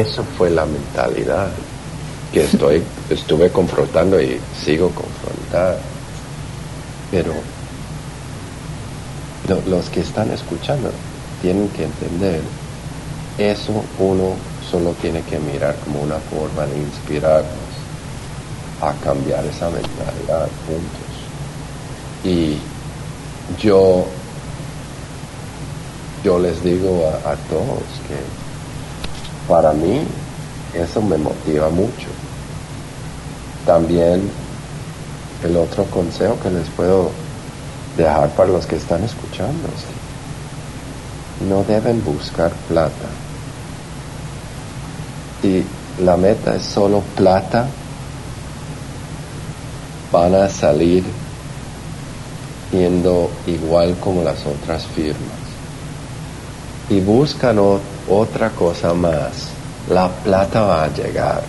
Eso 0.00 0.24
fue 0.38 0.50
la 0.50 0.64
mentalidad 0.64 1.48
que 2.32 2.44
estoy, 2.44 2.82
estuve 3.10 3.50
confrontando 3.50 4.20
y 4.20 4.40
sigo 4.64 4.90
confrontando. 4.90 5.78
Pero 7.10 7.34
los 9.66 9.90
que 9.90 10.00
están 10.00 10.30
escuchando 10.30 10.90
tienen 11.42 11.68
que 11.70 11.84
entender, 11.84 12.40
eso 13.38 13.84
uno 13.98 14.34
solo 14.70 14.92
tiene 15.02 15.20
que 15.22 15.38
mirar 15.38 15.76
como 15.84 16.00
una 16.02 16.18
forma 16.18 16.64
de 16.66 16.78
inspirarnos 16.78 17.72
a 18.80 18.92
cambiar 19.04 19.44
esa 19.44 19.68
mentalidad 19.68 20.48
juntos. 20.66 21.12
Y 22.24 22.56
yo 23.60 24.06
yo 26.22 26.38
les 26.38 26.62
digo 26.62 27.10
a, 27.24 27.34
todos 27.50 27.82
que 28.06 28.16
para 29.48 29.72
mí 29.72 30.02
eso 30.74 31.02
me 31.02 31.18
motiva 31.18 31.68
mucho. 31.68 32.08
También 33.66 34.30
el 35.42 35.56
otro 35.56 35.84
consejo 35.86 36.38
que 36.40 36.50
les 36.50 36.68
puedo 36.70 37.10
dejar 37.96 38.30
para 38.30 38.50
los 38.50 38.66
que 38.66 38.76
están 38.76 39.02
escuchando 39.02 39.68
es 39.68 39.84
que 39.84 41.44
no 41.48 41.64
deben 41.64 42.04
buscar 42.04 42.52
plata. 42.68 43.08
Si 45.40 45.64
la 46.00 46.16
meta 46.16 46.54
es 46.54 46.62
solo 46.62 47.02
plata, 47.16 47.66
van 50.12 50.34
a 50.36 50.48
salir 50.48 51.02
siendo 52.70 53.28
igual 53.46 53.96
como 54.00 54.22
las 54.22 54.46
otras 54.46 54.86
firmas 54.86 55.51
y 56.92 57.00
buscan 57.00 57.58
otra 58.08 58.50
cosa 58.50 58.92
más, 58.92 59.48
la 59.88 60.08
plata 60.08 60.60
va 60.60 60.84
a 60.84 60.94
llegar. 60.94 61.42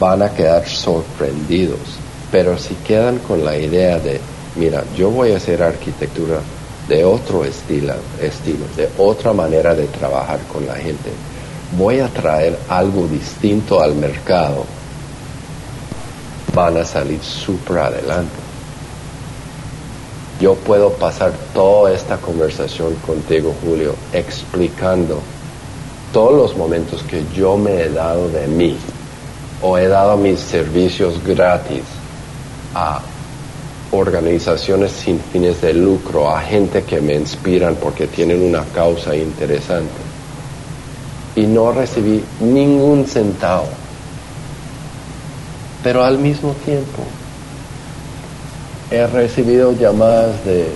Van 0.00 0.22
a 0.22 0.30
quedar 0.30 0.66
sorprendidos. 0.66 1.98
Pero 2.32 2.58
si 2.58 2.74
quedan 2.76 3.18
con 3.18 3.44
la 3.44 3.56
idea 3.56 3.98
de, 3.98 4.18
mira, 4.56 4.84
yo 4.96 5.10
voy 5.10 5.32
a 5.32 5.36
hacer 5.36 5.62
arquitectura 5.62 6.40
de 6.88 7.04
otro 7.04 7.44
estilo, 7.44 7.94
estilo, 8.20 8.64
de 8.74 8.88
otra 8.96 9.34
manera 9.34 9.74
de 9.74 9.86
trabajar 9.86 10.40
con 10.50 10.66
la 10.66 10.76
gente, 10.76 11.10
voy 11.76 12.00
a 12.00 12.08
traer 12.08 12.58
algo 12.68 13.06
distinto 13.06 13.82
al 13.82 13.94
mercado, 13.94 14.64
van 16.54 16.78
a 16.78 16.84
salir 16.84 17.22
súper 17.22 17.78
adelante 17.78 18.45
yo 20.40 20.54
puedo 20.54 20.90
pasar 20.90 21.32
toda 21.54 21.92
esta 21.92 22.18
conversación 22.18 22.94
contigo, 23.06 23.54
Julio, 23.64 23.94
explicando 24.12 25.20
todos 26.12 26.34
los 26.34 26.56
momentos 26.56 27.02
que 27.02 27.24
yo 27.34 27.56
me 27.56 27.82
he 27.82 27.88
dado 27.88 28.28
de 28.28 28.46
mí 28.46 28.76
o 29.62 29.78
he 29.78 29.88
dado 29.88 30.16
mis 30.16 30.38
servicios 30.40 31.22
gratis 31.24 31.82
a 32.74 33.00
organizaciones 33.92 34.92
sin 34.92 35.18
fines 35.20 35.60
de 35.62 35.72
lucro, 35.72 36.28
a 36.28 36.40
gente 36.42 36.82
que 36.82 37.00
me 37.00 37.14
inspiran 37.14 37.76
porque 37.76 38.06
tienen 38.06 38.42
una 38.42 38.62
causa 38.64 39.16
interesante. 39.16 39.94
Y 41.34 41.42
no 41.42 41.72
recibí 41.72 42.22
ningún 42.40 43.06
centavo. 43.06 43.68
Pero 45.82 46.04
al 46.04 46.18
mismo 46.18 46.52
tiempo 46.64 47.02
he 48.90 49.06
recibido 49.06 49.72
llamadas 49.72 50.44
de 50.44 50.66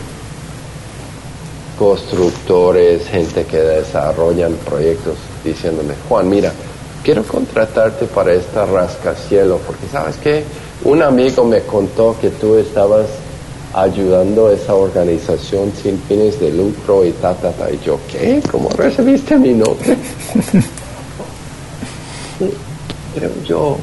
constructores, 1.79 3.07
gente 3.09 3.45
que 3.45 3.57
desarrollan 3.59 4.55
proyectos, 4.67 5.17
diciéndome, 5.45 5.95
Juan, 6.09 6.29
mira, 6.29 6.53
quiero 7.03 7.23
contratarte 7.23 8.07
para 8.07 8.33
esta 8.35 8.67
rascacielo, 8.67 9.59
porque 9.59 9.87
sabes 9.91 10.17
que 10.17 10.45
un 10.85 11.03
amigo 11.03 11.45
me 11.45 11.63
contó 11.63 12.17
que 12.21 12.31
tú 12.31 12.57
estabas 12.57 13.07
ayudando 13.73 14.49
a 14.49 14.53
esa 14.53 14.75
organización 14.75 15.73
sin 15.81 15.99
fines 16.03 16.41
de 16.41 16.51
lucro 16.53 17.05
y 17.05 17.13
ta, 17.13 17.35
ta, 17.35 17.53
ta. 17.53 17.71
Y 17.71 17.79
yo, 17.85 18.01
¿qué? 18.11 18.43
¿Cómo 18.51 18.69
recibiste 18.71 19.39
mi 19.39 19.55
nombre? 19.55 19.97
Pero 23.15 23.31
yo 23.47 23.77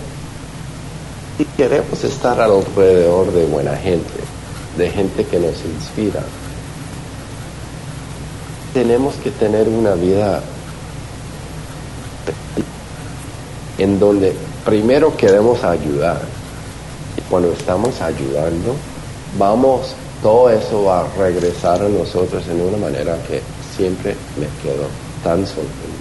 y 1.39 1.45
queremos 1.45 2.03
estar 2.03 2.39
alrededor 2.41 3.31
de 3.31 3.45
buena 3.45 3.75
gente, 3.75 4.09
de 4.77 4.89
gente 4.89 5.25
que 5.25 5.39
nos 5.39 5.55
inspira. 5.65 6.23
Tenemos 8.73 9.15
que 9.15 9.31
tener 9.31 9.67
una 9.67 9.93
vida 9.93 10.41
en 13.77 13.99
donde 13.99 14.33
primero 14.65 15.15
queremos 15.15 15.63
ayudar. 15.63 16.21
Y 17.17 17.21
cuando 17.29 17.51
estamos 17.51 17.99
ayudando, 18.01 18.75
vamos, 19.37 19.95
todo 20.21 20.49
eso 20.49 20.83
va 20.83 21.01
a 21.01 21.07
regresar 21.17 21.81
a 21.81 21.89
nosotros 21.89 22.43
en 22.49 22.61
una 22.61 22.77
manera 22.77 23.17
que 23.27 23.41
siempre 23.75 24.15
me 24.39 24.47
quedo 24.61 24.85
tan 25.23 25.45
sorprendido. 25.45 25.97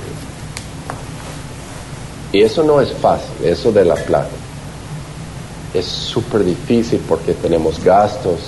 Y 2.33 2.43
eso 2.43 2.63
no 2.65 2.81
es 2.81 2.93
fácil, 2.93 3.45
eso 3.45 3.73
de 3.73 3.85
la 3.85 3.95
plata. 3.95 4.46
Es 5.77 5.85
súper 5.85 6.43
difícil 6.43 7.03
porque 7.07 7.35
tenemos 7.35 7.85
gastos, 7.85 8.41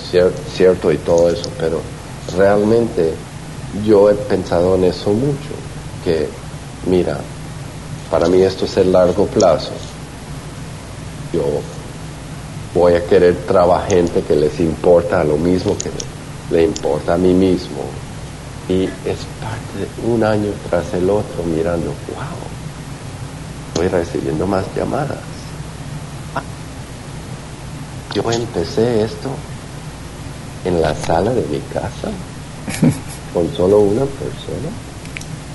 cierto, 0.51 0.91
y 0.91 0.97
todo 0.97 1.29
eso, 1.29 1.47
pero 1.59 1.79
realmente 2.35 3.13
yo 3.85 4.09
he 4.09 4.15
pensado 4.15 4.73
en 4.73 4.85
eso 4.85 5.11
mucho, 5.11 5.53
que 6.03 6.27
mira, 6.87 7.19
para 8.09 8.27
mí 8.27 8.41
esto 8.41 8.65
es 8.65 8.77
el 8.77 8.91
largo 8.91 9.27
plazo. 9.27 9.73
Yo 11.31 11.43
voy 12.73 12.95
a 12.95 13.05
querer 13.05 13.35
trabajar 13.45 13.89
gente 13.89 14.23
que 14.23 14.35
les 14.35 14.59
importa 14.59 15.23
lo 15.23 15.37
mismo 15.37 15.77
que 15.77 15.91
le 16.49 16.63
importa 16.63 17.13
a 17.13 17.17
mí 17.17 17.31
mismo. 17.31 17.83
Y 18.67 18.85
es 18.85 19.19
parte 19.39 19.77
de 19.77 20.11
un 20.11 20.23
año 20.23 20.51
tras 20.67 20.91
el 20.95 21.07
otro 21.11 21.43
mirando, 21.43 21.85
wow, 21.85 22.39
estoy 23.67 23.87
recibiendo 23.87 24.47
más 24.47 24.65
llamadas. 24.75 25.38
Yo 28.13 28.31
empecé 28.31 29.03
esto 29.03 29.29
en 30.65 30.81
la 30.81 30.95
sala 30.95 31.31
de 31.31 31.43
mi 31.43 31.59
casa 31.71 32.09
con 33.33 33.47
solo 33.55 33.79
una 33.79 34.05
persona 34.05 34.69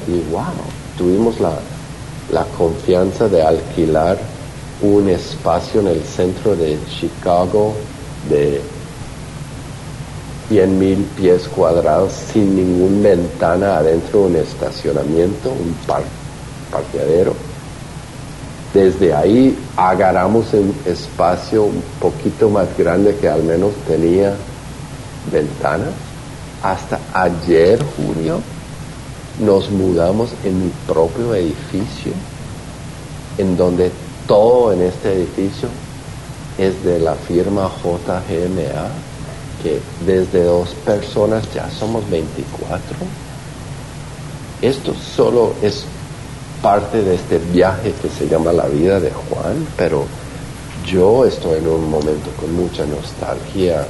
y 0.07 0.21
wow, 0.31 0.55
tuvimos 0.97 1.41
la, 1.41 1.53
la 2.33 2.45
confianza 2.57 3.29
de 3.29 3.43
alquilar 3.43 4.19
un 4.83 5.09
espacio 5.09 5.81
en 5.81 5.89
el 5.89 6.03
centro 6.05 6.55
de 6.55 6.79
Chicago 6.89 7.75
de 8.29 8.61
100 10.49 10.79
mil 10.79 10.99
pies 11.17 11.49
cuadrados 11.49 12.13
sin 12.33 12.55
ninguna 12.55 13.09
ventana 13.09 13.79
adentro 13.79 14.21
de 14.21 14.27
un 14.27 14.37
estacionamiento, 14.37 15.51
un 15.51 15.75
parqueadero. 16.71 17.35
Desde 18.75 19.15
ahí 19.15 19.57
agarramos 19.77 20.53
un 20.53 20.75
espacio 20.85 21.63
un 21.63 21.81
poquito 22.01 22.51
más 22.51 22.67
grande 22.77 23.17
que 23.17 23.29
al 23.29 23.45
menos 23.45 23.73
tenía 23.87 24.35
ventanas. 25.31 25.95
Hasta 26.61 26.99
ayer, 27.13 27.79
junio, 27.97 28.41
nos 29.39 29.71
mudamos 29.71 30.31
en 30.43 30.65
mi 30.65 30.73
propio 30.89 31.37
edificio, 31.37 32.13
en 33.39 33.57
donde 33.57 33.93
todo 34.27 34.73
en 34.73 34.83
este 34.83 35.13
edificio 35.13 35.69
es 36.59 36.83
de 36.83 36.99
la 36.99 37.15
firma 37.15 37.71
JGMA, 37.81 38.89
que 39.63 39.81
desde 40.05 40.43
dos 40.43 40.71
personas 40.85 41.45
ya 41.55 41.71
somos 41.71 42.11
24. 42.11 42.97
Esto 44.63 44.95
solo 44.95 45.55
es 45.63 45.85
parte 46.65 47.03
de 47.03 47.17
este 47.17 47.37
viaje 47.37 47.93
que 48.01 48.09
se 48.09 48.27
llama 48.27 48.51
la 48.51 48.65
vida 48.65 48.99
de 48.99 49.11
Juan, 49.11 49.67
pero 49.77 50.07
yo 50.87 51.27
estoy 51.27 51.59
en 51.59 51.69
un 51.69 51.91
momento 51.91 52.31
con 52.41 52.55
mucha 52.55 52.87
nostalgia, 52.87 53.87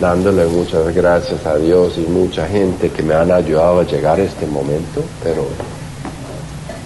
dándole 0.00 0.46
muchas 0.46 0.92
gracias 0.92 1.46
a 1.46 1.54
Dios 1.56 1.94
y 1.96 2.10
mucha 2.10 2.48
gente 2.48 2.90
que 2.90 3.04
me 3.04 3.14
han 3.14 3.30
ayudado 3.30 3.78
a 3.78 3.84
llegar 3.84 4.18
a 4.18 4.24
este 4.24 4.48
momento, 4.48 5.00
pero 5.22 5.46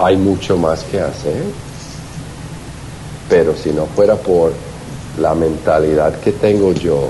hay 0.01 0.19
mucho 0.19 0.59
más 0.59 0.85
que 0.85 1.01
hacer. 1.01 1.45
Pero 3.31 3.57
si 3.57 3.71
no 3.71 3.87
fuera 3.87 4.17
por 4.17 4.53
la 5.19 5.35
mentalidad 5.35 6.21
que 6.21 6.33
tengo 6.33 6.73
yo, 6.73 7.09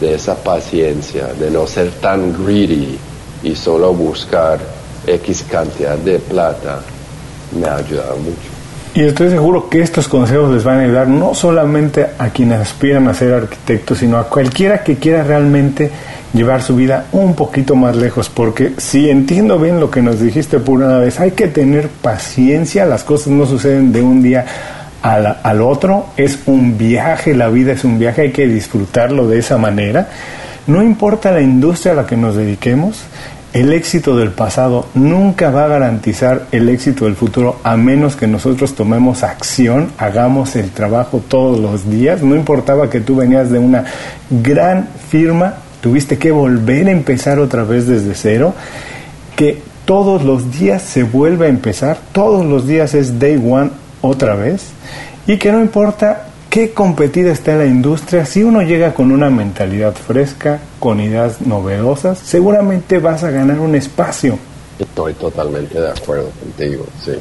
de 0.00 0.14
esa 0.14 0.34
paciencia, 0.36 1.26
de 1.34 1.50
no 1.50 1.66
ser 1.66 1.90
tan 2.00 2.42
greedy 2.42 2.98
y 3.42 3.54
solo 3.54 3.92
buscar 3.92 4.81
X 5.06 5.44
cantidad 5.50 5.96
de 5.98 6.18
plata, 6.18 6.80
me 7.58 7.66
ha 7.66 7.76
ayudado 7.76 8.16
mucho. 8.16 8.52
Y 8.94 9.00
estoy 9.00 9.30
seguro 9.30 9.70
que 9.70 9.80
estos 9.80 10.06
consejos 10.06 10.52
les 10.52 10.64
van 10.64 10.80
a 10.80 10.82
ayudar 10.82 11.08
no 11.08 11.34
solamente 11.34 12.06
a 12.18 12.28
quienes 12.28 12.60
aspiran 12.60 13.08
a 13.08 13.14
ser 13.14 13.32
arquitectos, 13.32 13.98
sino 13.98 14.18
a 14.18 14.28
cualquiera 14.28 14.84
que 14.84 14.96
quiera 14.96 15.24
realmente 15.24 15.90
llevar 16.34 16.62
su 16.62 16.76
vida 16.76 17.06
un 17.12 17.34
poquito 17.34 17.74
más 17.74 17.96
lejos, 17.96 18.28
porque 18.28 18.74
si 18.76 19.08
entiendo 19.08 19.58
bien 19.58 19.80
lo 19.80 19.90
que 19.90 20.02
nos 20.02 20.20
dijiste 20.20 20.58
por 20.58 20.80
una 20.80 20.98
vez, 20.98 21.20
hay 21.20 21.30
que 21.30 21.48
tener 21.48 21.88
paciencia, 21.88 22.84
las 22.84 23.02
cosas 23.02 23.28
no 23.28 23.46
suceden 23.46 23.92
de 23.92 24.02
un 24.02 24.22
día 24.22 24.44
al, 25.00 25.38
al, 25.42 25.62
otro, 25.62 26.08
es 26.18 26.40
un 26.44 26.76
viaje, 26.76 27.34
la 27.34 27.48
vida 27.48 27.72
es 27.72 27.84
un 27.84 27.98
viaje, 27.98 28.22
hay 28.22 28.32
que 28.32 28.46
disfrutarlo 28.46 29.26
de 29.26 29.38
esa 29.38 29.56
manera. 29.56 30.08
No 30.66 30.82
importa 30.82 31.32
la 31.32 31.40
industria 31.40 31.92
a 31.92 31.96
la 31.96 32.06
que 32.06 32.16
nos 32.16 32.36
dediquemos, 32.36 33.04
el 33.52 33.72
éxito 33.72 34.16
del 34.16 34.30
pasado 34.30 34.86
nunca 34.94 35.50
va 35.50 35.64
a 35.64 35.68
garantizar 35.68 36.46
el 36.52 36.70
éxito 36.70 37.04
del 37.04 37.16
futuro 37.16 37.60
a 37.62 37.76
menos 37.76 38.16
que 38.16 38.26
nosotros 38.26 38.74
tomemos 38.74 39.22
acción, 39.22 39.92
hagamos 39.98 40.56
el 40.56 40.70
trabajo 40.70 41.22
todos 41.28 41.58
los 41.58 41.88
días. 41.88 42.22
No 42.22 42.34
importaba 42.34 42.88
que 42.88 43.00
tú 43.00 43.16
venías 43.16 43.50
de 43.50 43.58
una 43.58 43.84
gran 44.30 44.88
firma, 45.10 45.54
tuviste 45.82 46.16
que 46.16 46.30
volver 46.30 46.88
a 46.88 46.92
empezar 46.92 47.38
otra 47.38 47.62
vez 47.64 47.86
desde 47.86 48.14
cero, 48.14 48.54
que 49.36 49.60
todos 49.84 50.22
los 50.22 50.50
días 50.58 50.80
se 50.80 51.02
vuelve 51.02 51.46
a 51.46 51.50
empezar, 51.50 51.98
todos 52.12 52.46
los 52.46 52.66
días 52.66 52.94
es 52.94 53.18
day 53.18 53.36
one 53.36 53.70
otra 54.00 54.34
vez 54.34 54.70
y 55.26 55.36
que 55.36 55.52
no 55.52 55.60
importa 55.60 56.28
qué 56.52 56.72
competida 56.72 57.32
está 57.32 57.56
la 57.56 57.64
industria, 57.64 58.26
si 58.26 58.44
uno 58.44 58.60
llega 58.60 58.92
con 58.92 59.10
una 59.10 59.30
mentalidad 59.30 59.94
fresca, 59.94 60.60
con 60.78 61.00
ideas 61.00 61.40
novedosas, 61.40 62.18
seguramente 62.18 62.98
vas 62.98 63.24
a 63.24 63.30
ganar 63.30 63.58
un 63.58 63.74
espacio. 63.74 64.38
Estoy 64.78 65.14
totalmente 65.14 65.80
de 65.80 65.88
acuerdo 65.88 66.30
contigo, 66.38 66.86
sí. 67.02 67.12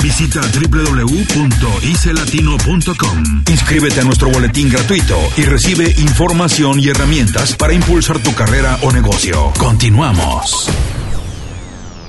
Visita 0.00 0.42
www.icelatino.com. 0.42 3.42
Inscríbete 3.50 4.02
a 4.02 4.04
nuestro 4.04 4.30
boletín 4.30 4.70
gratuito 4.70 5.18
y 5.36 5.42
recibe 5.42 5.92
información 5.98 6.78
y 6.78 6.88
herramientas 6.88 7.56
para 7.56 7.72
impulsar 7.72 8.20
tu 8.20 8.32
carrera 8.32 8.78
o 8.82 8.92
negocio. 8.92 9.52
Continuamos. 9.58 10.70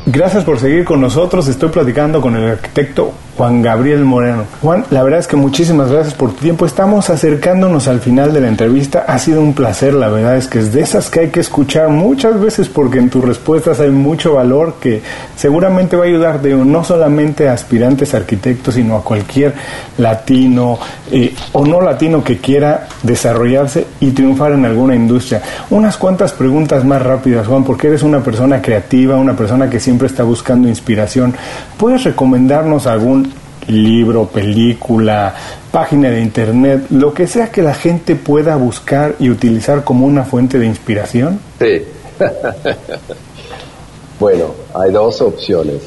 Gracias 0.06 0.44
por 0.44 0.60
seguir 0.60 0.86
con 0.86 1.02
nosotros. 1.02 1.48
Estoy 1.48 1.70
platicando 1.70 2.22
con 2.22 2.36
el 2.36 2.52
arquitecto 2.52 3.16
Juan 3.38 3.62
Gabriel 3.62 4.04
Moreno. 4.04 4.46
Juan, 4.64 4.84
la 4.90 5.04
verdad 5.04 5.20
es 5.20 5.28
que 5.28 5.36
muchísimas 5.36 5.92
gracias 5.92 6.16
por 6.16 6.32
tu 6.32 6.38
tiempo. 6.38 6.66
Estamos 6.66 7.12
acercándonos 7.12 7.88
al 7.88 8.00
final 8.00 8.34
de 8.34 8.42
la 8.42 8.48
entrevista. 8.48 9.06
Ha 9.08 9.20
sido 9.20 9.42
un 9.42 9.54
placer, 9.54 9.94
la 9.94 10.10
verdad 10.10 10.38
es 10.38 10.48
que 10.48 10.58
es 10.58 10.74
de 10.74 10.82
esas 10.82 11.12
que 11.12 11.20
hay 11.20 11.30
que 11.30 11.42
escuchar 11.42 11.90
muchas 11.90 12.42
veces 12.42 12.68
porque 12.68 12.98
en 12.98 13.12
tus 13.12 13.24
respuestas 13.24 13.80
hay 13.80 13.92
mucho 13.92 14.34
valor 14.34 14.78
que 14.82 15.04
seguramente 15.36 15.96
va 15.96 16.06
a 16.06 16.08
ayudar 16.08 16.42
de 16.42 16.56
no 16.56 16.84
solamente 16.84 17.48
a 17.48 17.54
aspirantes 17.54 18.16
arquitectos, 18.16 18.74
sino 18.74 18.96
a 18.96 19.04
cualquier 19.04 19.54
latino 20.00 20.80
eh, 21.12 21.36
o 21.52 21.64
no 21.64 21.80
latino 21.80 22.24
que 22.24 22.40
quiera 22.40 22.88
desarrollarse 23.04 23.86
y 24.00 24.12
triunfar 24.12 24.54
en 24.54 24.66
alguna 24.66 24.96
industria. 24.96 25.44
Unas 25.70 25.96
cuantas 25.98 26.34
preguntas 26.34 26.84
más 26.84 27.04
rápidas, 27.04 27.46
Juan, 27.46 27.64
porque 27.64 27.86
eres 27.86 28.02
una 28.02 28.22
persona 28.22 28.64
creativa, 28.64 29.16
una 29.16 29.36
persona 29.36 29.70
que 29.70 29.80
siempre 29.80 30.08
está 30.08 30.24
buscando 30.24 30.68
inspiración. 30.68 31.36
¿Puedes 31.78 32.04
recomendarnos 32.04 32.88
algún 32.88 33.27
libro, 33.68 34.26
película, 34.26 35.36
página 35.72 36.10
de 36.10 36.22
internet, 36.22 36.86
lo 36.90 37.14
que 37.14 37.28
sea 37.28 37.52
que 37.52 37.62
la 37.62 37.74
gente 37.74 38.16
pueda 38.16 38.56
buscar 38.56 39.16
y 39.20 39.30
utilizar 39.30 39.84
como 39.84 40.06
una 40.06 40.24
fuente 40.24 40.58
de 40.58 40.66
inspiración? 40.66 41.40
Sí. 41.60 41.84
bueno, 44.20 44.54
hay 44.74 44.92
dos 44.92 45.22
opciones, 45.22 45.82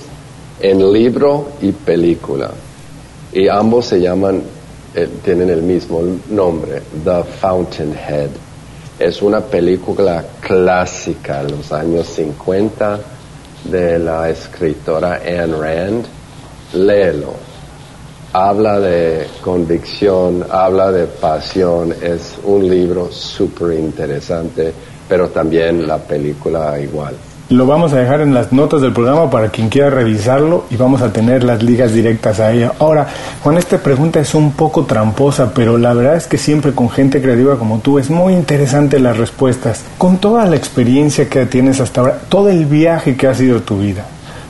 en 0.61 0.93
libro 0.93 1.49
y 1.62 1.72
película. 1.72 2.51
Y 3.33 3.49
ambos 3.49 3.87
se 3.87 4.01
llaman, 4.01 4.43
eh, 4.95 5.09
tienen 5.24 5.51
el 5.51 5.62
mismo 5.62 6.03
nombre, 6.28 6.83
The 7.05 7.24
Fountainhead. 7.41 8.31
Es 8.99 9.22
una 9.22 9.41
película 9.41 10.22
clásica, 10.41 11.43
de 11.43 11.53
los 11.53 11.72
años 11.72 12.07
50, 12.09 12.99
de 13.64 13.99
la 13.99 14.28
escritora 14.28 15.22
Anne 15.24 15.57
Rand. 15.57 16.05
Léelo 16.74 17.50
habla 18.33 18.78
de 18.78 19.26
convicción, 19.41 20.45
habla 20.51 20.93
de 20.93 21.07
pasión, 21.07 21.95
es 22.01 22.35
un 22.45 22.68
libro 22.68 23.11
súper 23.11 23.78
interesante, 23.78 24.72
pero 25.09 25.28
también 25.28 25.87
la 25.87 25.99
película 25.99 26.78
igual. 26.78 27.14
Lo 27.51 27.66
vamos 27.66 27.93
a 27.93 27.97
dejar 27.97 28.20
en 28.20 28.33
las 28.33 28.53
notas 28.53 28.81
del 28.81 28.93
programa 28.93 29.28
para 29.28 29.49
quien 29.49 29.68
quiera 29.68 29.91
revisarlo 29.91 30.66
y 30.70 30.76
vamos 30.76 31.03
a 31.03 31.12
tener 31.12 31.43
las 31.43 31.61
ligas 31.64 31.93
directas 31.93 32.39
a 32.39 32.53
ella. 32.53 32.74
Ahora, 32.78 33.09
Juan, 33.43 33.59
esta 33.59 33.78
pregunta 33.78 34.20
es 34.20 34.37
un 34.37 34.53
poco 34.53 34.85
tramposa, 34.85 35.53
pero 35.53 35.76
la 35.76 35.93
verdad 35.93 36.14
es 36.14 36.28
que 36.28 36.39
siempre 36.39 36.70
con 36.70 36.89
gente 36.89 37.20
creativa 37.20 37.59
como 37.59 37.81
tú 37.81 37.99
es 37.99 38.09
muy 38.09 38.35
interesante 38.35 39.01
las 39.01 39.18
respuestas. 39.18 39.83
Con 39.99 40.18
toda 40.18 40.47
la 40.47 40.55
experiencia 40.55 41.28
que 41.28 41.45
tienes 41.47 41.81
hasta 41.81 42.03
ahora, 42.03 42.20
todo 42.28 42.51
el 42.51 42.66
viaje 42.66 43.16
que 43.16 43.26
ha 43.26 43.35
sido 43.35 43.62
tu 43.62 43.78
vida, 43.78 44.05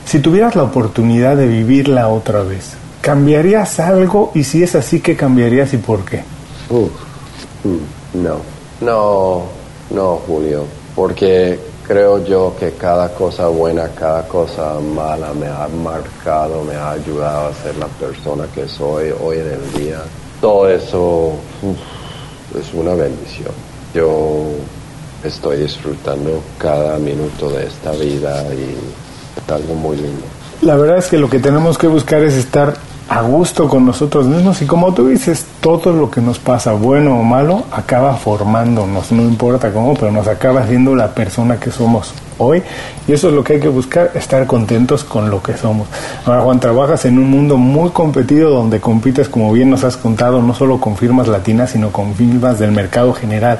si 0.05 0.19
tuvieras 0.19 0.55
la 0.55 0.61
oportunidad 0.61 1.35
de 1.35 1.47
vivirla 1.47 2.07
otra 2.07 2.43
vez, 2.43 2.75
¿Cambiarías 3.01 3.79
algo? 3.79 4.31
Y 4.35 4.43
si 4.43 4.61
es 4.61 4.75
así, 4.75 5.01
¿qué 5.01 5.15
cambiarías 5.15 5.73
y 5.73 5.77
por 5.77 6.05
qué? 6.05 6.23
Mm, 6.69 8.21
no, 8.23 8.37
no, 8.81 9.43
no, 9.89 10.15
Julio, 10.27 10.65
porque 10.95 11.59
creo 11.87 12.23
yo 12.23 12.55
que 12.59 12.71
cada 12.73 13.13
cosa 13.13 13.47
buena, 13.47 13.89
cada 13.89 14.27
cosa 14.27 14.79
mala 14.79 15.33
me 15.33 15.47
ha 15.47 15.67
marcado, 15.67 16.63
me 16.63 16.75
ha 16.75 16.91
ayudado 16.91 17.47
a 17.47 17.53
ser 17.53 17.75
la 17.77 17.87
persona 17.87 18.45
que 18.53 18.67
soy 18.67 19.11
hoy 19.21 19.39
en 19.39 19.47
el 19.47 19.73
día. 19.73 20.01
Todo 20.39 20.69
eso 20.69 21.33
es 22.57 22.73
una 22.73 22.93
bendición. 22.93 23.51
Yo 23.93 24.45
estoy 25.23 25.57
disfrutando 25.57 26.41
cada 26.57 26.97
minuto 26.97 27.49
de 27.49 27.65
esta 27.65 27.91
vida 27.91 28.43
y 28.53 28.75
es 29.43 29.51
algo 29.51 29.75
muy 29.75 29.97
lindo. 29.97 30.23
La 30.61 30.75
verdad 30.75 30.99
es 30.99 31.07
que 31.07 31.17
lo 31.17 31.29
que 31.29 31.39
tenemos 31.39 31.77
que 31.77 31.87
buscar 31.87 32.23
es 32.23 32.35
estar 32.35 32.75
a 33.11 33.21
gusto 33.23 33.67
con 33.67 33.85
nosotros 33.85 34.25
mismos. 34.25 34.61
Y 34.61 34.65
como 34.65 34.93
tú 34.93 35.09
dices, 35.09 35.45
todo 35.59 35.91
lo 35.91 36.09
que 36.09 36.21
nos 36.21 36.39
pasa, 36.39 36.71
bueno 36.71 37.19
o 37.19 37.23
malo, 37.23 37.65
acaba 37.69 38.15
formándonos, 38.15 39.11
no 39.11 39.23
importa 39.23 39.73
cómo, 39.73 39.95
pero 39.95 40.13
nos 40.13 40.29
acaba 40.29 40.65
siendo 40.65 40.95
la 40.95 41.13
persona 41.13 41.59
que 41.59 41.71
somos 41.71 42.13
hoy. 42.37 42.63
Y 43.09 43.11
eso 43.11 43.27
es 43.27 43.33
lo 43.33 43.43
que 43.43 43.53
hay 43.53 43.59
que 43.59 43.67
buscar, 43.67 44.11
estar 44.15 44.47
contentos 44.47 45.03
con 45.03 45.29
lo 45.29 45.43
que 45.43 45.57
somos. 45.57 45.89
Ahora 46.25 46.39
Juan, 46.39 46.61
trabajas 46.61 47.03
en 47.03 47.19
un 47.19 47.29
mundo 47.29 47.57
muy 47.57 47.89
competido 47.89 48.49
donde 48.49 48.79
compites, 48.79 49.27
como 49.27 49.51
bien 49.51 49.69
nos 49.69 49.83
has 49.83 49.97
contado, 49.97 50.41
no 50.41 50.53
solo 50.53 50.79
con 50.79 50.95
firmas 50.95 51.27
latinas, 51.27 51.71
sino 51.71 51.91
con 51.91 52.15
firmas 52.15 52.59
del 52.59 52.71
mercado 52.71 53.11
general 53.11 53.59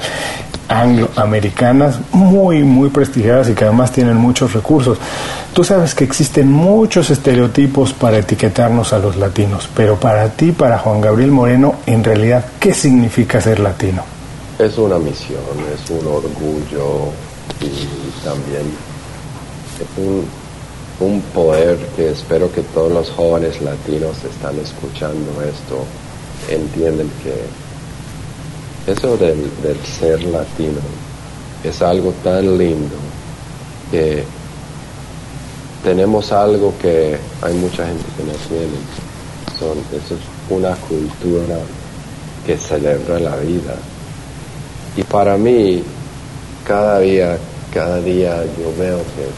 angloamericanas 0.72 2.00
muy, 2.14 2.64
muy 2.64 2.90
prestigiadas 2.90 3.50
y 3.50 3.54
que 3.54 3.66
además 3.66 3.92
tienen 3.92 4.16
muchos 4.16 4.54
recursos. 4.54 4.98
Tú 5.54 5.64
sabes 5.64 5.94
que 5.94 6.06
existen 6.06 6.50
muchos 6.50 7.10
estereotipos 7.10 7.92
para 7.92 8.20
etiquetarnos 8.20 8.94
a 8.94 9.00
los 9.00 9.18
latinos, 9.18 9.70
pero 9.76 9.98
para 9.98 10.30
ti, 10.30 10.52
para 10.54 10.78
Juan 10.80 11.02
Gabriel 11.02 11.32
Moreno, 11.32 11.76
en 11.86 12.04
realidad, 12.04 12.46
¿qué 12.60 12.74
significa 12.74 13.42
ser 13.42 13.60
latino? 13.60 14.04
Es 14.58 14.78
una 14.78 14.98
misión, 14.98 15.42
es 15.74 15.90
un 15.90 16.08
orgullo 16.08 17.10
y 17.60 18.24
también 18.24 18.64
es 19.78 19.98
un, 19.98 20.26
un 21.06 21.22
poder 21.34 21.78
que 21.96 22.12
espero 22.12 22.52
que 22.52 22.62
todos 22.62 22.92
los 22.92 23.10
jóvenes 23.10 23.62
latinos 23.62 24.18
están 24.24 24.58
escuchando 24.60 25.42
esto, 25.42 25.84
entienden 26.50 27.10
que 27.24 27.34
eso 28.88 29.16
del, 29.18 29.50
ser 29.86 30.24
latino 30.24 30.80
es 31.64 31.82
algo 31.82 32.12
tan 32.24 32.58
lindo 32.58 32.96
que 33.92 34.24
tenemos 35.84 36.32
algo 36.32 36.74
que 36.82 37.18
hay 37.42 37.54
mucha 37.56 37.86
gente 37.86 38.04
que 38.18 38.24
no 38.24 38.34
tiene. 38.48 38.78
Son, 39.60 39.78
eso 39.96 40.16
es 40.16 40.22
una 40.50 40.76
cultura 40.76 41.58
que 42.46 42.58
celebra 42.58 43.20
la 43.20 43.36
vida. 43.38 43.76
Y 44.96 45.04
para 45.04 45.38
mí, 45.38 45.84
cada 46.66 47.00
día, 47.00 47.38
cada 47.74 48.00
día 48.02 48.44
yo 48.58 48.74
veo 48.78 48.98
que 48.98 49.30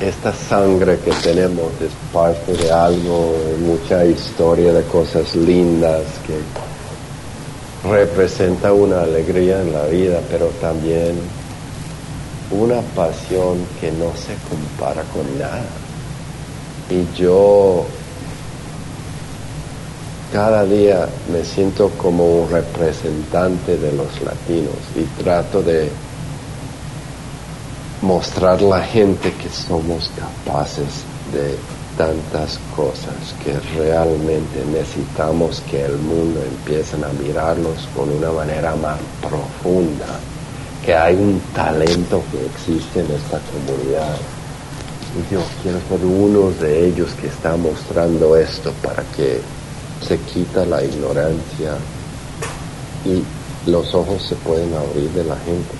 esta 0.00 0.32
sangre 0.32 0.98
que 1.04 1.12
tenemos 1.22 1.72
es 1.80 1.92
parte 2.12 2.54
de 2.54 2.72
algo, 2.72 3.34
mucha 3.60 4.04
historia 4.06 4.72
de 4.72 4.82
cosas 4.84 5.34
lindas 5.36 6.04
que 6.26 6.38
representa 7.84 8.72
una 8.72 9.02
alegría 9.02 9.62
en 9.62 9.72
la 9.72 9.86
vida, 9.86 10.20
pero 10.30 10.46
también 10.60 11.18
una 12.50 12.80
pasión 12.94 13.58
que 13.80 13.90
no 13.92 14.12
se 14.16 14.34
compara 14.48 15.02
con 15.12 15.38
nada. 15.38 15.64
Y 16.90 17.06
yo 17.16 17.86
cada 20.32 20.64
día 20.64 21.08
me 21.32 21.44
siento 21.44 21.90
como 21.90 22.42
un 22.42 22.50
representante 22.50 23.76
de 23.76 23.92
los 23.92 24.20
latinos 24.22 24.76
y 24.94 25.02
trato 25.22 25.62
de 25.62 25.90
mostrar 28.02 28.58
a 28.58 28.62
la 28.62 28.80
gente 28.82 29.32
que 29.32 29.48
somos 29.48 30.10
capaces 30.16 31.04
de 31.32 31.56
tantas 32.00 32.58
cosas 32.74 33.34
que 33.44 33.52
realmente 33.78 34.64
necesitamos 34.72 35.62
que 35.70 35.84
el 35.84 35.98
mundo 35.98 36.40
empiece 36.42 36.96
a 36.96 37.12
mirarlos 37.22 37.86
con 37.94 38.08
una 38.08 38.32
manera 38.32 38.74
más 38.76 38.98
profunda, 39.20 40.06
que 40.82 40.94
hay 40.94 41.14
un 41.14 41.38
talento 41.54 42.22
que 42.32 42.46
existe 42.46 43.00
en 43.00 43.10
esta 43.10 43.38
comunidad. 43.52 44.16
Y 45.14 45.34
yo 45.34 45.42
quiero 45.62 45.78
ser 45.90 46.06
uno 46.06 46.50
de 46.52 46.86
ellos 46.86 47.10
que 47.20 47.26
está 47.26 47.54
mostrando 47.58 48.34
esto 48.34 48.72
para 48.82 49.02
que 49.14 49.42
se 50.00 50.16
quita 50.20 50.64
la 50.64 50.82
ignorancia 50.82 51.74
y 53.04 53.22
los 53.70 53.94
ojos 53.94 54.22
se 54.26 54.36
pueden 54.36 54.72
abrir 54.72 55.10
de 55.10 55.24
la 55.24 55.36
gente. 55.36 55.74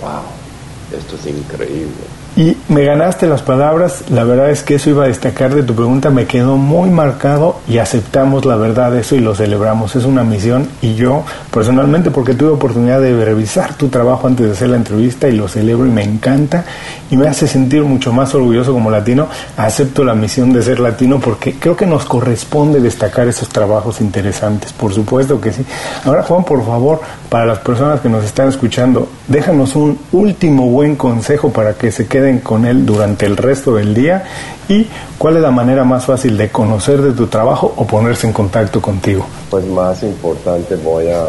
¡Wow! 0.00 0.98
Esto 0.98 1.14
es 1.14 1.26
increíble. 1.26 2.13
Y 2.36 2.56
me 2.68 2.84
ganaste 2.84 3.28
las 3.28 3.42
palabras, 3.42 4.02
la 4.10 4.24
verdad 4.24 4.50
es 4.50 4.64
que 4.64 4.74
eso 4.74 4.90
iba 4.90 5.04
a 5.04 5.06
destacar 5.06 5.54
de 5.54 5.62
tu 5.62 5.72
pregunta, 5.72 6.10
me 6.10 6.26
quedó 6.26 6.56
muy 6.56 6.90
marcado 6.90 7.60
y 7.68 7.78
aceptamos 7.78 8.44
la 8.44 8.56
verdad 8.56 8.90
de 8.90 9.02
eso 9.02 9.14
y 9.14 9.20
lo 9.20 9.36
celebramos. 9.36 9.94
Es 9.94 10.04
una 10.04 10.24
misión 10.24 10.68
y 10.82 10.96
yo 10.96 11.22
personalmente, 11.52 12.10
porque 12.10 12.34
tuve 12.34 12.50
oportunidad 12.50 13.00
de 13.00 13.24
revisar 13.24 13.74
tu 13.74 13.86
trabajo 13.86 14.26
antes 14.26 14.46
de 14.46 14.52
hacer 14.52 14.68
la 14.70 14.76
entrevista 14.76 15.28
y 15.28 15.36
lo 15.36 15.46
celebro 15.46 15.86
y 15.86 15.90
me 15.90 16.02
encanta 16.02 16.64
y 17.08 17.16
me 17.16 17.28
hace 17.28 17.46
sentir 17.46 17.84
mucho 17.84 18.12
más 18.12 18.34
orgulloso 18.34 18.72
como 18.72 18.90
latino, 18.90 19.28
acepto 19.56 20.02
la 20.02 20.16
misión 20.16 20.52
de 20.52 20.60
ser 20.62 20.80
latino 20.80 21.20
porque 21.20 21.54
creo 21.54 21.76
que 21.76 21.86
nos 21.86 22.04
corresponde 22.04 22.80
destacar 22.80 23.28
esos 23.28 23.48
trabajos 23.48 24.00
interesantes, 24.00 24.72
por 24.72 24.92
supuesto 24.92 25.40
que 25.40 25.52
sí. 25.52 25.64
Ahora 26.04 26.24
Juan, 26.24 26.42
por 26.42 26.66
favor, 26.66 27.00
para 27.28 27.46
las 27.46 27.58
personas 27.60 28.00
que 28.00 28.08
nos 28.08 28.24
están 28.24 28.48
escuchando, 28.48 29.08
déjanos 29.28 29.76
un 29.76 29.96
último 30.10 30.66
buen 30.66 30.96
consejo 30.96 31.50
para 31.50 31.74
que 31.74 31.92
se 31.92 32.08
queden 32.08 32.23
con 32.40 32.64
él 32.64 32.86
durante 32.86 33.26
el 33.26 33.36
resto 33.36 33.74
del 33.74 33.94
día 33.94 34.24
y 34.68 34.86
cuál 35.18 35.36
es 35.36 35.42
la 35.42 35.50
manera 35.50 35.84
más 35.84 36.06
fácil 36.06 36.36
de 36.36 36.50
conocer 36.50 37.02
de 37.02 37.12
tu 37.12 37.26
trabajo 37.26 37.72
o 37.76 37.86
ponerse 37.86 38.26
en 38.26 38.32
contacto 38.32 38.80
contigo. 38.80 39.26
Pues 39.50 39.66
más 39.66 40.02
importante 40.02 40.76
voy 40.76 41.08
a 41.08 41.24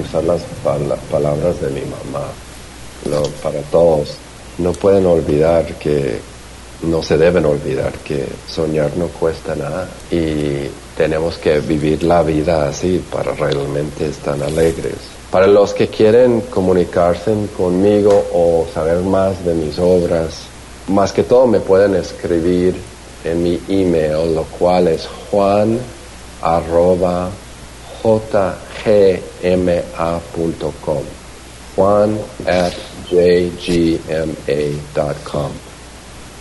usar 0.00 0.24
las 0.24 0.42
palabras 1.10 1.60
de 1.60 1.70
mi 1.70 1.80
mamá. 1.80 2.26
para 3.42 3.60
todos, 3.70 4.16
no 4.58 4.72
pueden 4.72 5.06
olvidar 5.06 5.64
que 5.74 6.20
no 6.82 7.02
se 7.02 7.16
deben 7.16 7.44
olvidar 7.44 7.92
que 8.04 8.26
soñar 8.46 8.96
no 8.96 9.06
cuesta 9.06 9.54
nada 9.54 9.88
y 10.10 10.68
tenemos 10.96 11.38
que 11.38 11.60
vivir 11.60 12.02
la 12.02 12.22
vida 12.22 12.68
así 12.68 13.02
para 13.10 13.32
realmente 13.32 14.06
estar 14.06 14.40
alegres. 14.42 15.15
Para 15.30 15.46
los 15.46 15.74
que 15.74 15.88
quieren 15.88 16.42
comunicarse 16.42 17.34
conmigo 17.56 18.26
o 18.32 18.66
saber 18.72 19.00
más 19.00 19.44
de 19.44 19.54
mis 19.54 19.78
obras, 19.78 20.42
más 20.88 21.12
que 21.12 21.24
todo 21.24 21.46
me 21.46 21.60
pueden 21.60 21.94
escribir 21.96 22.76
en 23.24 23.42
mi 23.42 23.60
email, 23.68 24.34
lo 24.34 24.44
cual 24.44 24.88
es 24.88 25.08
juan 25.30 25.78
arroba. 26.42 27.30
Juan 31.74 32.18
at 32.46 32.72
jgma.com. 33.10 33.92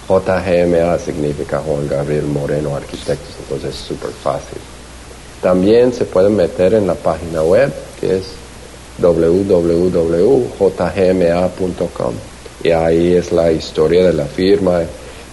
JGMA 0.08 1.00
significa 1.00 1.60
Juan 1.60 1.88
Gabriel 1.88 2.26
Moreno 2.28 2.76
Arquitectos, 2.76 3.36
entonces 3.40 3.74
es 3.74 3.82
súper 3.82 4.12
fácil. 4.12 4.60
También 5.42 5.92
se 5.92 6.06
pueden 6.06 6.36
meter 6.36 6.76
en 6.76 6.86
la 6.86 6.94
página 6.94 7.42
web 7.42 7.74
que 8.00 8.18
es 8.18 8.26
www.jgma.com 9.00 10.56
y 12.64 12.72
ahí 12.72 13.14
es 13.14 13.32
la 13.32 13.52
historia 13.52 14.06
de 14.06 14.14
la 14.14 14.26
firma 14.26 14.82